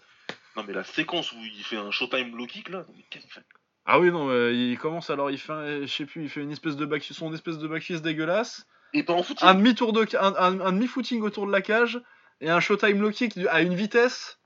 [0.55, 3.33] Non, mais la séquence où il fait un showtime low kick là, mais qu'est-ce qu'il
[3.33, 3.45] fait
[3.85, 6.51] Ah oui non il commence alors il fait un- je sais plus il fait une
[6.51, 8.65] espèce de back son espèce de backfist dégueulasse.
[8.93, 9.47] Et pas en footing.
[9.47, 12.01] un demi tour de ca- un, un- un demi footing autour de la cage
[12.41, 14.37] et un showtime low kick à une vitesse.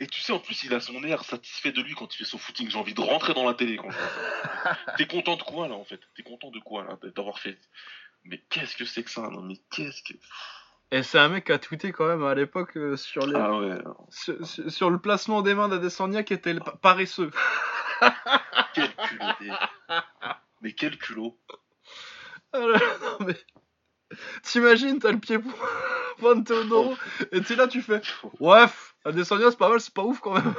[0.00, 2.24] Et tu sais, en plus, il a son air satisfait de lui quand il fait
[2.24, 2.68] son footing.
[2.68, 4.92] J'ai envie de rentrer dans la télé quand je vois ça.
[4.98, 6.00] T'es content de quoi là en fait?
[6.16, 7.56] T'es content de quoi là d'avoir fait?
[8.24, 9.22] Mais qu'est-ce que c'est que ça?
[9.30, 10.14] Non, mais qu'est-ce que.
[10.90, 13.34] Et c'est un mec qui a tweeté quand même à l'époque euh, sur, les...
[13.36, 13.78] Ah ouais,
[14.10, 17.30] sur, sur- sur le placement des mains d'Adesanya qui était le pa- paresseux.
[18.74, 18.88] quel
[19.38, 19.50] t'es.
[20.60, 21.38] Mais quel culot.
[22.52, 23.36] Ah là, non mais.
[24.42, 25.52] T'imagines, t'as le pied point
[26.18, 26.94] point de Teodoro,
[27.32, 28.00] et tu là, tu fais.
[28.40, 28.64] Ouais,
[29.04, 30.54] Adesanya, c'est pas mal, c'est pas ouf quand même.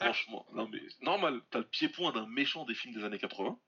[0.00, 3.58] Franchement, non mais normal, t'as le pied-point d'un méchant des films des années 80.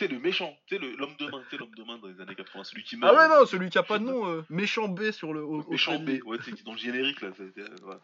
[0.00, 2.18] Sais, le méchant, tu sais, l'homme de main, tu sais, l'homme de main dans les
[2.22, 3.14] années 80, celui qui meurt.
[3.14, 5.42] Ah ouais, non, celui qui a pas de nom, euh, méchant B sur le.
[5.44, 5.98] Au, méchant.
[5.98, 8.00] B, ouais, tu sais, dans le générique là, c'était, euh, voilà.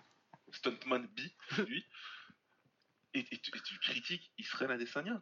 [0.53, 1.21] Stuntman B,
[1.53, 1.87] c'est lui.
[3.15, 5.15] Et, et tu, et tu critiques Israël Adesanya.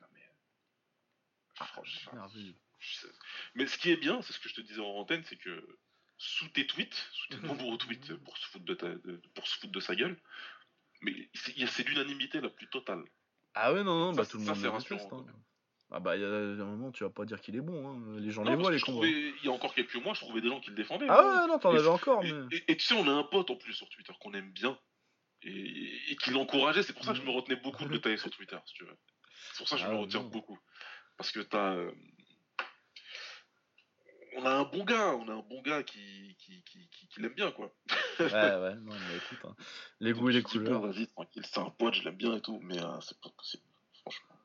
[0.00, 0.28] Non mais.
[1.54, 2.14] Franchement.
[2.14, 2.56] Merveilleux.
[2.80, 3.06] je sais-
[3.54, 5.78] Mais ce qui est bien, c'est ce que je te disais en antenne, c'est que
[6.18, 9.56] sous tes tweets, sous tes nombreux tweets pour se foutre de, ta- de- pour se
[9.60, 10.20] foutre de sa gueule,
[11.02, 13.04] mais c'est c'est l'unanimité la plus totale.
[13.54, 15.34] Ah ouais, non, non, Ça, bah tout le ça, monde c'est le rassurant, hein.
[15.92, 18.20] Ah bah, il y a un moment, tu vas pas dire qu'il est bon, hein.
[18.20, 20.40] les gens Non, les voient, les trouvais- il y a encore quelques mois, je trouvais
[20.40, 21.06] des gens qui le défendaient.
[21.08, 21.42] Ah hein.
[21.42, 22.56] ouais, non, t'en avais encore, Et, mais.
[22.56, 24.78] et- et tu sais, on a un pote en plus sur Twitter qu'on aime bien
[25.42, 26.82] et, et qui l'encourageait.
[26.84, 28.84] C'est pour ça que je me retenais beaucoup de le tailler sur Twitter, si tu
[28.84, 28.96] veux.
[29.52, 30.28] C'est pour ça que je Ah, me retiens non.
[30.28, 30.58] beaucoup.
[31.16, 31.74] Parce que t'as.
[31.74, 31.90] euh,
[34.36, 37.20] On a un bon gars, on a un bon gars qui, qui, qui, qui- qui
[37.20, 37.74] l'aime bien, quoi.
[38.20, 39.56] Ouais, ouais, non, mais écoute, hein.
[39.98, 40.80] les goûts et les couleurs.
[40.82, 43.64] Vas-y, tranquille, c'est un pote, je l'aime bien et tout, mais euh, c'est pas possible,
[44.02, 44.36] franchement.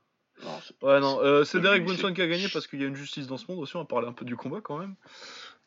[0.43, 2.87] Non, Ouais, non, euh, c'est c'est Derek Brunson qui a gagné parce qu'il y a
[2.87, 4.95] une justice dans ce monde aussi, on va parler un peu du combat quand même.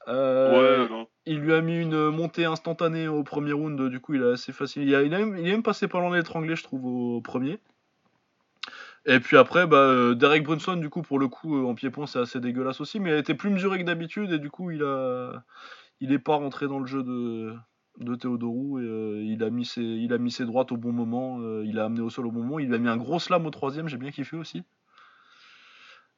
[0.08, 1.08] Euh, Ouais, non.
[1.26, 4.52] Il lui a mis une montée instantanée au premier round, du coup il est assez
[4.52, 4.82] facile.
[4.84, 7.20] Il a, il a même, il est même passé par l'en étranglé, je trouve, au
[7.20, 7.58] premier.
[9.06, 12.06] Et puis après, bah, euh, Derek Brunson, du coup, pour le coup, euh, en pied-point,
[12.06, 14.70] c'est assez dégueulasse aussi, mais il a été plus mesuré que d'habitude, et du coup,
[14.70, 15.44] il a,
[16.00, 17.54] il est pas rentré dans le jeu de,
[17.98, 20.92] de Théodorou, et euh, il, a mis ses, il a mis ses droites au bon
[20.92, 23.18] moment, euh, il a amené au sol au bon moment, il a mis un gros
[23.18, 24.62] slam au troisième, j'ai bien kiffé aussi.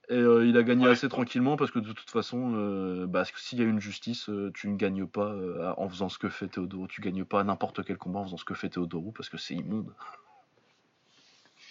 [0.09, 0.93] Et euh, il a gagné Ouais.
[0.93, 4.77] assez tranquillement parce que de toute façon, bah, s'il y a une justice, tu ne
[4.77, 5.37] gagnes pas
[5.77, 6.89] en faisant ce que fait Théodoro.
[6.89, 9.39] Tu gagnes pas à n'importe quel combat en faisant ce que fait Théodoro parce que
[9.39, 9.95] c'est immonde.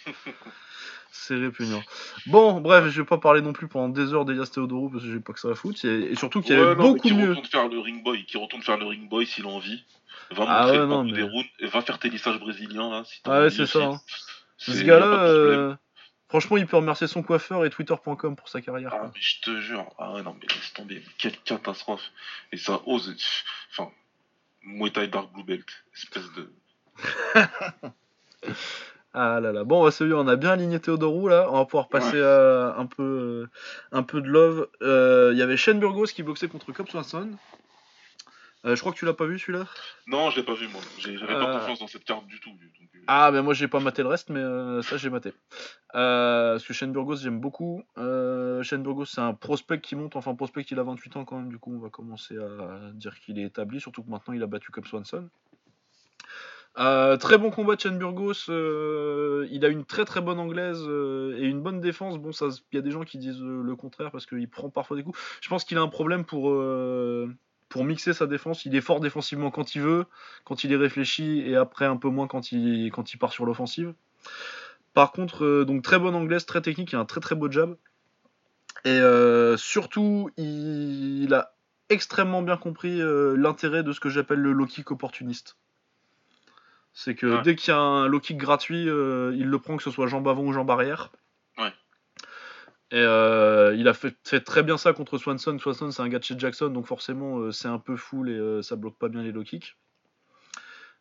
[1.12, 1.82] c'est répugnant.
[2.26, 5.10] Bon, bref, je vais pas parler non plus pendant des heures d'Elias Théodoro parce que
[5.12, 5.84] j'ai pas que ça à foutre.
[5.84, 7.30] Et, et surtout qu'il y Ouais, avait non, mais beaucoup qui mieux.
[7.30, 9.84] retourne faire le ring boy, qui retourne faire le ring boy s'il a envie.
[10.30, 11.28] Va Ah montrer ouais, non, mais- des
[11.58, 13.04] et va faire tes lissages brésiliens là.
[13.04, 13.84] Si t'as Ouais, c'est ça.
[13.84, 14.00] hein.
[14.58, 15.74] Ce gars-là, euh,
[16.28, 18.90] franchement, il peut remercier son coiffeur et Twitter.com pour sa carrière.
[18.94, 19.10] Ah, quoi.
[19.14, 19.86] mais je te jure.
[19.98, 21.02] Ah ouais, non, mais laisse tomber.
[21.18, 22.12] Quelle catastrophe.
[22.52, 23.16] Et ça ose.
[23.72, 23.90] Enfin,
[24.62, 25.66] Muay Thai Dark Blue Belt.
[25.94, 26.52] Espèce de.
[29.12, 29.64] Ah là là.
[29.64, 31.48] Bon, bah, c'est on a bien aligné Théodorou là.
[31.50, 33.46] On va pouvoir passer à un peu, euh,
[33.92, 34.68] un peu de love.
[34.82, 37.30] Euh, Il y avait Shane Burgos qui boxait contre Cobb Swanson.
[38.66, 39.64] Euh, je crois que tu l'as pas vu celui-là?
[40.06, 40.82] Non, je l'ai pas vu moi.
[40.98, 41.58] J'avais pas Euh.
[41.60, 42.50] confiance dans cette carte du tout.
[42.50, 45.32] donc, euh, Ah, ben moi j'ai pas maté le reste, mais euh, ça j'ai maté.
[45.94, 47.82] Euh, parce que Shane Burgos j'aime beaucoup.
[47.96, 51.36] Euh, Shane Burgos c'est un prospect qui monte, enfin prospect il a 28 ans quand
[51.38, 54.42] même, du coup on va commencer à dire qu'il est établi, surtout que maintenant il
[54.42, 55.28] a battu Cobb Swanson.
[56.80, 60.82] Euh, très bon combat de Shane Burgos, euh, il a une très très bonne anglaise
[60.86, 62.16] euh, et une bonne défense.
[62.18, 65.02] Bon, il y a des gens qui disent le contraire parce qu'il prend parfois des
[65.02, 65.18] coups.
[65.42, 66.44] Je pense qu'il a un problème pour,
[67.68, 68.64] pour mixer sa défense.
[68.64, 70.06] Il est fort défensivement quand il veut,
[70.44, 73.44] quand il est réfléchi et après un peu moins quand il, quand il part sur
[73.44, 73.92] l'offensive.
[74.94, 77.76] Par contre, donc très bonne anglaise, très technique, il a un très très beau jab.
[78.86, 79.00] Et
[79.58, 81.52] surtout, il, il a
[81.90, 83.02] extrêmement bien compris
[83.36, 85.58] l'intérêt de ce que j'appelle le low kick opportuniste.
[87.02, 87.42] C'est que Ouais.
[87.42, 90.06] dès qu'il y a un low kick gratuit, euh, il le prend que ce soit
[90.06, 91.10] jambe avant ou jambe arrière.
[91.56, 91.72] Ouais.
[92.90, 95.58] Et euh, il a fait, fait très bien ça contre Swanson.
[95.58, 98.62] Swanson, c'est un gars de chez Jackson, donc forcément, euh, c'est un peu full et
[98.62, 99.78] ça bloque pas bien les low kicks.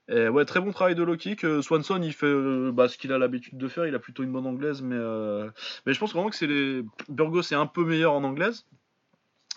[0.08, 1.45] Et ouais, très bon travail de low kick.
[1.62, 3.86] Swanson, il fait euh, bah, ce qu'il a l'habitude de faire.
[3.86, 5.50] Il a plutôt une bonne anglaise, mais, euh,
[5.86, 6.84] mais je pense vraiment que c'est les.
[7.10, 8.66] Burgos est un peu meilleur en anglaise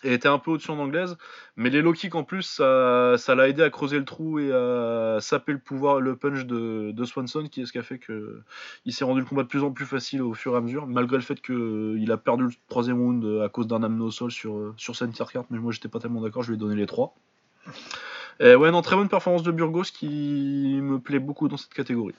[0.02, 1.16] et était un peu au-dessus en anglaise.
[1.56, 5.18] Mais les low kicks en plus, ça l'a aidé à creuser le trou et à
[5.20, 8.40] saper le pouvoir, le punch de, Swanson, qui est ce qui a fait que
[8.84, 10.86] il s'est rendu le combat de plus en plus facile au fur et à mesure,
[10.86, 14.30] malgré le fait qu'il a perdu le troisième round à cause d'un amené au sol
[14.30, 15.46] sur, euh, sur center carte.
[15.50, 17.14] Mais moi, j'étais pas tellement d'accord, je lui ai donné les trois.
[18.40, 22.14] Et ouais, non, très bonne performance de Burgos qui me plaît beaucoup dans cette catégorie.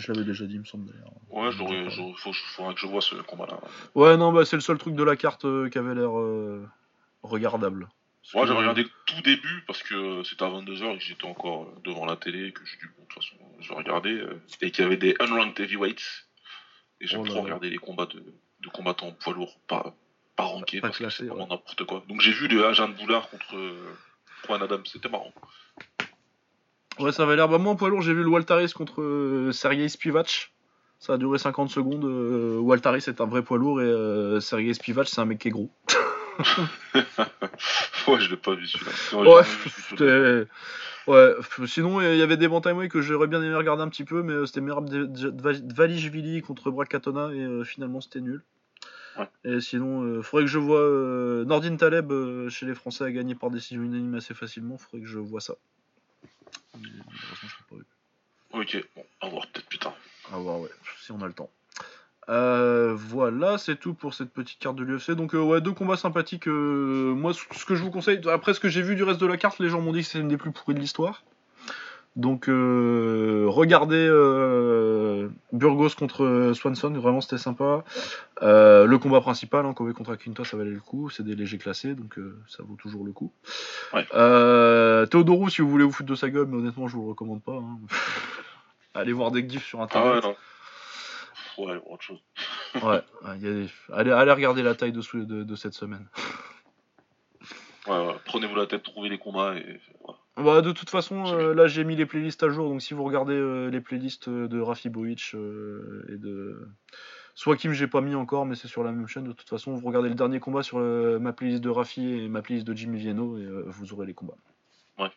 [0.00, 1.12] Je l'avais déjà dit, il me semble d'ailleurs.
[1.28, 3.60] Ouais, j'aurais, faut, faudra que je vois ce combat-là.
[3.94, 6.66] Ouais, non, bah c'est le seul truc de la carte euh, qui avait l'air euh,
[7.22, 7.88] regardable.
[8.34, 11.24] Moi, que- j'avais regardé le tout début parce que c'était à 22h et que j'étais
[11.26, 13.74] encore euh, devant la télé et que j'ai dit, bon, de toute façon, je vais
[13.74, 14.12] regarder.
[14.12, 16.26] euh, et qu'il y avait des unranked heavyweights.
[17.00, 18.22] Et j'aime Oh trop regarder les combats de,
[18.60, 19.94] de combattants poids lourds, pas,
[20.36, 21.50] pas rankés, Pas parce que c'est vraiment ouais.
[21.50, 22.02] n'importe quoi.
[22.08, 23.96] Donc j'ai vu le Ajan Boulard contre euh,
[24.46, 25.32] Juan Adams, c'était marrant.
[27.00, 27.48] Ouais, ça avait l'air.
[27.48, 30.52] Bah, moi, en poids lourd, j'ai vu le Waltaris contre euh, Sergei Spivac.
[30.98, 32.04] Ça a duré 50 secondes.
[32.04, 35.48] Euh, Waltaris est un vrai poids lourd et euh, Sergei Spivac, c'est un mec qui
[35.48, 35.70] est gros.
[36.94, 39.34] ouais, je l'ai pas vu celui-là.
[39.34, 39.42] Ouais,
[39.88, 40.46] c'était.
[41.06, 41.34] Ouais,
[41.66, 44.32] sinon il y avait des bantamweight que j'aurais bien aimé regarder un petit peu, mais
[44.32, 48.44] euh, c'était Merab Dvalishvili contre Brad Katona et euh, finalement c'était nul.
[49.44, 52.10] Et sinon, il faudrait que je vois Nordin Taleb
[52.48, 54.78] chez les Français a gagné par décision unanime assez facilement.
[54.78, 55.56] Faudrait que je vois ça.
[58.52, 59.94] Ok, bon, à voir peut-être plus tard.
[60.32, 60.70] À voir, ouais,
[61.00, 61.50] si on a le temps.
[62.28, 65.12] Euh, voilà, c'est tout pour cette petite carte de l'UFC.
[65.12, 66.48] Donc, euh, ouais, deux combats sympathiques.
[66.48, 69.26] Euh, moi, ce que je vous conseille, après ce que j'ai vu du reste de
[69.26, 71.22] la carte, les gens m'ont dit que c'est une des plus pourries de l'histoire.
[72.16, 74.08] Donc, regardez
[75.52, 77.84] Burgos contre Swanson, vraiment c'était sympa.
[78.42, 81.08] le combat principal, hein, Kobe contre Akinta, ça valait le coup.
[81.10, 83.32] C'est des légers classés, donc ça vaut toujours le coup.
[83.92, 84.06] Ouais.
[85.06, 87.42] Théodoro, si vous voulez vous foutre de sa gueule, mais honnêtement, je vous le recommande
[87.42, 87.56] pas.
[87.56, 87.78] Hein.
[88.94, 90.22] Allez voir des gifs sur internet.
[90.24, 90.36] Ah ouais, non
[91.58, 92.20] ouais, autre chose.
[92.82, 96.06] ouais, allez, allez, regarder la taille de, de, de cette semaine.
[97.86, 99.80] Ouais, prenez-vous la tête, trouvez les combats et.
[100.36, 103.04] Bah, de toute façon, euh, là j'ai mis les playlists à jour, donc si vous
[103.04, 106.68] regardez euh, les playlists de Rafi Boic euh, et de.
[107.34, 109.24] Soit Kim, j'ai pas mis encore, mais c'est sur la même chaîne.
[109.24, 112.42] De toute façon, vous regardez le dernier combat sur ma playlist de Rafi et ma
[112.42, 114.36] playlist de Jimmy Vieno et vous aurez les combats.
[114.98, 115.10] Ouais.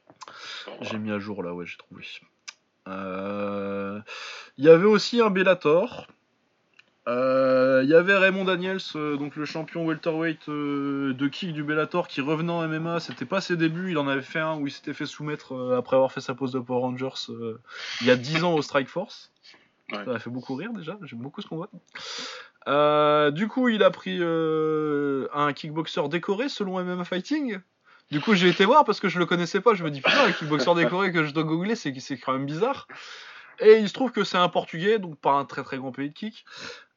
[0.82, 2.05] J'ai mis à jour là, ouais, j'ai trouvé.
[2.88, 6.07] Il y avait aussi un Bellator.
[7.06, 11.62] Il euh, y avait Raymond Daniels, euh, donc le champion welterweight euh, de kick du
[11.62, 13.01] Bellator, qui revenait en MMA.
[13.01, 15.97] C'était pas ses débuts, il en avait fait un où il s'était fait soumettre après
[15.97, 17.34] avoir fait sa pause de Power Rangers
[17.99, 19.34] il y a 10 ans au Strike Force.
[19.91, 23.32] Ça m'a fait beaucoup rire déjà, j'aime beaucoup ce qu'on voit.
[23.32, 27.60] du coup, il a pris un kickboxer décoré selon MMA Fighting.
[28.12, 29.74] Du coup, j'ai été voir parce que je le connaissais pas.
[29.74, 32.88] Je me dis, putain, un kickboxer décoré que je dois googler, c'est quand même bizarre.
[33.60, 36.10] Et il se trouve que c'est un portugais, donc pas un très très grand pays
[36.10, 36.45] de kick.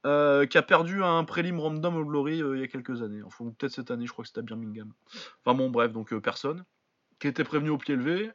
[0.07, 3.23] Euh, qui a perdu un prélim random au Glory euh, il y a quelques années.
[3.25, 4.93] Enfin, peut-être cette année, je crois que c'était à Birmingham.
[5.45, 6.65] Enfin bon, bref, donc euh, personne.
[7.19, 8.31] Qui était prévenu au pied levé.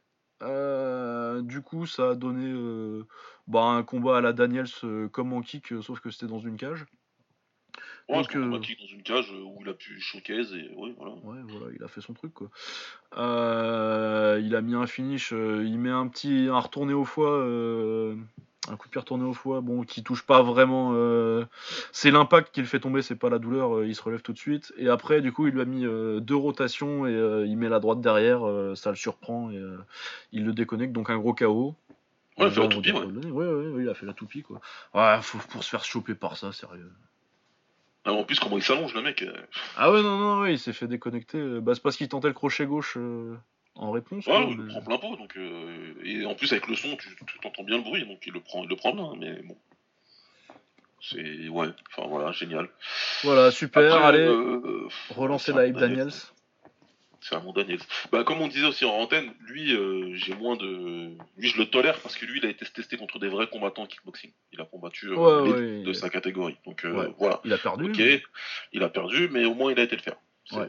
[1.43, 2.51] du coup, ça a donné
[3.47, 4.67] bah, un combat à la Daniels
[5.11, 6.85] comme en kick, sauf que c'était dans une cage.
[8.09, 11.13] Ouais, donc, un kick dans une cage où il a pu showcase et ouais, voilà.
[11.23, 12.49] Ouais, voilà, il a fait son truc quoi.
[13.15, 17.45] il a mis un finish, il met un petit un retourné au foie
[18.69, 20.91] un coup de pied retourné au foie, bon, qui touche pas vraiment.
[20.93, 21.45] Euh,
[21.91, 23.77] c'est l'impact qui le fait tomber, c'est pas la douleur.
[23.77, 24.71] Euh, il se relève tout de suite.
[24.77, 27.79] Et après, du coup, il lui a mis euh, deux rotations et il met la
[27.79, 28.41] droite derrière.
[28.75, 29.61] ça le surprend et
[30.31, 30.93] il le déconnecte.
[30.93, 31.75] Donc un gros KO.
[32.37, 33.83] Ouais, il a fait la toupie, ouais.
[33.83, 34.61] il a fait la toupie, quoi.
[34.93, 36.91] Ouais, faut, pour se faire choper par ça, sérieux.
[38.05, 39.23] Ah, en plus, comment il s'allonge, le mec
[39.75, 41.59] Ah ouais, non, non, il s'est fait déconnecter.
[41.59, 42.97] Bah, c'est parce qu'il tentait le crochet gauche
[43.75, 44.25] en réponse.
[44.27, 47.09] Ouais, il le prend plein pot, donc euh, et en plus avec le son, tu,
[47.43, 49.57] entends bien le bruit, donc il le prend, il le prend bien, mais bon.
[51.01, 52.69] C'est ouais, enfin voilà, génial.
[53.23, 54.05] Voilà, super.
[54.05, 56.11] allez, euh, relancer la hype Daniels.
[57.21, 57.79] C'est un bon Daniels.
[58.11, 61.65] Bah comme on disait aussi en antenne, lui, euh, j'ai moins de, lui je le
[61.65, 64.31] tolère parce que lui, il a été testé contre des vrais combattants en kickboxing.
[64.53, 66.85] Il a combattu de sa catégorie, donc
[67.17, 67.41] voilà.
[67.45, 67.85] Il a perdu.
[67.85, 68.27] Ok,
[68.73, 70.17] il a perdu, mais au moins il a été le faire.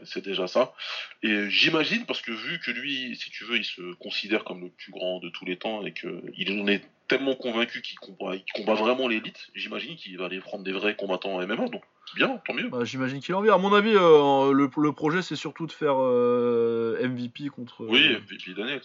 [0.05, 0.73] C'est déjà ça.
[1.21, 4.69] Et j'imagine, parce que vu que lui, si tu veux, il se considère comme le
[4.69, 8.73] plus grand de tous les temps et qu'il en est tellement convaincu qu'il combat, combat,
[8.75, 11.67] vraiment l'élite, j'imagine qu'il va aller prendre des vrais combattants en MMA.
[11.69, 11.83] Donc,
[12.15, 12.69] bien, tant mieux.
[12.69, 13.55] Bah, j'imagine qu'il en vient.
[13.55, 17.85] À mon avis, euh, le, le, projet, c'est surtout de faire euh, MVP contre.
[17.85, 18.81] oui, euh, MVP Daniels.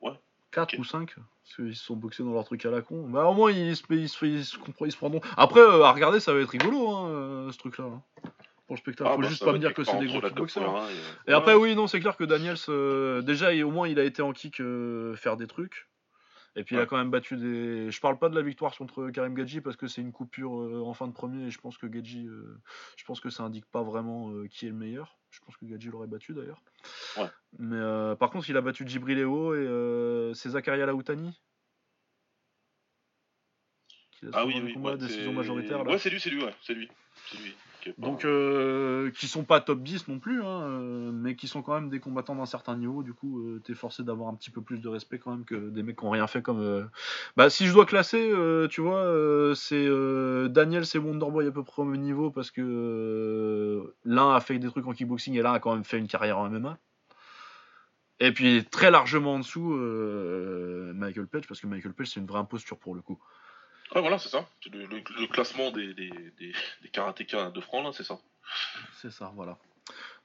[0.00, 0.12] Ouais.
[0.52, 3.08] 4 ou 5 parce qu'ils se sont boxés dans leur truc à la con.
[3.08, 5.20] Bah au moins ils se, ils se, ils se, ils se prendront.
[5.36, 7.84] Après à regarder ça va être rigolo hein, ce truc là.
[7.86, 8.02] Hein
[8.70, 9.10] pour le spectacle.
[9.10, 10.62] Ah, Faut bah, juste pas me dire que c'est des gros kickboxers.
[10.62, 10.86] Hein,
[11.26, 14.22] et, après, oui, non, c'est clair que Daniels, euh, déjà, au moins, il a été
[14.22, 15.88] en kick euh, faire des trucs.
[16.54, 17.90] Et puis il a quand même battu des.
[17.90, 20.82] Je parle pas de la victoire contre Karim Gadji parce que c'est une coupure euh,
[20.84, 22.28] en fin de premier et je pense que Gadji,
[22.96, 25.16] je pense que ça indique pas vraiment qui est le meilleur.
[25.30, 26.60] Je pense que Gadji l'aurait battu d'ailleurs.
[27.58, 31.40] Mais par contre, il a battu Djibriléo et c'est Zakaria Laoutani.
[34.32, 35.86] Ah oui, oui, ouais, décision majoritaire.
[35.86, 36.88] Ouais, c'est lui, c'est lui, ouais, c'est lui.
[37.42, 37.54] lui.
[37.98, 41.74] Donc, euh, qui sont pas top 10 non plus, hein, euh, mais qui sont quand
[41.74, 43.02] même des combattants d'un certain niveau.
[43.02, 45.70] Du coup, euh, t'es forcé d'avoir un petit peu plus de respect quand même que
[45.70, 46.88] des mecs qui ont rien fait comme.
[47.36, 48.32] Bah, si je dois classer,
[48.70, 49.88] tu vois, c'est
[50.50, 54.68] Daniel, c'est Wonderboy à peu près au même niveau parce que l'un a fait des
[54.68, 56.78] trucs en kickboxing et l'un a quand même fait une carrière en MMA.
[58.22, 59.70] Et puis très largement en dessous,
[60.94, 63.18] Michael Page, parce que Michael Page c'est une vraie imposture pour le coup.
[63.94, 64.48] Ah voilà, c'est ça.
[64.66, 68.20] Le, classement des, des, des, karatékas de francs, là, c'est ça.
[68.94, 69.58] C'est ça, voilà.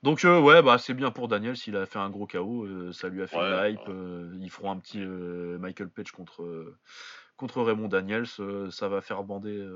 [0.03, 2.91] Donc euh, ouais, bah c'est bien pour Daniel s'il a fait un gros KO, euh,
[2.91, 3.79] ça lui a fait la hype.
[3.87, 6.75] Euh, ils feront un petit Michael Page contre
[7.37, 9.67] contre Raymond Daniels, ça va faire bander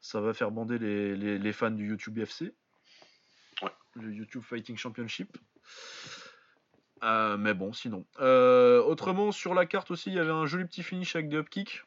[0.00, 2.52] ça va faire bander les, les, fans du YouTube FC.
[3.62, 3.70] Ouais.
[3.94, 5.38] Le YouTube Fighting Championship.
[7.02, 8.04] mais bon, sinon.
[8.18, 11.84] autrement, sur la carte aussi, il y avait un joli petit finish avec des upkicks.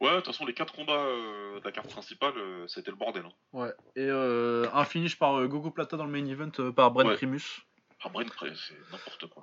[0.00, 2.96] Ouais, de toute façon, les quatre combats euh, de la carte principale, euh, c'était le
[2.96, 3.22] bordel.
[3.26, 3.32] Hein.
[3.52, 3.72] Ouais.
[3.96, 7.14] Et euh, un finish par euh, Gogo Plata dans le main event par Brent Ouais.
[7.16, 7.60] Primus.
[8.02, 9.42] Ah, Brent, après, c'est n'importe quoi.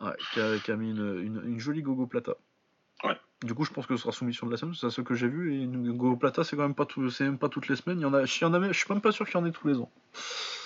[0.00, 2.32] Ouais, qui a, qui a mis une, une- une jolie Gogo Plata.
[3.04, 3.18] Ouais.
[3.44, 5.28] Du coup, je pense que ce sera soumission de la semaine, c'est ce que j'ai
[5.28, 5.54] vu.
[5.54, 7.98] Et une Gogo Plata, c'est quand même pas, tout, c'est même pas toutes les semaines.
[7.98, 9.34] Il y en a, il y en a même- je suis même pas sûr qu'il
[9.38, 9.90] y en ait tous les ans.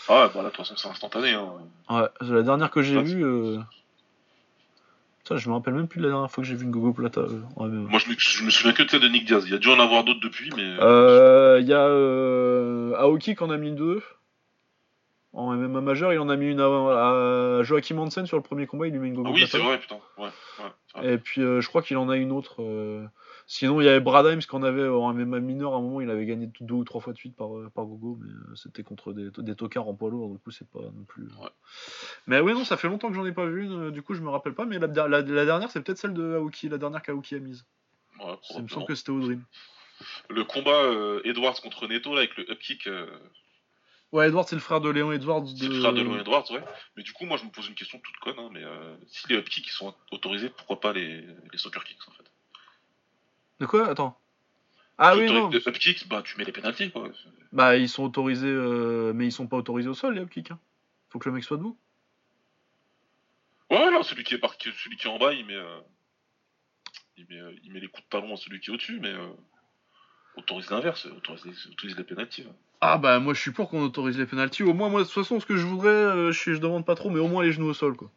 [0.08, 1.32] Ah, ouais, bah là, de toute façon, c'est instantané.
[1.32, 1.54] Hein.
[1.90, 3.02] Ouais, la dernière que j'ai Ouais.
[3.02, 3.56] vue.
[5.24, 5.28] Euh...
[5.28, 6.92] Ça, je me rappelle même plus de la dernière fois que j'ai vu une Gogo
[6.92, 7.20] Plata.
[7.22, 7.88] euh, en MMA.
[7.90, 9.44] Moi, je me, je me souviens que de celle de Nick Diaz.
[9.46, 10.62] Il y a dû en avoir d'autres depuis, mais.
[10.80, 14.02] Euh, Il y a euh, Aoki qui en a mis deux.
[15.32, 16.66] En MMA majeur, il en a mis une à,
[17.58, 19.58] à Joachim Hansen sur le premier combat, il lui met une Gogo Ah oui, Plata.
[19.58, 19.96] c'est vrai, putain.
[20.16, 20.28] Ouais,
[21.00, 21.14] ouais.
[21.14, 22.62] Et puis euh, je crois qu'il en a une autre.
[23.46, 26.08] Sinon, il y avait Brad Himes qu'on avait en MMA mineur à un moment, il
[26.10, 28.82] avait gagné deux ou trois fois de suite par, euh, par Gogo, mais euh, c'était
[28.82, 31.24] contre des, des tocards en poids lourd, du coup, c'est pas non plus.
[31.24, 31.42] euh.
[31.44, 31.50] Ouais.
[32.26, 34.22] Mais ouais, non, ça fait longtemps que j'en ai pas vu une, du coup, je
[34.22, 37.02] me rappelle pas, mais la, la- la dernière, c'est peut-être celle de Aoki, la dernière
[37.02, 37.66] qu'Aoki a mise.
[38.18, 39.42] Ouais, Ça me semble que c'était au Dream.
[40.30, 43.06] Le combat euh, Edwards contre Neto, là, avec le upkick, euh,
[44.12, 45.44] Ouais, Edward, c'est le frère de Léon Edwards.
[45.46, 46.62] c'est le frère de Logan Edwards, ouais.
[46.96, 49.26] Mais du coup, moi, je me pose une question toute conne, hein, mais euh, si
[49.28, 51.22] les upkicks ils sont autorisés, pourquoi pas les,
[51.52, 52.30] les soccer kicks, en fait?
[53.60, 53.88] De quoi?
[53.88, 54.18] Attends.
[54.98, 55.48] Ah oui, non.
[55.48, 57.08] Les upkicks, bah, tu mets les pénalties, quoi.
[57.52, 60.50] Bah, ils sont autorisés, euh, mais ils sont pas autorisés au sol, les upkicks.
[60.52, 60.58] Hein.
[61.10, 61.76] Faut que le mec soit debout.
[63.70, 64.54] Ouais, là, celui qui est, par...
[64.60, 65.80] celui qui est en bas, il met, euh,
[67.16, 69.12] il met, euh, il met les coups de talon à celui qui est au-dessus, mais
[69.12, 69.28] euh,
[70.36, 72.46] autorise l'inverse, autorise, autorise les pénalties.
[72.80, 74.62] Ah bah moi je suis pour qu'on autorise les pénalties.
[74.62, 76.84] Au moins moi de toute façon ce que je voudrais, euh, je, suis- je demande
[76.84, 78.10] pas trop, mais au moins les genoux au sol quoi.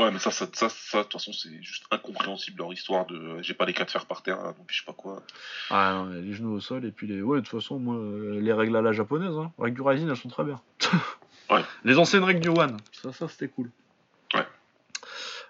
[0.00, 3.16] Ouais, mais ça, ça, ça, ça, de toute façon, c'est juste incompréhensible leur histoire de
[3.16, 5.22] euh, j'ai pas les cas de fer par terre, là, donc je sais pas quoi.
[5.68, 7.20] Ah non, les genoux au sol et puis les...
[7.20, 9.52] Ouais de toute façon moi euh, les règles à la japonaise, hein.
[9.58, 10.60] les règles du Rising elles sont très bien.
[11.50, 11.62] Ouais.
[11.82, 13.72] Les anciennes règles du One, ça ça c'était cool.
[14.34, 14.46] Ouais.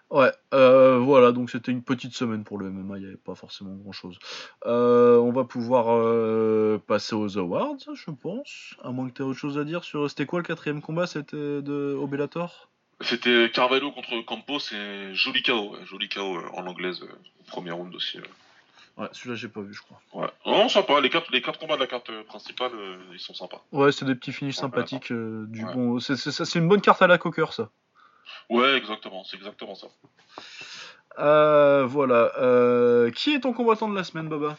[0.08, 3.34] Ouais, euh, voilà, donc c'était une petite semaine pour le MMA, il n'y avait pas
[3.34, 4.18] forcément grand chose.
[4.64, 8.74] on va pouvoir euh, passer aux awards, je pense.
[8.82, 10.08] À moins que tu aies autre chose à dire sur.
[10.08, 12.70] C'était quoi le quatrième combat C'était de au Bellator
[13.02, 17.06] C'était Carvalho contre Campos et joli KO, joli KO euh, en anglaise euh,
[17.40, 18.18] au premier round aussi.
[18.18, 18.22] euh.
[18.96, 20.00] Ouais, celui-là j'ai pas vu, je crois.
[20.12, 20.28] Ouais.
[20.44, 23.32] Non, sympa, les quatre, les quatre combats de la carte euh, principale, euh, ils sont
[23.32, 23.64] sympas.
[23.72, 25.12] Ouais, c'est des petits finishes Ouais, sympathiques.
[25.12, 25.72] euh, du Ouais.
[25.72, 27.70] bon, c'est c'est- ça, c'est une bonne carte à la cocker, ça.
[28.50, 29.86] Ouais, exactement, c'est exactement ça.
[31.18, 32.32] Euh, voilà.
[32.38, 34.58] Euh, qui est ton combattant de la semaine, Baba?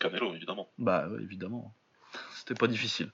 [0.00, 0.68] Canelo, évidemment.
[0.78, 1.74] Bah, évidemment.
[2.46, 3.10] C'était pas difficile.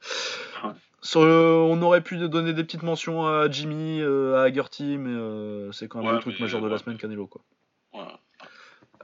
[0.65, 0.70] Ouais.
[1.02, 5.11] Sur, euh, on aurait pu donner des petites mentions à Jimmy, euh, à Haggerty, mais
[5.11, 7.27] euh, c'est quand même Ouais, le truc mais, majeur de la semaine, Canelo.
[7.28, 7.43] Quoi.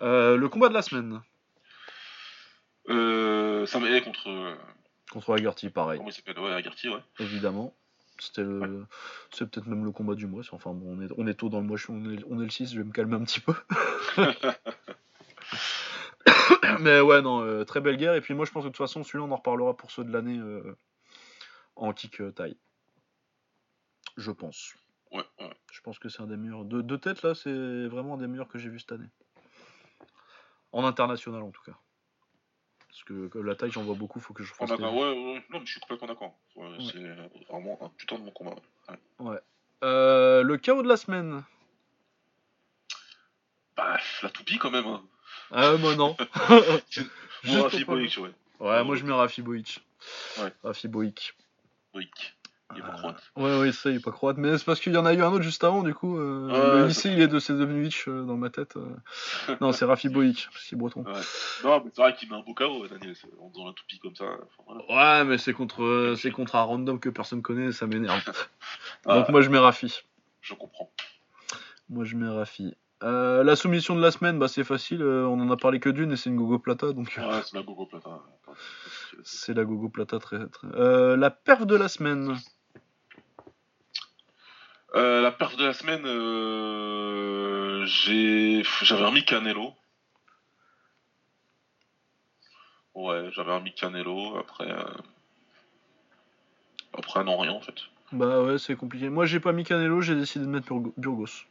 [0.03, 1.21] Euh, le combat de la semaine
[2.91, 4.57] Euh, Sam contre.
[5.13, 6.39] contre Haggerty, pareil, comment il s'appelle?
[6.39, 7.01] Ouais, Agarty, ouais.
[7.21, 7.73] évidemment.
[8.19, 8.85] C'était le...
[9.31, 10.43] C'est peut-être même le combat du mois.
[10.53, 12.41] Enfin, bon, on, est, on est tôt dans le mois, je suis- on est, on
[12.41, 13.55] est le 6, je vais me calmer un petit peu.
[16.81, 18.15] Mais ouais, non, euh, très belle guerre.
[18.15, 20.05] Et puis moi, je pense que de toute façon, celui-là, on en reparlera pour ceux
[20.05, 20.77] de l'année euh,
[21.77, 22.57] en kick euh, taille.
[24.17, 24.75] Je pense.
[25.13, 25.51] Ouais, ouais.
[25.73, 26.65] Je pense que c'est un des meilleurs.
[26.65, 29.09] De, de tête, là, c'est vraiment un des meilleurs que j'ai vu cette année.
[30.73, 31.77] En international, en tout cas.
[32.89, 34.69] Parce que, la taille, j'en vois beaucoup, faut que je fasse.
[34.71, 36.39] d'accord, les- ouais, ouais, non, mais je suis complètement d'accord.
[36.57, 36.77] Ouais, Ouais.
[36.93, 38.55] C'est vraiment un putain de bon combat.
[39.21, 39.39] ouais.
[39.85, 41.45] Euh, le chaos de la semaine.
[43.77, 44.87] Bah, la toupie quand même.
[44.87, 45.05] Hein.
[45.53, 46.17] Ah, moi non.
[47.45, 48.31] Bon, Juste Rafi Boic, ouais.
[48.59, 49.81] Ouais, moi je mets Rafi Boic.
[50.41, 50.53] Ouais.
[50.65, 51.35] Rafi Boic.
[51.95, 52.37] Boic.
[52.75, 53.23] Il est pas Euh, croate.
[53.37, 54.37] Ouais, ouais, ça, il est pas croate.
[54.39, 56.19] Mais c'est parce qu'il y en a eu un autre juste avant, du coup.
[56.19, 57.39] euh, Ouais, le lycée, il est de
[57.85, 58.77] Hitch euh, dans ma tête.
[58.77, 58.97] euh.
[59.61, 61.05] non, c'est Rafi Boic, parce qu'il est breton.
[61.05, 61.13] Ouais.
[61.63, 64.17] Non, mais c'est vrai qu'il met un beau KO, Daniel, en faisant la toupie comme
[64.17, 64.25] ça.
[64.25, 65.21] enfin, voilà.
[65.21, 68.21] Ouais, mais c'est contre, euh, c'est contre un random que personne connaît, ça m'énerve.
[69.09, 70.01] Ah, Donc moi je mets Rafi.
[70.41, 70.91] Je comprends.
[71.89, 72.75] Moi je mets Rafi.
[73.03, 75.91] Euh, la soumission de la semaine, bah c'est facile, euh, on en a parlé que
[75.91, 78.21] d'une et c'est une Gogo Plata, donc euh, Ouais, c'est la Gogo Plata.
[79.23, 80.69] c'est la Gogo Plata très très.
[80.75, 82.37] Euh, la perf de la semaine.
[84.95, 89.75] La perf de la semaine, euh, j'ai, j'avais remis Canelo.
[92.95, 94.37] Ouais, j'avais remis Canelo.
[94.39, 94.85] Après, euh,
[96.97, 97.75] après non rien en fait.
[98.13, 99.11] Bah ouais, c'est compliqué.
[99.11, 101.45] Moi j'ai pas mis Canelo, j'ai décidé de mettre Burgo- Burgos.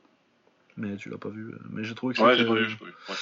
[0.78, 1.52] Mais tu l'as pas vu.
[1.54, 2.94] euh, Mais j'ai trouvé que Ouais, c'était- j'ai pas vu, j'ai pas vu.
[3.10, 3.16] Ouais.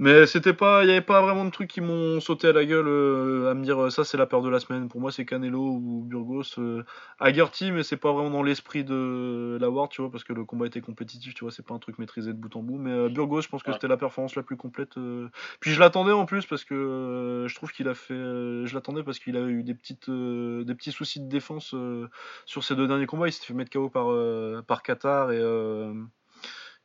[0.00, 2.64] Mais c'était pas, il y avait pas vraiment de trucs qui m'ont sauté à la
[2.64, 4.88] gueule euh, à me dire euh, ça c'est la peur de la semaine.
[4.88, 6.44] Pour moi c'est Canelo ou Burgos.
[6.58, 6.84] Euh,
[7.18, 10.44] Haggerty, mais c'est pas vraiment dans l'esprit de la War, tu vois, parce que le
[10.44, 12.78] combat était compétitif, tu vois, c'est pas un truc maîtrisé de bout en bout.
[12.78, 13.74] Mais euh, Burgos, je pense que Ouais.
[13.74, 14.96] c'était la performance la plus complète.
[14.98, 15.26] euh.
[15.58, 18.74] Puis je l'attendais en plus parce que euh, je trouve qu'il a fait, euh, je
[18.76, 22.06] l'attendais parce qu'il a eu des petites, euh, des petits soucis de défense euh,
[22.46, 23.26] sur ses deux derniers combats.
[23.26, 25.92] Il s'était fait mettre KO par euh, par Qatar et euh,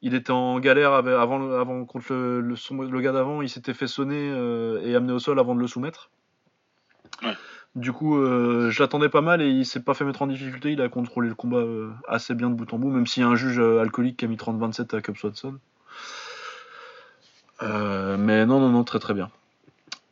[0.05, 3.73] Il était en galère avec- avant, contre le, le, son- le gars d'avant, il s'était
[3.73, 6.09] fait sonner euh, et amener au sol avant de le soumettre.
[7.23, 7.33] Ouais.
[7.75, 10.73] Du coup, euh, je l'attendais pas mal et il s'est pas fait mettre en difficulté.
[10.73, 13.25] Il a contrôlé le combat euh, assez bien de bout en bout, même s'il y
[13.25, 15.57] a un juge alcoolique qui a mis 30-27 à Cub Watson.
[17.61, 19.31] Mais non, non, non, très très bien.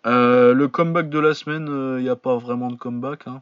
[0.06, 3.28] Le comeback de la semaine, il n'y a pas vraiment de comeback.
[3.28, 3.42] Hein.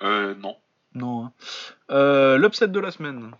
[0.00, 0.56] Non.
[0.94, 1.24] Non.
[1.90, 2.36] hein.
[2.38, 3.32] L'upset de la semaine.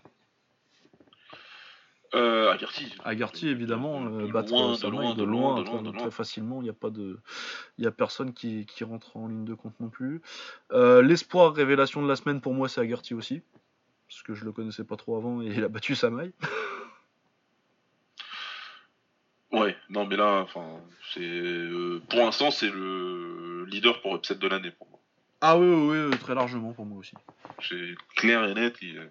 [2.15, 2.95] Euh, Agarty.
[3.03, 5.99] Agarty, évidemment, De- euh, de battre loin, euh, de loin, de de loin, de très-
[6.03, 6.61] loin, facilement.
[6.61, 7.19] Il n'y a pas de,
[7.77, 10.21] il y a personne qui, qui rentre en ligne de compte non plus.
[10.71, 13.41] Euh, L'espoir révélation de la semaine pour moi, c'est Agarty aussi,
[14.07, 16.33] parce que je le connaissais pas trop avant et il a battu sa maille.
[19.51, 20.63] Ouais, non, mais là, enfin,
[21.11, 21.21] c'est.
[21.21, 24.99] euh, pour l'instant, c'est le leader pour upset de l'année pour moi.
[25.41, 27.15] Ah oui, oui, oui, euh, très largement pour moi aussi.
[27.67, 28.75] C'est clair et net.
[28.83, 29.09] Il,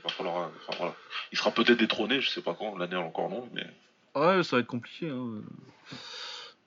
[0.00, 0.42] il va falloir.
[0.42, 0.94] euh, Enfin, voilà.
[1.32, 3.66] Il sera peut-être détrôné, je sais pas quand, l'année encore non, mais.
[4.14, 5.08] Ouais, ça va être compliqué.
[5.08, 5.42] Hein.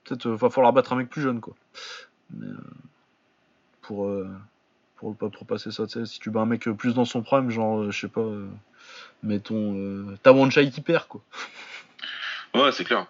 [0.04, 1.56] Peut-être euh, va falloir battre un mec plus jeune, quoi.
[2.32, 2.58] Mais, euh,
[3.82, 4.30] pour, euh,
[4.98, 7.22] pour, pour, passer ça, tu sais, si tu bats un mec euh, plus dans son
[7.22, 8.26] prime, genre, je sais pas,
[9.24, 11.22] mettons, euh, Tawanchai qui perd, quoi.
[12.54, 13.08] Ouais, c'est clair.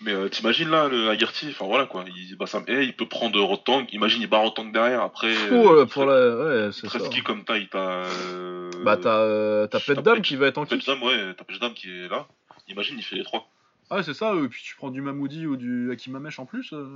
[0.00, 3.38] Mais euh, t'imagines là, le Agarty, enfin voilà quoi, il, bah, ça, il peut prendre
[3.40, 5.34] Rotang, imagine il bat Rotang derrière, après.
[5.52, 6.36] Oh, euh, là, pour la...
[6.66, 6.98] Ouais, c'est ça.
[6.98, 8.04] Presque qui comme taille, t'as.
[8.06, 9.80] euh, Bah, t'as euh, t'as
[10.20, 10.80] qui va être en kick.
[10.80, 12.26] Petdam, ouais, t'as Petdam qui est là.
[12.68, 13.48] Imagine, il fait les trois.
[13.90, 16.72] Ah, c'est ça, et puis tu prends du Mamoudi ou du Akimamesh en plus.
[16.72, 16.86] Euh...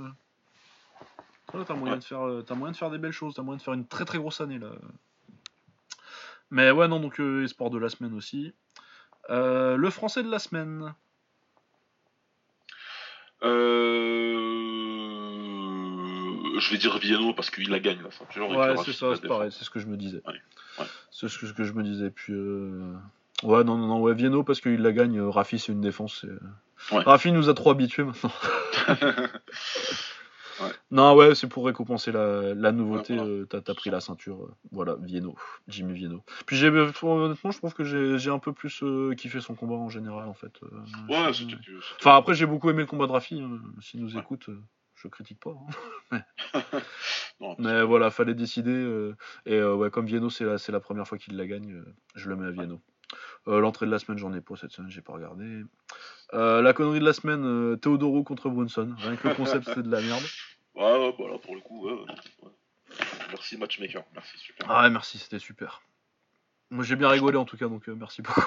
[1.53, 1.99] Là, t'as moyen, Ouais.
[1.99, 4.03] de faire, t'as moyen de faire des belles choses, t'as moyen de faire une très
[4.05, 4.71] très grosse année là.
[6.51, 8.53] Mais ouais, non, donc espoir de la semaine aussi.
[9.29, 10.93] Le français de la semaine.
[13.43, 14.33] Euh...
[16.59, 18.49] Je vais dire Viano parce qu'il la gagne la ceinture.
[18.49, 20.21] Ouais, c'est ça, c'est pareil, c'est ce que je me disais.
[20.25, 20.33] Ouais,
[20.79, 20.85] ouais.
[21.11, 22.09] C'est ce que, je me disais.
[22.09, 22.93] Puis, euh...
[23.43, 25.19] ouais, non, non, non, ouais, Vieno parce qu'il la gagne.
[25.19, 26.25] euh, Rafi, c'est une défense.
[26.91, 27.03] Ouais.
[27.03, 28.31] Rafi nous a trop habitués maintenant.
[30.91, 33.13] Non, ouais, c'est pour récompenser la, la nouveauté.
[33.13, 33.31] Ouais, voilà.
[33.31, 34.43] euh, t'as, pris la ceinture.
[34.43, 35.35] euh, voilà, Vieno,
[35.67, 36.23] Jimmy Vieno.
[36.45, 37.83] Puis euh, honnêtement, je trouve que
[38.17, 38.83] j'ai, un peu plus
[39.17, 40.59] kiffé son combat en général, en fait.
[41.09, 41.55] ouais, c'était.
[41.99, 43.41] Enfin, après, j'ai beaucoup aimé le combat de Rafi.
[43.41, 44.21] hein, S'il nous Ouais.
[44.21, 44.49] écoute,
[44.95, 45.55] je critique pas.
[46.11, 46.21] hein.
[47.39, 48.71] Non, Mais voilà, fallait décider.
[48.71, 49.15] euh,
[49.45, 52.35] et euh, ouais, comme Vieno, c'est la, première fois qu'il la gagne, euh, je le
[52.35, 52.81] mets à Vieno.
[53.47, 55.63] Euh, L'entrée de la semaine, j'en ai pas cette semaine, j'ai pas regardé.
[56.33, 58.95] Euh, la connerie de la semaine, euh, Teodoro contre Brunson.
[58.97, 60.23] Rien que le concept, c'est de la merde.
[60.75, 62.49] Ouais, ouais, voilà, pour le coup, ouais, ouais.
[63.29, 64.03] Merci, matchmaker.
[64.13, 64.67] Merci, super.
[64.69, 65.81] Ah ouais, merci, c'était super.
[66.69, 68.41] Moi, j'ai bien rigolé en tout cas, donc euh, merci beaucoup.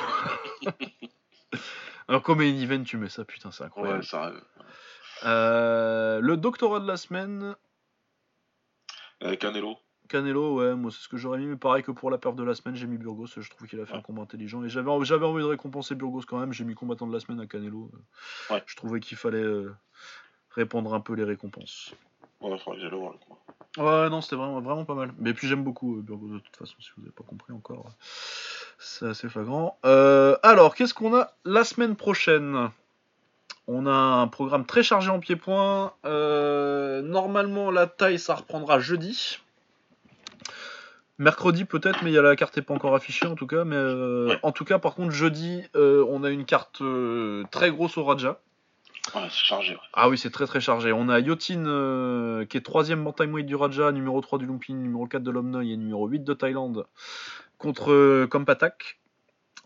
[2.08, 4.00] Alors, comme main event, tu mets ça, putain, c'est incroyable.
[4.00, 4.42] ouais, ça arrive.
[5.24, 7.56] Euh, le doctorat de la semaine,
[9.40, 9.78] Canelo.
[10.08, 12.42] Canelo, ouais, moi c'est ce que j'aurais mis, mais pareil que pour la peur de
[12.42, 13.98] la semaine, j'ai mis Burgos, je trouve qu'il a fait Ouais.
[13.98, 17.06] un combat intelligent, et j'avais j'avais envie de récompenser Burgos quand même, j'ai mis combattant
[17.06, 17.90] de la semaine à Canelo.
[18.50, 18.62] euh, Ouais.
[18.66, 19.72] Je trouvais qu'il fallait euh,
[20.50, 21.94] répandre un peu les récompenses.
[22.40, 23.40] Ouais, faudrait que j'aille voir le combat.
[23.76, 25.12] Ouais, non, c'était vraiment, vraiment pas mal.
[25.18, 27.90] Mais puis j'aime beaucoup euh, Burgos de toute façon, si vous n'avez pas compris encore.
[28.78, 29.78] C'est assez flagrant.
[29.84, 32.70] Euh, alors, qu'est-ce qu'on a la semaine prochaine?
[33.66, 35.92] On a un programme très chargé en pied-point.
[37.02, 39.38] Normalement, la taille, ça reprendra jeudi.
[41.18, 43.64] Mercredi peut-être, mais il y a la carte n'est pas encore affichée en tout cas.
[43.64, 44.38] Mais euh, Ouais.
[44.42, 48.04] en tout cas, par contre, jeudi, euh, on a une carte euh, très grosse au
[48.04, 48.40] Raja.
[49.14, 49.80] Ouais, c'est chargé, ouais.
[49.94, 50.92] Ah oui, c'est très très chargé.
[50.92, 55.22] On a Yotin qui est troisième bantamweight du Raja, numéro 3 du Lumpini, numéro 4
[55.22, 56.86] de l'Omnoy et numéro 8 de Thaïlande
[57.56, 58.98] contre Kompatak.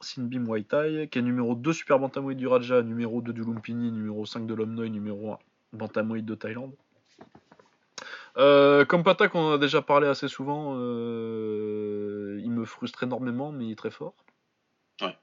[0.01, 4.27] Sinbim Waitai, qui est numéro 2 super bantamweight du Raja, numéro 2 du Lumpini, numéro
[4.27, 5.39] 5 de l'Omnoy, numéro 1
[5.75, 6.73] bantamweight de Thaïlande.
[8.39, 10.75] Euh, Kompatak, on en a déjà parlé assez souvent.
[10.77, 14.15] euh, il me frustre énormément, mais il est très fort.
[15.01, 15.17] Ouais.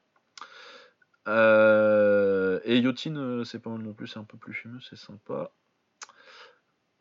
[1.27, 5.51] Euh, et Yotin, c'est pas mal non plus, c'est un peu plus fumeux, c'est sympa.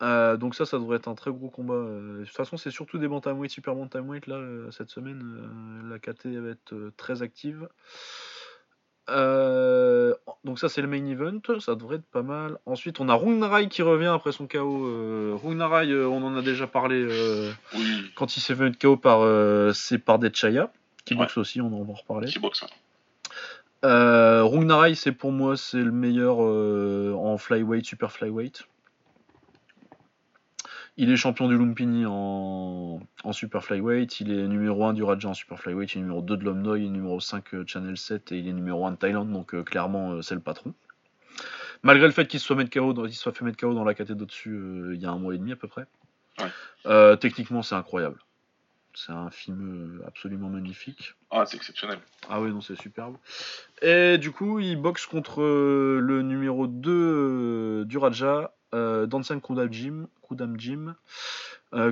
[0.01, 1.75] Donc ça, ça devrait être un très gros combat.
[1.75, 5.89] De toute façon, c'est surtout des bantamweight, super bantamweight là cette semaine.
[5.91, 7.69] la KT va être très active.
[9.11, 10.15] Euh,
[10.45, 12.59] donc ça, c'est le main event, ça devrait être pas mal.
[12.67, 14.87] Ensuite, on a Rungnarai qui revient après son KO.
[14.87, 18.79] Euh, Rungnarai, euh, on en a déjà parlé euh, Oui, quand il s'est fait mettre
[18.79, 19.21] KO par
[19.75, 20.71] c'est par Chaya
[21.05, 21.21] qui Ouais.
[21.21, 22.29] boxe aussi, on en va en reparler.
[22.29, 22.65] qui boxe.
[23.83, 28.65] Rungnarai, c'est pour moi c'est le meilleur en flyweight, super flyweight.
[31.01, 35.29] Il est champion du Lumpini en, en super flyweight, il est numéro 1 du Raja
[35.29, 37.97] en super flyweight, il est numéro 2 de l'Omnoy, il est numéro 5 euh, Channel
[37.97, 40.75] 7 et il est numéro 1 de Thaïlande, donc euh, clairement euh, c'est le patron.
[41.85, 43.75] Malgré le fait qu'il se soit, mettre KO dans, il se soit fait mettre KO
[43.75, 45.87] dans la KT d'au-dessus il y a un mois et demi à peu près.
[46.41, 47.17] Ouais.
[47.19, 48.19] Techniquement c'est incroyable.
[48.93, 51.15] C'est un film absolument magnifique.
[51.31, 52.01] Ah, c'est exceptionnel.
[52.29, 53.17] Ah oui, non, c'est superbe.
[53.81, 60.07] Et du coup, il boxe contre le numéro 2 du Raja, euh, Dansen Kudam Jim,
[60.27, 60.95] Kudam Jim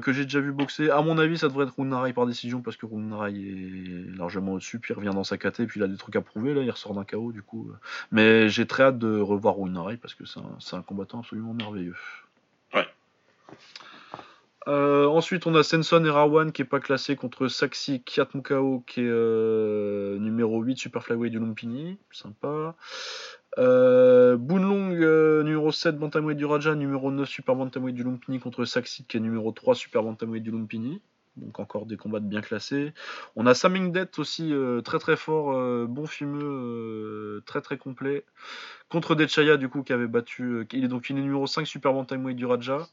[0.00, 0.88] que j'ai déjà vu boxer.
[0.88, 4.78] À mon avis, ça devrait être Runarai par décision parce que Runarai est largement au-dessus.
[4.78, 6.54] Puis il revient dans sa KT, puis il a des trucs à prouver.
[6.54, 7.70] Là, il ressort d'un KO du coup.
[8.10, 11.94] Mais j'ai très hâte de revoir Runarai parce que c'est un, combattant absolument merveilleux.
[12.72, 12.88] Ouais.
[14.68, 19.00] Euh, ensuite, on a Senson et Rawan qui est pas classé contre Saxi Kiatmukao qui
[19.00, 21.98] est euh, numéro 8 Super Flyweight du Lumpini.
[22.10, 22.74] Sympa.
[23.58, 29.06] Euh, Boonlong, numéro 7 Bantamweight du Raja, numéro 9 Super Bantamweight du Lumpini contre Saxid
[29.06, 31.00] qui est numéro 3 Super Bantamweight du Lumpini.
[31.36, 32.92] Donc encore des combats bien classés.
[33.34, 35.52] On a Samingdet aussi euh, très très fort,
[35.86, 38.24] bon fumeux, très très complet.
[38.88, 40.66] Contre Dechaya du coup qui avait battu.
[40.72, 42.86] il est donc il est numéro 5 Super Bantamweight du Raja.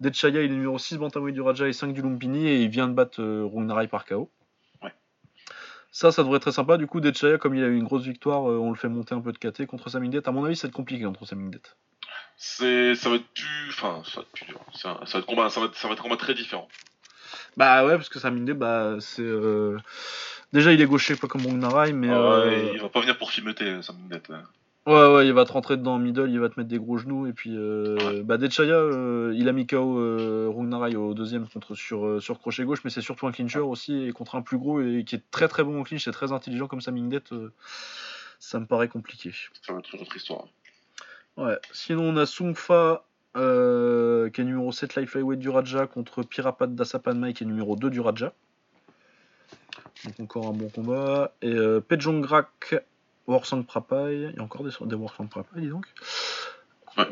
[0.00, 2.88] Dechaya il est numéro 6 Bantamweight du Raja et 5 du Lumpini et il vient
[2.88, 4.30] de battre Rungnarai par KO.
[5.96, 6.76] Ça, ça devrait être très sympa.
[6.76, 9.14] Du coup, Dechaya, comme il a eu une grosse victoire, euh, on le fait monter
[9.14, 10.28] un peu de KT contre Samingdet.
[10.28, 11.62] À mon avis, ça va être compliqué contre Samingdet.
[12.36, 14.60] C'est, ça va être plus, enfin, ça va être plus dur.
[14.74, 16.68] Ça, va être combat, ça va être, ça va être combat très différent.
[17.56, 19.78] Bah ouais, parce que Samingdet, bah c'est euh,
[20.52, 23.16] déjà il est gaucher pas comme Bongnarai, mais ah ouais, euh, il va pas venir
[23.16, 24.22] pour filmeter Samingdet.
[24.86, 26.96] Ouais, ouais, il va te rentrer dedans en middle, il va te mettre des gros
[26.96, 27.26] genoux.
[27.26, 32.06] Et puis, euh, bah, Dechaya, euh, il a mis KO euh, au deuxième contre, sur,
[32.06, 34.80] euh, sur crochet gauche, mais c'est surtout un clincher aussi, et contre un plus gros
[34.80, 37.24] et qui est très très bon au clinch, et très intelligent comme ça, Mingdet,
[38.38, 39.32] ça me paraît compliqué.
[39.60, 40.44] Ça va être une autre histoire.
[41.36, 43.04] Ouais, sinon on a Sungfa,
[43.36, 47.90] qui est numéro 7 life flyweight du Raja, contre Pirapat Dasapanmai, qui est numéro 2
[47.90, 48.32] du Raja.
[50.04, 51.32] Donc encore un bon combat.
[51.42, 51.54] Et
[51.88, 52.82] Pejongrak
[53.26, 55.86] Warsang Prapai, il y a encore des, des Warsang Prapai, dis donc.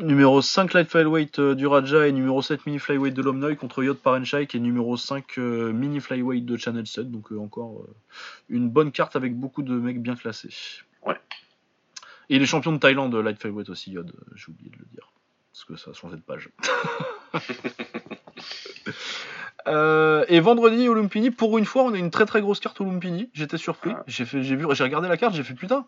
[0.01, 3.83] Numéro 5 Light Flyweight euh, du Raja et numéro 7 Mini Flyweight de l'Omnoy contre
[3.83, 7.11] Yod Parenchai qui est numéro 5 euh, Mini Flyweight de Channel 7.
[7.11, 7.85] Donc euh, encore
[8.49, 10.81] une bonne carte avec beaucoup de mecs bien classés.
[11.05, 11.19] Ouais.
[12.29, 15.11] Et il est champion de Thaïlande Light Flyweight aussi, Yod, j'ai oublié de le dire.
[15.55, 16.49] Parce que ça a changé de page.
[20.27, 22.83] et vendredi au Lumpini, pour une fois, on a une très très grosse carte au
[22.83, 23.29] Lumpini.
[23.31, 23.91] J'étais surpris.
[23.95, 24.03] Ah.
[24.05, 25.85] J'ai fait, j'ai vu, j'ai regardé la carte, j'ai fait putain.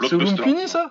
[0.00, 0.90] C'est Lumpini ça?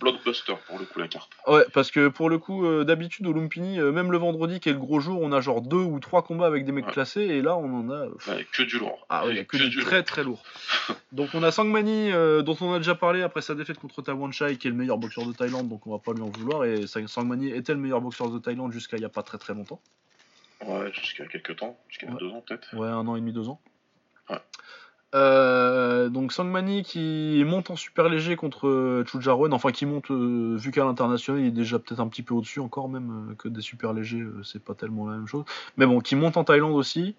[0.00, 1.30] Blockbuster pour le coup la carte.
[1.46, 4.68] Ouais, parce que pour le coup, euh, d'habitude au Lumpini, euh, même le vendredi qui
[4.68, 7.22] est le gros jour, on a genre deux ou trois combats avec des mecs classés,
[7.22, 8.06] et là on en a.
[8.06, 9.06] Ouais, que du lourd.
[9.08, 10.42] Ah ouais, que, du, très très lourd.
[11.12, 14.02] donc on a Sangmani, euh, dont on a déjà parlé après sa défaite contre
[14.32, 16.64] Chai, qui est le meilleur boxeur de Thaïlande, donc on va pas lui en vouloir,
[16.64, 19.54] et Sangmani était le meilleur boxeur de Thaïlande jusqu'à il y a pas très très
[19.54, 19.80] longtemps.
[20.64, 22.74] Ouais, jusqu'à quelques temps, jusqu'à deux ans peut-être.
[22.74, 23.60] Ouais, un an et demi, deux ans.
[24.30, 24.38] Ouais.
[25.14, 30.72] Euh, donc Sangmani qui monte en super léger contre Chujaron, enfin qui monte euh, vu
[30.72, 33.60] qu'à l'international il est déjà peut-être un petit peu au-dessus encore même euh, que des
[33.60, 35.44] super légers, c'est pas tellement la même chose.
[35.76, 37.14] Mais bon, qui monte en Thaïlande aussi,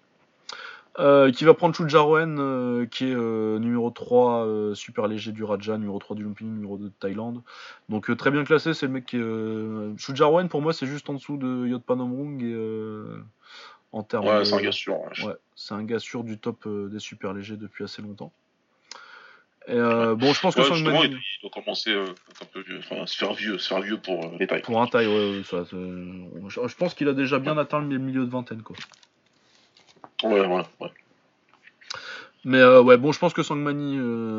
[0.96, 6.24] qui va prendre Chujaron qui est numéro 3 super léger du Raja, numéro 3 du
[6.24, 7.42] Lumpini, numéro 2 de Thaïlande.
[7.88, 10.48] Donc très bien classé, c'est le mec qui est...
[10.48, 12.54] pour moi c'est juste en dessous de Yot Panomrung et
[13.92, 14.98] en termes ouais, c'est un gars sûr.
[15.24, 18.32] Ouais, c'est un gars sûr du top euh, des super légers depuis assez longtemps.
[19.66, 22.06] Et euh, bon, je pense que justement, il, doit commencer euh,
[22.40, 24.62] un peu, enfin, se faire vieux, se faire vieux pour les tailles.
[24.62, 28.30] Pour un taille, ouais, ça, je, pense qu'il a déjà bien atteint le milieu de
[28.30, 28.76] vingtaine, quoi.
[30.22, 30.90] Ouais, voilà, ouais.
[32.44, 33.96] Mais ouais, bon, je pense que Sangmani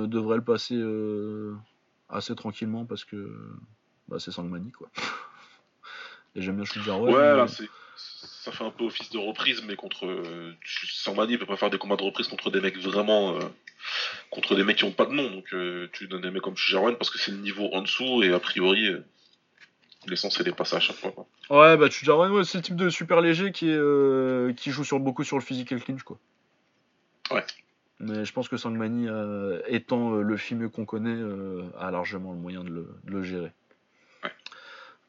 [0.07, 0.81] devrait le passer
[2.09, 3.31] assez tranquillement parce que
[4.07, 4.89] bah, c'est Sangmani, quoi.
[6.35, 7.69] Et j'aime bien Shujar Ouais, là, c'est
[8.21, 10.05] ça fait un peu office de reprise, mais contre.
[10.05, 13.35] Euh, Sangmani peut pas faire des combats de reprise contre des mecs vraiment.
[13.35, 13.39] Euh,
[14.29, 15.29] contre des mecs qui ont pas de nom.
[15.29, 18.23] Donc euh, tu donnes des mecs comme Chijarwen parce que c'est le niveau en dessous
[18.23, 18.87] et a priori.
[18.87, 19.05] Euh,
[20.07, 21.11] L'essence, c'est passer à chaque fois.
[21.11, 21.27] Quoi.
[21.49, 25.25] Ouais, bah ouais, c'est le type de super léger qui, est, qui joue sur, beaucoup
[25.25, 26.03] sur le physical clinch.
[26.03, 26.17] Quoi.
[27.31, 27.43] Ouais.
[27.99, 29.09] Mais je pense que Sangmani,
[29.67, 31.21] étant le film qu'on connaît,
[31.77, 33.51] a largement le moyen de le, de le gérer.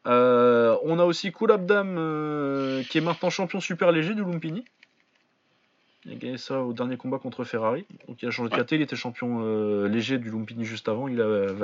[0.07, 4.65] Euh, on a aussi Kulabdam euh, qui est maintenant champion super léger du Lumpini.
[6.07, 7.85] Il a gagné ça au dernier combat contre Ferrari.
[8.09, 11.09] Donc il a changé de KT, il était champion euh, léger du Lumpini juste avant.
[11.09, 11.57] Il a,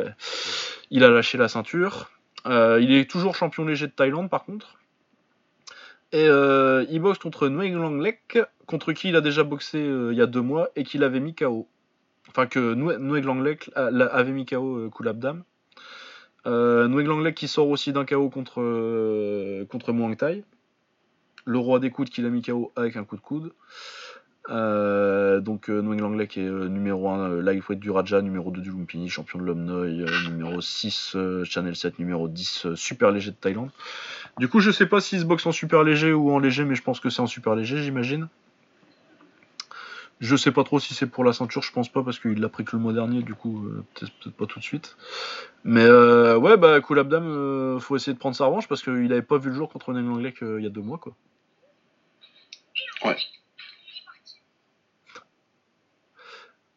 [0.90, 2.10] il a lâché la ceinture.
[2.44, 4.78] il est toujours champion léger de Thaïlande par contre.
[6.12, 10.26] Et il boxe contre Nguyen Langlek, contre qui il a déjà boxé il y a
[10.26, 11.66] deux mois et qu'il avait mis KO.
[12.28, 15.44] Enfin que Nguyen Langlek avait mis KO Kulabdam.
[16.47, 20.44] Euh, Langlek qui sort aussi d'un KO contre, euh, Muang Thai.
[21.44, 23.52] Le roi des coudes qui l'a mis KO avec un coup de coude.
[24.48, 28.70] Euh, donc euh, Langlek qui est euh, numéro 1 lightweight du Raja, numéro 2 du
[28.70, 33.70] Lumpini, champion de l'Omnoy, numéro 6 Channel 7, numéro 10 super léger de Thaïlande.
[34.39, 36.77] Du coup je sais pas s'il se boxe en super léger ou en léger mais
[36.77, 38.28] je pense que c'est en super léger j'imagine.
[40.18, 42.48] Je sais pas trop si c'est pour la ceinture, je pense pas parce qu'il l'a
[42.48, 44.97] pris que le mois dernier, du coup euh, peut-être peut pas tout de suite.
[45.62, 49.12] Mais euh, ouais, bah Cool Abdam, euh, faut essayer de prendre sa revanche parce qu'il
[49.12, 51.14] avait pas vu le jour contre Neil Langley il y a deux mois quoi.
[53.05, 53.16] Ouais.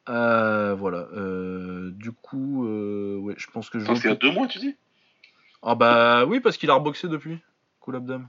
[0.10, 1.08] Euh, voilà.
[1.92, 3.86] du coup, ouais, je pense que je.
[3.86, 4.76] Enfin, c'est il y a deux mois, tu dis?
[5.62, 7.38] Ah bah oui, parce qu'il a reboxé depuis.
[7.80, 8.28] Cool Abdam.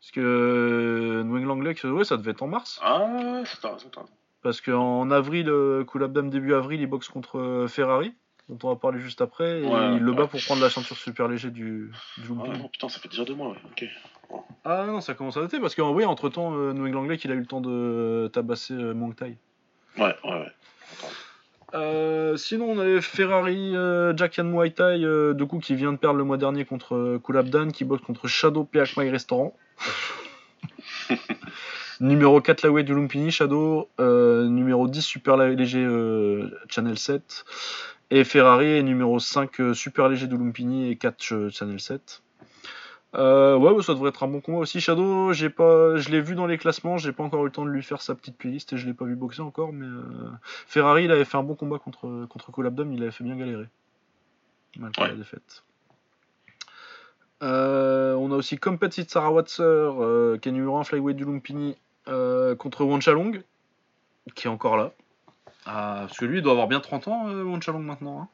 [0.00, 2.80] Parce que euh, New England Langley, ouais, ça devait être en mars.
[2.82, 4.12] Ah, c'est raison, t'as raison.
[4.42, 8.14] Parce qu'en avril, euh, Cool Abdam, début avril, il boxe contre euh, Ferrari,
[8.48, 10.28] dont on va parler juste après, et Ouais, il le bat ouais.
[10.28, 13.34] pour prendre la ceinture super léger du, du Ah non, putain, ça fait déjà deux
[13.34, 13.58] mois, ouais.
[13.70, 13.84] Ok.
[14.64, 17.16] Ah non, ça commence à dater, parce qu'en oui, entre temps, euh, New England Langley,
[17.22, 19.36] il a eu le temps de tabasser euh, Thai.
[19.98, 20.52] Ouais, ouais, ouais.
[21.74, 25.92] Euh, sinon, on avait Ferrari, euh, Jack Yan Muay Thai, euh, du coup, qui vient
[25.92, 29.56] de perdre le mois dernier contre Kulabdan, qui boxe contre Shadow Piak My Restaurant.
[32.00, 33.88] numéro 4 Laway du Lumpini, Shadow.
[33.98, 35.86] numéro 10 Super Léger
[36.68, 37.44] Channel 7.
[38.10, 42.22] Et Ferrari est numéro 5 euh, Super Léger du Lumpini et 4 euh, Channel 7.
[43.16, 44.80] Euh, ouais, ça devrait être un bon combat aussi.
[44.80, 47.64] Shadow, j'ai pas, je l'ai vu dans les classements, j'ai pas encore eu le temps
[47.64, 50.30] de lui faire sa petite playlist et je l'ai pas vu boxer encore, mais euh,
[50.66, 53.66] Ferrari, il avait fait un bon combat contre, contre Colabdom, il avait fait bien galérer.
[54.78, 55.08] Malgré Ouais.
[55.08, 55.64] la défaite.
[57.42, 61.76] Euh, on a aussi Compet Sarah Watser, euh, qui est numéro 1 flyweight du Lumpini,
[62.08, 63.42] euh, contre Wanchalong,
[64.34, 64.92] qui est encore là.
[65.66, 68.20] Ah, parce que lui, il doit avoir bien 30 ans, Wanchalong maintenant.
[68.22, 68.28] hein.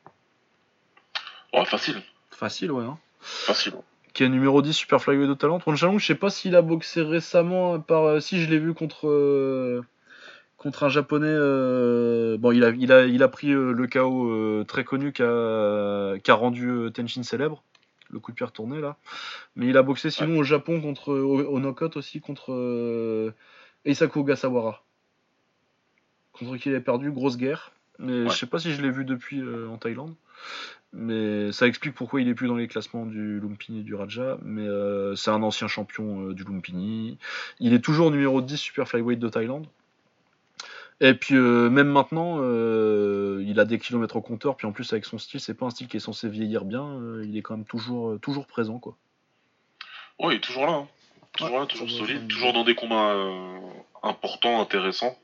[1.54, 2.02] Ouais, facile.
[2.30, 2.84] Facile, ouais.
[2.84, 2.98] hein.
[3.20, 3.74] Facile.
[4.16, 5.58] Qui est numéro 10 Super Flyweight de talent.
[5.66, 9.08] Wanchalong, je sais pas s'il a boxé récemment, par, euh, si je l'ai vu contre,
[9.08, 9.84] euh,
[10.56, 11.26] contre un japonais.
[11.28, 15.12] euh, bon, il a, il, a, il a pris euh, le KO euh, très connu
[15.12, 17.62] qu'a qu'a rendu euh, Tenshin célèbre,
[18.08, 18.96] le coup de pierre tourné là.
[19.54, 23.34] Mais il a boxé sinon au Japon contre au, au knockout aussi contre
[23.84, 24.82] Eisaku Ogasawara.
[26.32, 27.72] Contre qui il a perdu, grosse guerre.
[27.98, 28.30] Mais Ouais.
[28.30, 30.14] je sais pas si je l'ai vu depuis euh, en Thaïlande.
[30.92, 34.38] Mais ça explique pourquoi il est plus dans les classements du Lumpini et du Raja.
[34.42, 37.18] Mais euh, c'est un ancien champion euh, du Lumpini.
[37.60, 39.66] Il est toujours numéro 10 Super Flyweight de Thaïlande.
[41.00, 44.56] Et puis même maintenant, il a des kilomètres au compteur.
[44.56, 46.98] Puis en plus avec son style, c'est pas un style qui est censé vieillir bien.
[47.22, 48.96] il est quand même toujours, toujours présent quoi.
[50.18, 50.72] Ouais, il est toujours là.
[50.72, 50.88] hein.
[51.36, 53.58] Toujours Ouais, là, toujours solide, dans- toujours dans des combats euh,
[54.02, 55.16] importants, intéressants.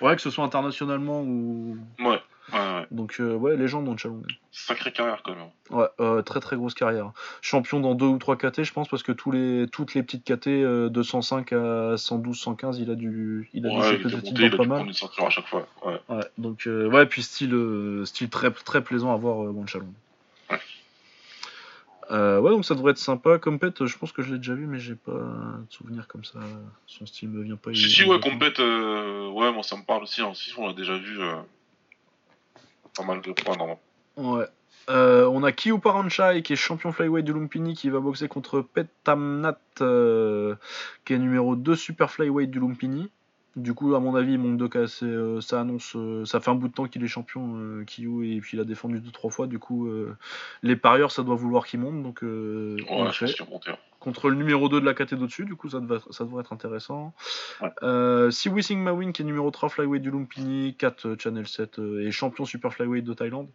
[0.00, 2.20] Ouais, que ce soit internationalement ou Ouais, ouais,
[2.52, 2.86] ouais.
[2.90, 4.22] donc euh, ouais, légende dans le Chalong.
[4.52, 5.48] Sacrée carrière quand même.
[5.70, 7.12] Ouais, euh, très très grosse carrière.
[7.40, 10.24] Champion dans deux ou trois KT, je pense, parce que tous les, toutes les petites
[10.24, 14.02] KT euh, de 105 à 112, 115, il a dû, il a dû Ouais, choper
[14.08, 14.86] il monté, il dans a pas dû mal.
[14.86, 15.66] une ceinture à chaque fois.
[15.84, 16.00] Ouais.
[16.08, 19.86] Ouais, donc euh, ouais, puis style, euh, style très très plaisant à voir euh, Wanchalong.
[19.86, 19.92] Ouais.
[22.10, 23.38] Euh, ouais, donc ça devrait être sympa.
[23.38, 26.24] Comme pet, je pense que je l'ai déjà vu, mais j'ai pas de souvenir comme
[26.24, 26.38] ça.
[26.86, 27.72] Son style me vient pas.
[27.74, 30.20] Si, si, ouais, compète, euh, ouais, moi ça me parle aussi.
[30.20, 30.32] Hein.
[30.34, 31.36] Si, on l'a déjà vu euh,
[32.96, 33.78] pas mal de fois, non.
[34.16, 34.46] Ouais.
[34.90, 38.60] Euh, on a Kiyu Paranchai qui est champion flyweight du Lumpini qui va boxer contre
[38.60, 40.56] Pet Tamnat euh,
[41.06, 43.10] qui est numéro 2 super flyweight du Lumpini.
[43.56, 44.86] Du coup, à mon avis, il manque de cas.
[44.86, 47.84] c'est, euh, ça annonce, euh, ça fait un bout de temps qu'il est champion, euh,
[47.84, 49.46] Kiyu, et puis il a défendu deux trois fois.
[49.46, 50.16] Du coup, euh,
[50.62, 52.02] les parieurs, ça doit vouloir qu'il monte.
[52.02, 53.36] Donc, euh, on le Ouais, je fait
[54.04, 56.52] contre le numéro 2 de la KT d'au-dessus, du coup ça devrait, ça devrait être
[56.52, 57.14] intéressant.
[57.62, 58.30] Ouais.
[58.30, 62.06] Siwi Singh Mawin qui est numéro 3 flyweight du Lumpini, 4 euh, Channel 7 euh,
[62.06, 63.48] et champion super flyweight de Thaïlande.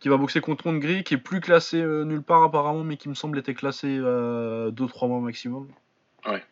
[0.00, 3.10] Qui va boxer contre Gris, qui est plus classé euh, nulle part apparemment, mais qui
[3.10, 5.68] me semble était classé à 2-3 mois maximum.
[6.26, 6.42] Ouais.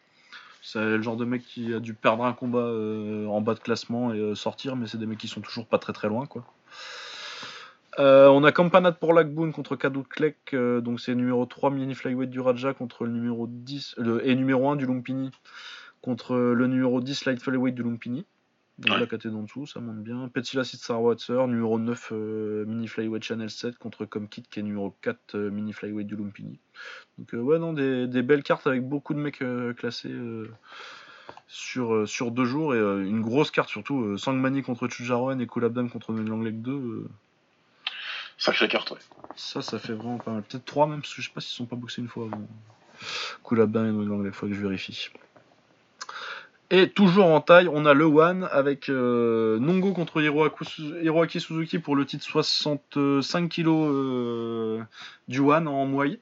[0.67, 3.59] C'est le genre de mec qui a dû perdre un combat euh, en bas de
[3.59, 6.25] classement et euh, sortir, mais c'est des mecs qui sont toujours pas très très loin
[6.25, 6.43] quoi.
[7.99, 12.31] Euh, on a Campanat pour Lagboon contre Kadout Klek, donc c'est numéro 3 mini flyweight
[12.31, 15.31] du Raja contre le numéro 10 le, et numéro 1 du Lumpini
[16.01, 18.25] contre le numéro 10 light flyweight du Lumpini.
[18.79, 18.99] Donc Ouais.
[19.01, 20.29] la KT d'en dessous, ça monte bien.
[20.29, 25.37] Petila Sarwatser, numéro 9 euh, mini flyweight Channel 7 contre Comkit qui est numéro 4
[25.37, 26.59] euh, mini flyweight du Lumpini.
[27.19, 29.43] Donc euh, ouais non des, des belles cartes avec beaucoup de mecs
[29.77, 30.13] classés
[31.47, 36.13] sur, sur deux jours et une grosse carte surtout Sangmani contre Chujaroen et Kulabdam contre
[36.13, 36.73] Langlek 2.
[36.73, 37.09] euh,
[38.39, 38.99] Sacrée carte, ouais.
[39.37, 40.43] ça, ça fait vraiment pas mal.
[40.43, 42.43] Peut-être 3 même, parce que je sais pas s'ils sont pas boxés une fois avant.
[43.47, 45.11] Kulabdam et Langlek, faut que je vérifie.
[46.77, 51.39] Et toujours en taille, on a le One avec euh, Nongo contre Hiroaki Su- Hiroaki
[51.41, 54.81] Suzuki pour le titre 65 kg euh,
[55.29, 56.19] du One en Muay.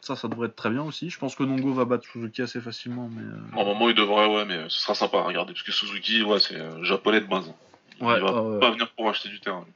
[0.00, 1.10] Ça, ça devrait être très bien aussi.
[1.10, 3.10] Je pense que Nongo va battre Suzuki assez facilement.
[3.12, 5.54] Mais, euh, Normalement, il devrait, ouais, mais ce sera sympa à regarder.
[5.54, 7.50] Parce que Suzuki, ouais, c'est japonais de base.
[8.00, 9.64] Il Ouais, va ah pas venir pour acheter du terrain.
[9.66, 9.72] lui.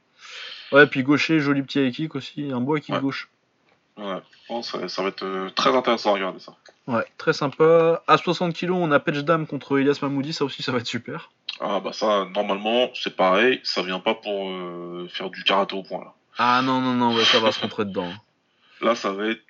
[0.77, 2.51] Ouais, puis gaucher, joli petit high kick aussi.
[2.51, 3.01] Un beau high kick Ouais.
[3.01, 3.27] gauche.
[3.99, 6.55] Ouais, ça, ça va être euh, très intéressant à regarder ça.
[6.87, 8.01] Ouais, très sympa.
[8.07, 10.33] À 60 kg, on a Dam contre Elias Mamoudi.
[10.33, 11.31] Ça aussi, ça va être super.
[11.59, 15.83] Ah bah ça, normalement, c'est pareil, ça vient pas pour euh, faire du karaté au
[15.83, 16.13] point là.
[16.37, 18.11] Ah non, non, non, ouais, ça va se rentrer dedans.
[18.81, 19.43] Là, ça va être,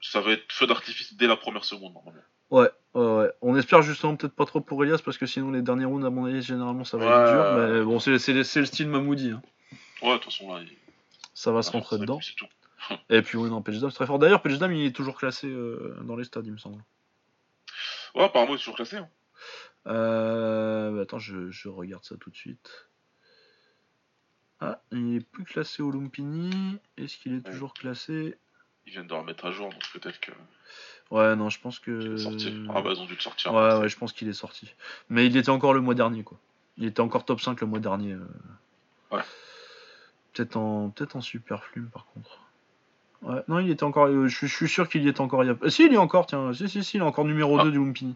[0.00, 2.20] ça va être feu d'artifice dès la première seconde normalement.
[2.50, 3.32] Ouais, ouais, ouais.
[3.42, 6.10] On espère justement peut-être pas trop pour Elias parce que sinon les derniers rounds, à
[6.10, 7.78] mon avis, généralement ça va être dur.
[7.78, 9.32] Mais bon, c'est le style Mamoudi.
[9.32, 9.42] hein.
[10.00, 10.68] Ouais, de toute façon là, il...
[11.34, 12.20] Ça va se ah, rentrer ça, dedans.
[12.22, 12.46] c'est tout.
[13.10, 14.18] Et puis oui, non, Dam c'est très fort.
[14.18, 16.82] D'ailleurs, Dam il est toujours classé euh, dans les stades, il me semble.
[18.14, 18.96] Ouais, apparemment, il est toujours classé.
[18.96, 19.08] Hein.
[19.86, 20.90] Euh...
[20.92, 22.88] bah, attends, je, je regarde ça tout de suite.
[24.60, 26.78] Ah, il est plus classé au Lumpini.
[26.96, 28.36] Est-ce qu'il est toujours classé?
[28.86, 30.32] Ils viennent de le remettre à jour, donc peut-être que
[31.10, 32.14] Ouais, non, je pense que.
[32.14, 32.66] est sorti.
[32.74, 33.52] Ah bah ils ont dû le sortir.
[33.54, 34.72] Ouais, ouais, je pense qu'il est sorti.
[35.08, 36.38] Mais il était encore le mois dernier, quoi.
[36.78, 38.12] Il était encore top 5 le mois dernier.
[38.12, 38.26] euh.
[39.12, 39.22] Ouais.
[40.32, 42.40] Peut-être en, peut en super flume, par contre.
[43.22, 44.06] Ouais, non, il était encore.
[44.06, 45.42] euh, je, suis- je suis sûr qu'il y était encore.
[45.44, 46.52] il y a- si, il est encore, tiens.
[46.52, 47.64] Si, si, si, il est encore numéro Ah.
[47.64, 48.14] 2 du Lumpini.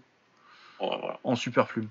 [0.79, 1.19] Voilà.
[1.25, 1.89] En super flume.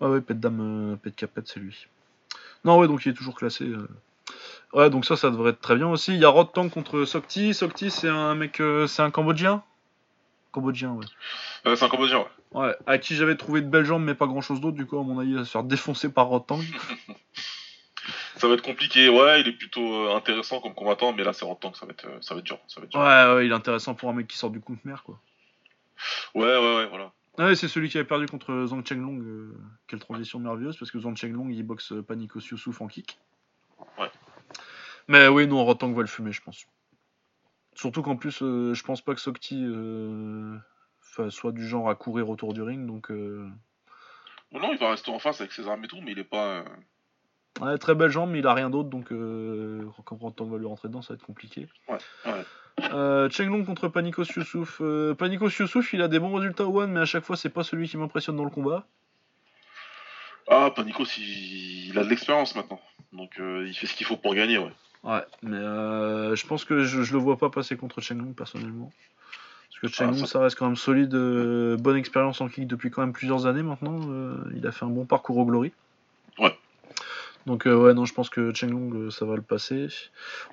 [0.00, 1.86] Ah ouais, pet dame, euh, pet capette, c'est lui.
[2.64, 3.64] Non, ouais, donc il est toujours classé.
[3.64, 3.88] euh.
[4.72, 6.12] Ouais, donc ça, ça devrait être très bien aussi.
[6.12, 7.54] Il y a Rod Tang contre Sokti.
[7.54, 8.60] Sokti, c'est un mec.
[8.60, 9.62] euh, c'est un Cambodgien?
[10.52, 11.04] Cambodgien, ouais.
[11.66, 12.26] Euh, c'est un Cambodgien, ouais.
[12.52, 14.76] Ouais, à qui j'avais trouvé de belles jambes, mais pas grand chose d'autre.
[14.76, 16.60] Du coup, à mon avis, il va se faire défoncer par Rod Tang.
[18.36, 19.08] Ça va être compliqué.
[19.08, 21.92] Ouais, il est plutôt euh, intéressant comme combattant, mais là, c'est en que ça va
[21.92, 22.58] être, euh, ça va être dur.
[22.68, 23.00] Ça va être dur.
[23.00, 25.18] Ouais, ouais, il est intéressant pour un mec qui sort du compte mer, quoi.
[26.34, 27.12] Ouais, ouais, ouais, voilà.
[27.38, 29.22] Ouais, c'est celui qui avait perdu contre Zhang Chenglong.
[29.22, 29.54] Euh,
[29.86, 33.18] quelle transition merveilleuse, parce que Zhang Chenglong, il boxe euh, Panikos Youssouf en kick.
[33.98, 34.10] Ouais.
[35.08, 36.66] Mais oui, non, Rotang va le fumer, je pense.
[37.74, 40.58] Surtout qu'en plus, euh, je pense pas que Sokti euh,
[41.30, 43.10] soit du genre à courir autour du ring, donc...
[43.10, 46.24] Bon, non, il va rester en face avec ses armes et tout, mais il est
[46.24, 46.64] pas.
[47.60, 50.58] Euh, Ouais, très belle jambe, mais il a rien d'autre, donc euh, quand Rotang va
[50.58, 51.68] lui rentrer dedans, ça va être compliqué.
[51.88, 52.44] Ouais, ouais.
[52.92, 54.78] Euh, Chenglong contre Panikos Youssouf.
[54.80, 57.48] Euh, Panikos Youssouf, il a des bons résultats au One, mais à chaque fois, c'est
[57.48, 58.86] pas celui qui m'impressionne dans le combat.
[60.48, 61.88] Ah, Panikos, il...
[61.88, 62.80] il a de l'expérience maintenant.
[63.12, 64.72] Donc, euh, il fait ce qu'il faut pour gagner, ouais.
[65.04, 65.56] Ouais, mais
[66.36, 68.92] je pense que je, je le vois pas passer contre Chenglong personnellement.
[69.68, 70.40] Parce que Chenglong, ça- ça...
[70.40, 71.14] reste quand même solide,
[71.78, 74.00] bonne expérience en kick depuis quand même plusieurs années maintenant.
[74.54, 75.72] il a fait un bon parcours au Glory.
[77.46, 79.86] Donc euh, ouais, non, je pense que Chenglong, euh, ça va le passer.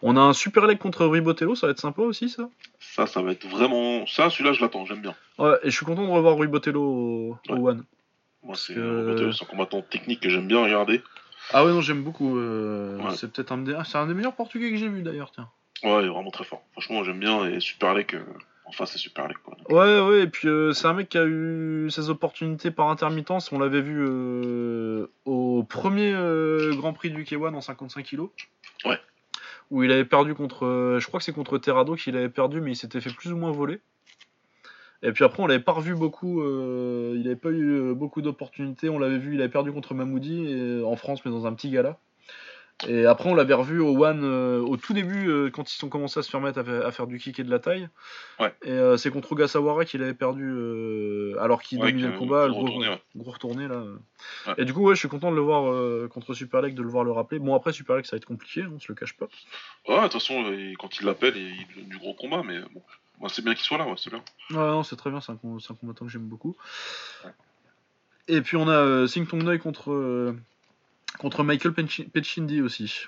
[0.04, 2.50] On a un super leg contre Ribotello, ça va être sympa aussi ça.
[2.80, 4.06] Ça, ça va être vraiment.
[4.06, 5.16] Ça, celui-là, je l'attends, j'aime bien.
[5.40, 7.68] Ouais, et je suis content de revoir Ribotello au, au.
[7.70, 7.84] One.
[8.44, 11.02] Moi, c'est que- euh, un combattant technique que j'aime bien regarder.
[11.52, 12.38] Ah ouais, non, j'aime beaucoup.
[12.38, 13.16] euh, Ouais.
[13.16, 13.76] C'est peut-être un, des...
[13.86, 15.50] c'est un des meilleurs portugais que j'ai vu d'ailleurs, tiens.
[15.84, 16.62] Ouais, il est vraiment très fort.
[16.74, 17.46] Franchement, j'aime bien.
[17.48, 18.16] Et Super Lek,
[18.74, 19.56] en face, c'est Super quoi.
[19.70, 23.52] Ouais, ouais, et puis euh, c'est un mec qui a eu ses opportunités par intermittence.
[23.52, 28.22] On l'avait vu euh, au premier euh, Grand Prix du K1 en 55 kg.
[28.86, 29.00] Ouais.
[29.72, 30.98] Où il avait perdu contre.
[31.00, 33.38] je crois que c'est contre Terrado qu'il avait perdu, mais il s'était fait plus ou
[33.38, 33.80] moins voler.
[35.02, 36.44] Et puis après, on l'avait pas revu beaucoup.
[36.44, 38.90] il n'avait pas eu beaucoup d'opportunités.
[38.90, 41.98] On l'avait vu, il avait perdu contre Mamoudi en France, mais dans un petit gala.
[42.88, 45.90] Et après, on l'avait revu au One euh, au tout début, euh, quand ils ont
[45.90, 47.88] commencé à se permettre à, fa- à faire du kick et de la taille.
[48.42, 48.54] Ouais.
[48.64, 50.44] Et euh, c'est contre Ogasawara qu'il avait perdu
[51.40, 53.02] alors qu'il Ouais, dominait le combat, le gros, retourné, ouais.
[53.16, 53.84] gros retourné là.
[54.48, 54.54] Ouais.
[54.58, 56.90] Et du coup, ouais, je suis content de le voir contre Super League, de le
[56.90, 57.40] voir le rappeler.
[57.40, 59.28] Bon, après, Super League, ça va être compliqué, on se le cache pas.
[59.88, 60.44] Ouais, de toute façon,
[60.78, 62.82] quand il l'appelle, il donne du gros combat, mais bon.
[63.30, 64.22] C'est bien qu'il soit là, ouais, c'est bien.
[64.50, 66.58] Ouais, non, c'est très bien, c'est un, combattant que j'aime beaucoup.
[67.24, 67.32] Ouais.
[68.28, 70.34] Et puis on a Sing Tong Noi contre,
[71.20, 73.06] contre Michael Petchindi aussi.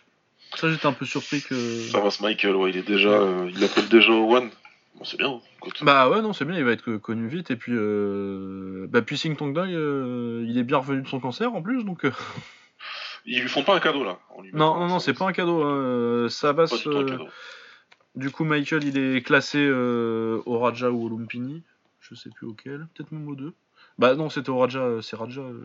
[0.56, 1.56] Ça, j'étais un peu surpris que.
[1.90, 3.10] Ça va, ce Michael, ouais, il est déjà.
[3.10, 4.50] euh, il appelle déjà au One.
[4.96, 5.84] Bon, c'est bien, écoute.
[5.84, 7.52] Bah ouais, non, c'est bien, il va être co- connu vite.
[7.52, 8.88] Et puis, euh...
[8.90, 11.84] bah, puis Sing Tong Doi, euh, il est bien revenu de son cancer en plus,
[11.84, 12.06] donc.
[12.06, 12.12] euh,
[13.26, 14.20] Ils lui font pas un cadeau, là.
[14.42, 15.64] lui Non, non, non, c'est pas un cadeau.
[15.64, 16.74] hein, euh, Ça passe.
[16.84, 17.18] du euh.
[18.16, 21.64] Du coup, Michael, il est classé euh, au Raja ou au Lumpini.
[22.00, 22.88] Je sais plus auquel.
[22.96, 23.54] Peut-être même aux deux.
[23.98, 24.80] Bah non, c'était au Raja.
[24.80, 25.64] euh, C'est Raja, euh,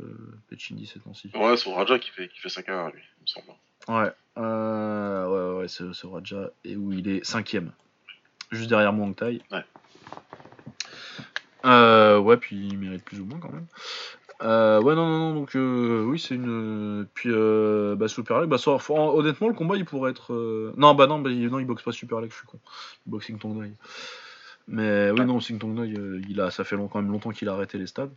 [0.48, 1.30] Petchindi ces temps-ci.
[1.34, 3.46] Ouais, c'est au Raja qui fait, qui fait sa carrière, lui, il me semble.
[3.88, 4.12] Ouais.
[4.38, 6.50] Euh, ouais, ouais, c'est au Raja.
[6.64, 7.72] Et où il est cinquième.
[8.52, 9.42] Juste derrière Muang Thai.
[9.50, 9.64] Ouais.
[11.64, 13.66] Euh, ouais, puis il mérite plus ou moins quand même.
[14.42, 17.06] Euh, ouais, non, non, non, donc euh, oui, c'est une.
[17.12, 20.32] Puis, euh, bah, Super League, bah, ça- honnêtement, le combat il pourrait être.
[20.78, 22.58] Non, bah non, bah, il, non, il boxe pas Super League, je suis con.
[23.06, 23.70] Il boxe Tong.
[24.72, 27.30] Mais oui, non, Sing Tong Doi, euh, il a, ça fait long- quand même longtemps
[27.30, 28.12] qu'il a arrêté les stades.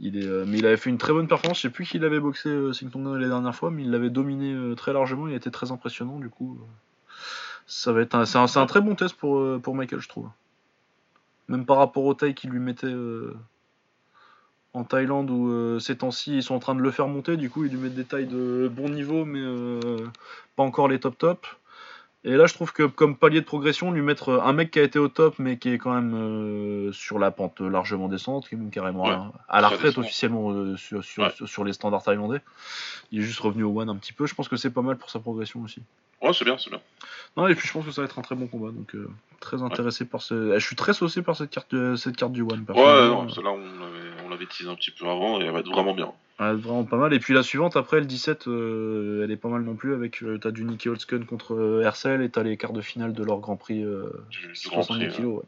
[0.00, 1.58] Il est, euh, mais il avait fait une très bonne performance.
[1.58, 3.90] Je sais plus qui l'avait boxé euh, Sing Tong Doi les dernières fois, mais il
[3.92, 5.28] l'avait dominé euh, très largement.
[5.28, 6.58] Il était très impressionnant, du coup.
[7.68, 10.08] ça va être un, c'est un, c'est un très bon test pour, pour Michael, je
[10.08, 10.28] trouve.
[11.48, 12.92] Même par rapport aux tailles qu'il lui mettait
[14.74, 17.36] en Thaïlande, où ces temps-ci ils sont en train de le faire monter.
[17.36, 19.40] Du coup, ils lui mettent des tailles de bon niveau, mais
[20.56, 21.46] pas encore les top top.
[22.28, 24.82] Et là, je trouve que comme palier de progression, lui mettre un mec qui a
[24.82, 28.56] été au top, mais qui est quand même euh, sur la pente largement descendante, qui
[28.56, 31.30] est même carrément Ouais, à, à la retraite officiellement euh, sur, sur, Ouais.
[31.30, 32.40] sur, sur les standards thaïlandais.
[33.12, 34.26] Il est juste revenu au one un petit peu.
[34.26, 35.80] Je pense que c'est pas mal pour sa progression aussi.
[36.20, 36.80] Ouais, c'est bien, c'est bien.
[37.36, 38.72] Non, et puis je pense que ça va être un très bon combat.
[38.72, 39.08] Donc, euh,
[39.38, 40.58] très intéressé par ce.
[40.58, 42.64] Je suis très saucé par cette carte, euh, cette carte du one.
[42.70, 43.58] Ouais, non, celle-là, on
[44.26, 46.12] on l'avait teasé un petit peu avant et elle va être vraiment bien.
[46.38, 47.14] Ouais, vraiment pas mal.
[47.14, 49.94] Et puis la suivante, après le 17, euh, elle est pas mal non plus.
[49.94, 53.14] Avec euh, t'as du Nicky Holtzken contre euh, Hercel et t'as les quarts de finale
[53.14, 55.16] de leur Grand Prix euh, Du, du Grand 70 Prix.
[55.16, 55.36] kilos.
[55.38, 55.44] ouais.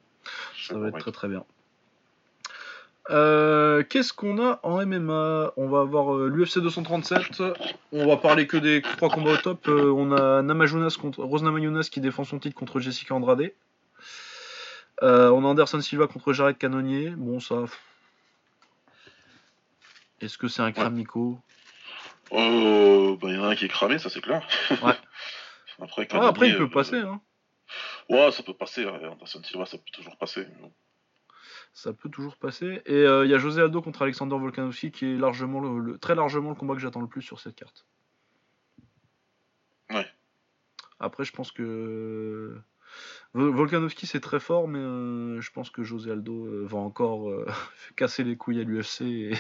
[0.67, 1.45] Ça va être très très bien.
[3.11, 7.43] Euh, Qu'est-ce qu'on a en MMA On va avoir l'UFC 237.
[7.93, 9.67] On va parler que des trois combats au top.
[9.69, 13.53] Euh, on a Namajunas contre Rose Namajunas qui défend son titre contre Jessica Andrade.
[15.01, 15.07] On
[15.45, 17.11] a Anderson Silva contre Jared Cannonier.
[17.17, 17.65] Bon, ça.
[20.21, 21.39] Est-ce que c'est un Kramiko
[22.33, 24.47] Euh, bah, il y en a un qui est cramé, ça c'est clair.
[24.83, 24.93] Ouais.
[25.81, 26.97] après, Ah, Après, il peut passer.
[26.97, 27.21] euh, Hein.
[28.09, 28.85] Ouais, ça peut passer.
[28.85, 30.47] ouais, Anderson Silva, ça peut toujours passer.
[31.75, 32.81] Ça peut toujours passer.
[32.87, 35.99] Et euh, il y a José Aldo contre Alexander Volkanovski qui est largement le- le-
[35.99, 37.87] très largement le combat que j'attends le plus sur cette carte.
[39.91, 40.07] Ouais.
[40.99, 42.59] Après, je pense que
[43.35, 47.47] Volkanovski c'est très fort, mais euh, je pense que José Aldo euh, va encore euh,
[47.97, 49.03] casser les couilles à l'UFC.
[49.03, 49.33] Et...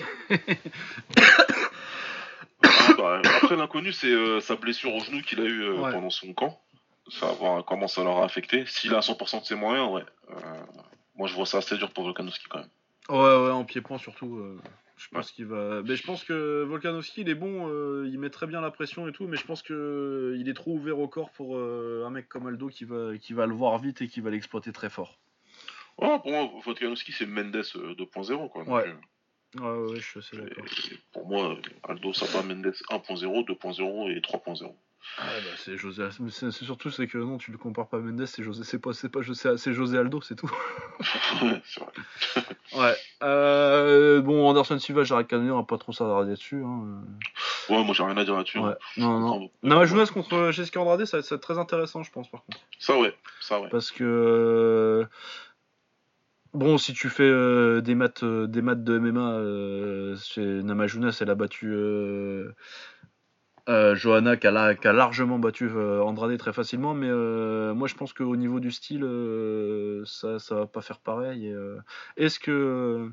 [2.62, 2.68] Ah,
[2.98, 5.93] bah, après, l'inconnu, c'est sa blessure au genou qu'il a eu Ouais.
[5.93, 6.60] pendant son camp.
[7.10, 8.66] Ça va voir comment ça l'aura affecté.
[8.66, 10.05] S'il a 100% de ses moyens, ouais.
[11.16, 12.68] Moi, je vois ça assez dur pour Volkanovski quand même.
[13.09, 13.16] Ouais,
[13.47, 14.59] ouais, en pied-point surtout.
[14.98, 15.82] Je pense qu'il va.
[15.82, 19.08] Mais je pense que Volkanovski, il est bon, euh, il met très bien la pression
[19.08, 22.04] et tout, mais je pense que euh, il est trop ouvert au corps pour euh,
[22.06, 24.72] un mec comme Aldo qui va, qui va le voir vite et qui va l'exploiter
[24.72, 25.18] très fort.
[25.96, 28.50] Pour moi, Volkanovski, c'est Mendes euh, 2.0.
[28.50, 28.64] Quoi.
[28.64, 28.94] Ouais.
[29.58, 30.64] Ouais, ouais, je suis assez d'accord.
[31.12, 34.74] pour moi, Aldo, ça bat Mendes 1.0, 2.0 et 3.0.
[35.18, 35.24] Bah,
[35.56, 36.08] c'est José.
[36.30, 38.92] C'est surtout c'est que non, tu le compares pas à Mendes, c'est José, c'est pas,
[38.92, 40.50] c'est pas, c'est c'est José Aldo, c'est tout.
[42.76, 42.94] Ouais.
[43.22, 46.62] Euh, bon, Anderson Silva, Jared Cannonier, on va pas trop s'attarder dessus.
[46.64, 47.02] Hein.
[47.68, 48.58] Ouais, moi, j'ai rien à dire là-dessus.
[48.58, 48.70] Ouais.
[48.72, 48.76] hein.
[48.96, 49.28] Non, non.
[49.28, 49.50] Bravo.
[49.62, 52.58] Namajunas contre Jessica Andrade, ça va être très intéressant, je pense, par contre.
[52.78, 53.14] Ça, ouais.
[53.40, 53.68] Ça, ouais.
[53.70, 55.06] Parce que euh,
[56.52, 61.18] bon, si tu fais euh, des maths, euh, des maths de MMA, euh, chez Namajunas,
[61.20, 61.72] elle a battu
[63.68, 66.94] euh, Johanna, qui a, la- qui a largement battu euh, Andrade très facilement.
[66.94, 70.98] Mais euh, moi, je pense qu'au niveau du style, euh, ça, ça va pas faire
[71.00, 71.54] pareil.
[72.16, 73.10] Est-ce que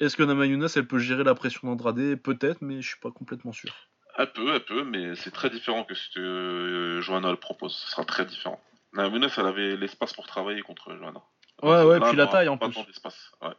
[0.00, 2.16] est-ce que Namajunas, elle peut gérer la pression d'Andrade?
[2.16, 3.70] Peut-être, mais je suis pas complètement sûr.
[4.16, 7.74] Un peu, un peu, mais c'est très différent que ce que Johanna le propose.
[7.76, 8.60] Ce sera très différent.
[8.92, 11.22] La menace, elle avait l'espace pour travailler contre Johanna.
[11.62, 12.74] Ouais, ouais, Là, puis la taille, en pas plus.
[12.74, 13.30] tant d'espace.
[13.42, 13.54] Ouais.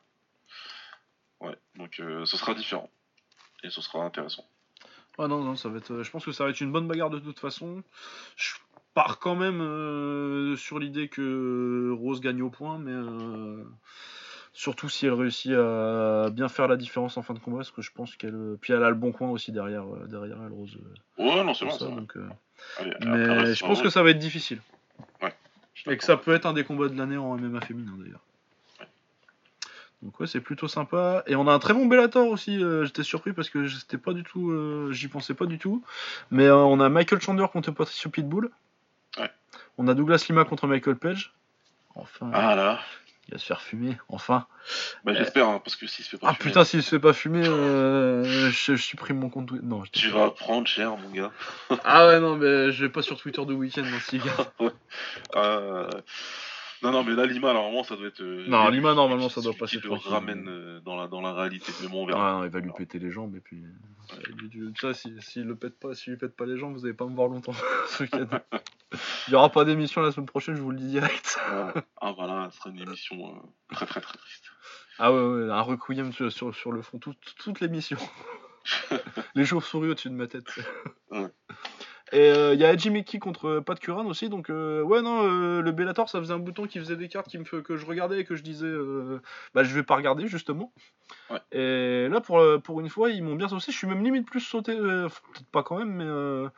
[1.39, 2.89] Ouais, donc ce sera différent.
[3.64, 4.43] Et ce sera intéressant.
[5.23, 5.91] Ah non, non, ça va être.
[5.91, 7.84] euh, Je pense que ça va être une bonne bagarre de toute façon.
[8.35, 8.53] Je
[8.93, 13.64] pars quand même euh, sur l'idée que Rose gagne au point, mais euh,
[14.52, 17.81] surtout si elle réussit à bien faire la différence en fin de combat, parce que
[17.81, 18.57] je pense qu'elle.
[18.60, 20.77] Puis elle a le bon coin aussi derrière, euh, derrière elle, Rose.
[21.18, 21.85] Ouais, non, c'est bon, ça, ça.
[21.85, 22.18] donc,
[22.77, 24.60] Allez, Mais après, je pense en que ça va être difficile.
[25.73, 28.19] Suis Et que ça peut être un des combats de l'année en MMA féminin d'ailleurs.
[30.03, 31.23] Donc ouais, c'est plutôt sympa.
[31.28, 32.61] Et on a un très bon Bellator aussi.
[32.64, 35.84] euh, J'étais surpris parce que j'étais pas du tout, euh, j'y pensais pas du tout.
[36.32, 38.49] Mais euh, on a Michael Chandler contre Patricio Pitbull.
[39.19, 39.30] Ouais.
[39.78, 41.34] On a Douglas Lima contre Michael Page.
[41.94, 42.80] Enfin, Ah là,
[43.28, 43.98] il va se faire fumer.
[44.10, 44.48] Enfin.
[45.03, 46.99] bah, j'espère, hein, parce que s'il se fait pas Ah fumer, putain, s'il se fait
[46.99, 48.23] pas fumer, je,
[48.53, 49.49] je supprime mon compte.
[49.49, 49.65] Twitter.
[49.65, 51.32] Non, je tu vas prendre cher, mon gars.
[51.84, 54.52] Ah ouais, non, mais je vais pas sur Twitter de week-end, si, gars.
[55.36, 55.88] Euh,
[56.84, 58.22] Non, non, mais là, Lima, normalement, ça doit être.
[58.22, 61.34] euh, Non, Lima, normalement, ça doit passer Qui le ramène euh, dans, la, dans la
[61.34, 61.72] réalité.
[61.82, 62.32] Mais bon, on Ah verra.
[62.34, 63.64] non, il va lui péter les jambes et puis.
[64.80, 67.06] Ça, s'il si, le pète pas, s'il lui pète pas les jambes, vous allez pas
[67.06, 67.53] me voir longtemps
[67.88, 68.28] ce week-end.
[69.28, 71.38] Il y aura pas d'émission la semaine prochaine, je vous le dis direct.
[71.48, 74.44] Ah, ah, voilà, ce sera une émission euh, très, très, très triste.
[74.99, 77.98] Ah ouais, ouais, un requiem sur, sur, sur le fond, tout- tout- toute l'émission.
[79.36, 80.48] les chauves-souris au-dessus de ma tête.
[81.10, 81.28] Ouais.
[82.12, 85.72] Et il y a Mickey contre Pat Curran aussi, donc euh, ouais, non, euh, le
[85.72, 88.20] Bellator, ça faisait un bouton qui faisait des cartes qui me fait, que je regardais
[88.20, 89.22] et que je disais, euh,
[89.54, 90.74] bah je vais pas regarder justement.
[91.30, 91.40] Ouais.
[91.52, 93.72] Et là, pour, euh, pour une fois, ils m'ont bien saucé.
[93.72, 96.50] Je suis même limite plus sauté, euh, peut-être pas quand même, mais euh,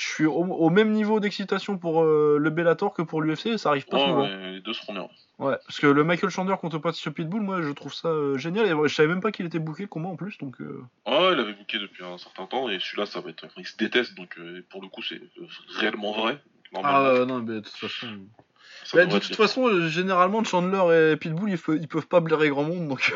[0.00, 3.70] je suis au, au même niveau d'excitation pour euh, le Bellator que pour l'UFC, ça
[3.70, 4.22] arrive pas souvent.
[4.22, 5.08] ouais, les deux seront bien.
[5.40, 8.66] Ouais, parce que le Michael Chandler contre Patricio Pitbull, moi je trouve ça euh, génial,
[8.66, 10.60] et je savais même pas qu'il était booké le combat en plus, donc.
[10.60, 13.44] euh, Ouais, il avait booké depuis un certain temps, et celui-là, ça va être.
[13.56, 14.38] Il se déteste, donc
[14.70, 15.20] pour le coup, c'est
[15.80, 16.40] réellement vrai.
[16.84, 18.06] Ah non, mais de toute façon.
[18.94, 22.86] Bah, de toute façon, généralement, Chandler et Pitbull, ils, ils peuvent pas blairer grand monde,
[22.88, 23.12] donc.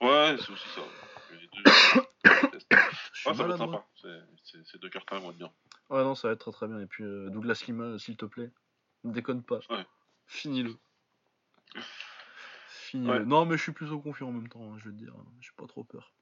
[0.00, 0.80] Ouais, c'est aussi ça.
[1.32, 1.70] Les deux,
[3.26, 3.66] Ouais, ça va être moi.
[3.66, 3.84] sympa.
[4.00, 4.08] C'est-
[4.44, 5.50] c'est- Ces deux cartes-là vont être bien.
[5.90, 6.80] Ouais, non, ça va être très très bien.
[6.80, 8.50] Et puis euh, Douglas Lima, s'il te plaît,
[9.04, 9.58] ne déconne pas.
[9.68, 9.84] Ouais.
[10.26, 10.76] Finis-le.
[12.68, 13.12] Finis-le.
[13.12, 13.24] Ouais.
[13.24, 15.14] Non, mais je suis plutôt confiant en même temps, hein, je vais te dire.
[15.40, 16.12] J'ai pas trop peur.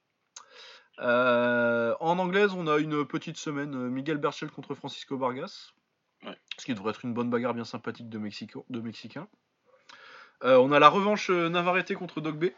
[0.99, 3.75] Euh, en anglaise, on a une petite semaine.
[3.75, 5.71] euh, Miguel Berchel contre Francisco Vargas.
[6.25, 6.37] Ouais.
[6.57, 9.27] Ce qui devrait être une bonne bagarre bien sympathique de, Mexico, de Mexicains.
[10.43, 12.51] Euh, on a la revanche euh, Navarrete contre Dogbe.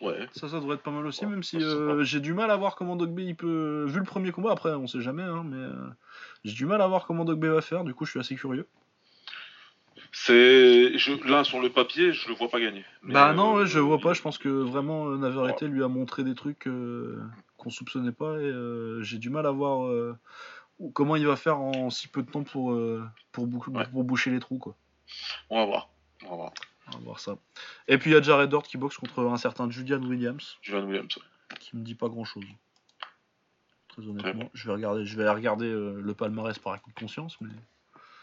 [0.00, 0.28] Ouais.
[0.32, 2.56] Ça, ça devrait être pas mal aussi, Ouais, même si euh, j'ai du mal à
[2.56, 3.84] voir comment Dogbe il peut.
[3.88, 5.72] Vu le premier combat, après on sait jamais, hein, mais euh,
[6.44, 8.68] j'ai du mal à voir comment Dogbe va faire, du coup je suis assez curieux.
[10.12, 10.96] C'est.
[10.96, 11.28] Je...
[11.28, 12.84] Là, sur le papier, je le vois pas gagner.
[13.02, 15.62] Mais, bah non, euh, ouais, je vois il- pas, je pense que vraiment euh, Navarrete
[15.62, 17.20] lui a montré des trucs euh,
[17.56, 20.16] qu'on soupçonnait pas et euh, j'ai du mal à voir euh,
[20.94, 24.30] comment il va faire en si peu de temps pour, euh, pour, bou- pour boucher
[24.30, 24.76] les trous, quoi.
[25.50, 25.88] On va voir.
[26.26, 26.52] On va voir.
[26.94, 27.36] On va voir ça.
[27.86, 30.56] Et puis il y a Jared Dort qui boxe contre un certain Julian Williams.
[30.62, 31.16] Julian Williams.
[31.16, 31.56] ouais.
[31.60, 32.44] qui me dit pas grand chose.
[33.88, 37.40] Très honnêtement, je vais regarder, je vais regarder euh, le palmarès par acquis de conscience,
[37.40, 37.50] mais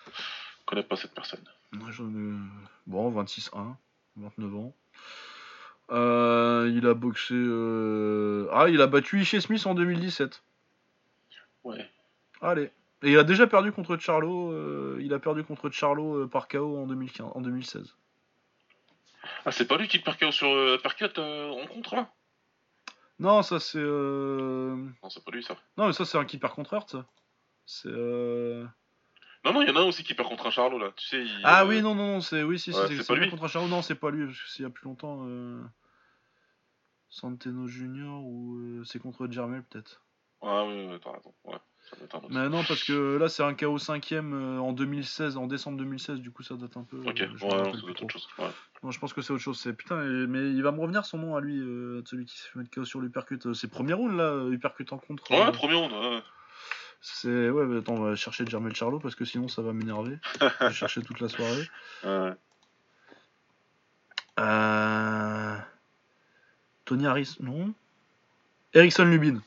[0.07, 1.43] Je connais pas cette personne.
[1.71, 2.33] moi j'en ai
[2.87, 3.75] bon 26-1,
[4.17, 4.73] 29 ans.
[5.91, 10.41] Euh, il a boxé, euh, ah il a battu Ishii Smith en 2017.
[11.63, 11.87] Ouais.
[12.41, 12.71] Allez.
[13.03, 14.51] Et il a déjà perdu contre Charlo.
[14.51, 17.95] euh, il a perdu contre Charlo par KO en 2015, en 2016.
[19.45, 22.11] Ah, c'est pas lui qui percute sur euh, percute euh, en contre là
[23.19, 25.55] Non, ça c'est, euh, Non, c'est pas lui ça.
[25.77, 27.05] non mais ça c'est un keeper contre Hurt, ça.
[27.67, 27.89] C'est.
[27.89, 28.65] euh,
[29.43, 30.91] Non, non, il y en a un aussi qui perd contre un Charlot là.
[30.95, 32.97] Tu sais, il, Ah euh, oui, non, non, non, c'est oui, si, si, Ouais, c'est
[32.97, 33.29] c'est c'est pas lui.
[33.29, 33.67] contre un Charlot.
[33.67, 35.23] Non, c'est pas lui, parce que c'est il y a plus longtemps.
[35.27, 35.61] Euh...
[37.09, 40.01] Santeno Junior ou euh, c'est contre Jermel peut-être.
[40.41, 41.33] Ah oui, ouais, t'as raison.
[41.45, 41.57] Ouais,
[42.29, 46.19] Mais non, parce que là c'est un KO 5ème euh, en 2016, en décembre 2016,
[46.19, 46.97] du coup ça date un peu.
[46.97, 48.27] Ok, euh, ouais, je me non, ça doit être autre chose.
[48.37, 48.47] Ouais.
[48.83, 49.59] Non, je pense que c'est autre chose.
[49.59, 49.97] C'est putain,
[50.27, 52.71] mais il va me revenir son nom à lui, euh, celui qui s'est fait mettre
[52.71, 53.39] KO sur l'uppercut.
[53.45, 55.29] Euh, C'est premier round là, uppercut en contre.
[55.31, 56.21] Ouais, euh, premier round, ouais.
[57.01, 60.17] c'est ouais, mais attends, on va chercher Jermel Charlot parce que sinon ça va m'énerver.
[60.41, 61.69] je vais chercher toute la soirée.
[62.03, 62.31] ouais.
[66.85, 67.73] Tony Harris, non
[68.73, 69.41] Ericsson Lubin.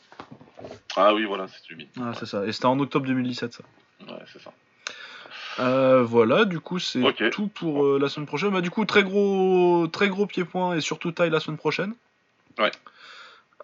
[0.96, 1.88] Ah oui, voilà, c'est lui.
[2.00, 2.46] Ah, c'est ça.
[2.46, 3.64] Et c'était en octobre 2017, ça.
[4.06, 4.52] Ouais, c'est ça.
[5.60, 8.50] Euh, voilà, du coup, c'est tout pour euh, la semaine prochaine.
[8.50, 11.94] Bah, du coup, très gros, très gros pied-point et surtout taille la semaine prochaine.
[12.58, 12.70] Ouais.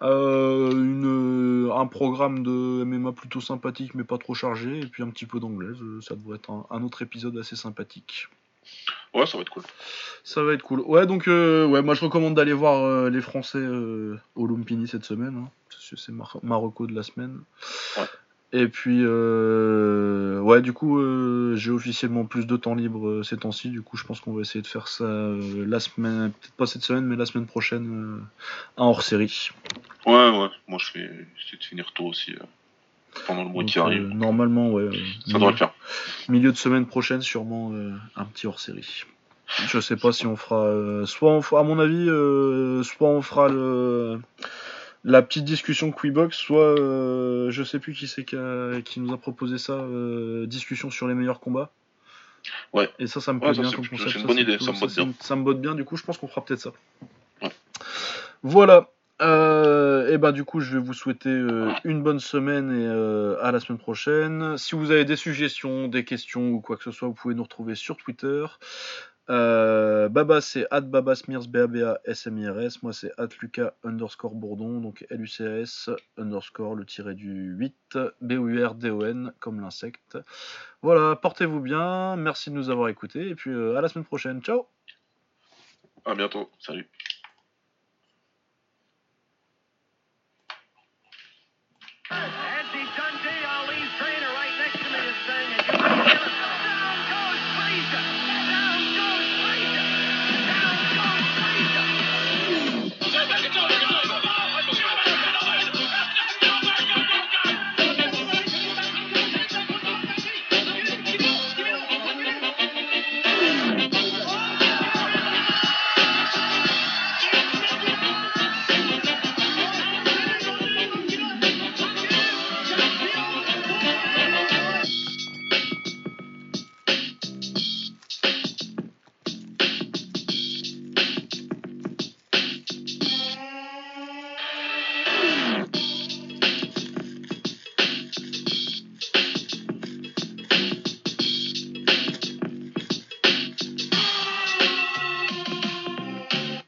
[0.01, 5.09] Euh, une, un programme de MMA plutôt sympathique mais pas trop chargé et puis un
[5.09, 5.77] petit peu d'anglaise.
[6.01, 8.27] Ça devrait être un, un autre épisode assez sympathique.
[9.13, 9.63] Ouais, ça va être cool.
[10.23, 10.81] Ça va être cool.
[10.81, 14.87] Ouais, donc euh, ouais, moi je recommande d'aller voir euh, les Français euh, au Lumpini
[14.87, 15.35] cette semaine.
[15.37, 17.39] hein, c'est Mar- Marocco de la semaine.
[17.97, 18.03] Ouais.
[18.53, 20.97] Et puis, ouais, du coup,
[21.57, 23.69] j'ai officiellement plus de temps libre ces temps-ci.
[23.69, 26.83] Du coup, je pense qu'on va essayer de faire ça la semaine, peut-être pas cette
[26.83, 28.21] semaine, mais la semaine prochaine,
[28.77, 29.49] un hors-série.
[30.05, 30.47] Ouais, ouais.
[30.67, 31.09] Moi, je fais.
[31.35, 32.33] J'essaie de finir tôt aussi.
[33.25, 34.07] Pendant le mois qui euh, arrive.
[34.09, 34.89] normalement, ouais.
[35.27, 35.73] ça devrait le faire.
[36.29, 39.03] milieu de semaine prochaine, sûrement euh, un petit hors-série.
[39.67, 40.63] Je sais pas si on fera.
[40.65, 44.19] euh, soit on fera, à mon avis, euh, soit on fera le,
[45.03, 48.35] la petite discussion Quibox, soit euh, je sais plus qui c'est qui,
[48.99, 49.85] nous a proposé ça,
[50.47, 51.69] discussion sur les meilleurs combats.
[52.73, 52.89] Ouais.
[52.99, 54.11] Et ça, ça me plaît ça, bien c'est comme plutôt- concept.
[54.13, 55.13] c'est une ça, bonne c'est idée, ça me botte bien.
[55.19, 56.71] Ça me botte bien, du coup, je pense qu'on fera peut-être ça.
[57.41, 57.49] Ouais.
[58.43, 58.89] Voilà.
[60.05, 63.37] Euh, et ben du coup, je vais vous souhaiter euh, une bonne semaine et euh,
[63.41, 64.57] à la semaine prochaine.
[64.57, 67.43] Si vous avez des suggestions, des questions ou quoi que ce soit, vous pouvez nous
[67.43, 68.45] retrouver sur Twitter.
[69.27, 73.27] Baba c'est at babasmirs b a b a s m i s moi c'est at
[73.83, 78.75] underscore bourdon donc l u c s underscore le tiré du 8 b u r
[78.75, 80.19] d o n comme l'insecte
[80.83, 84.67] voilà portez-vous bien merci de nous avoir écoutés et puis à la semaine prochaine ciao
[86.05, 86.51] À bientôt.
[86.59, 86.87] Salut.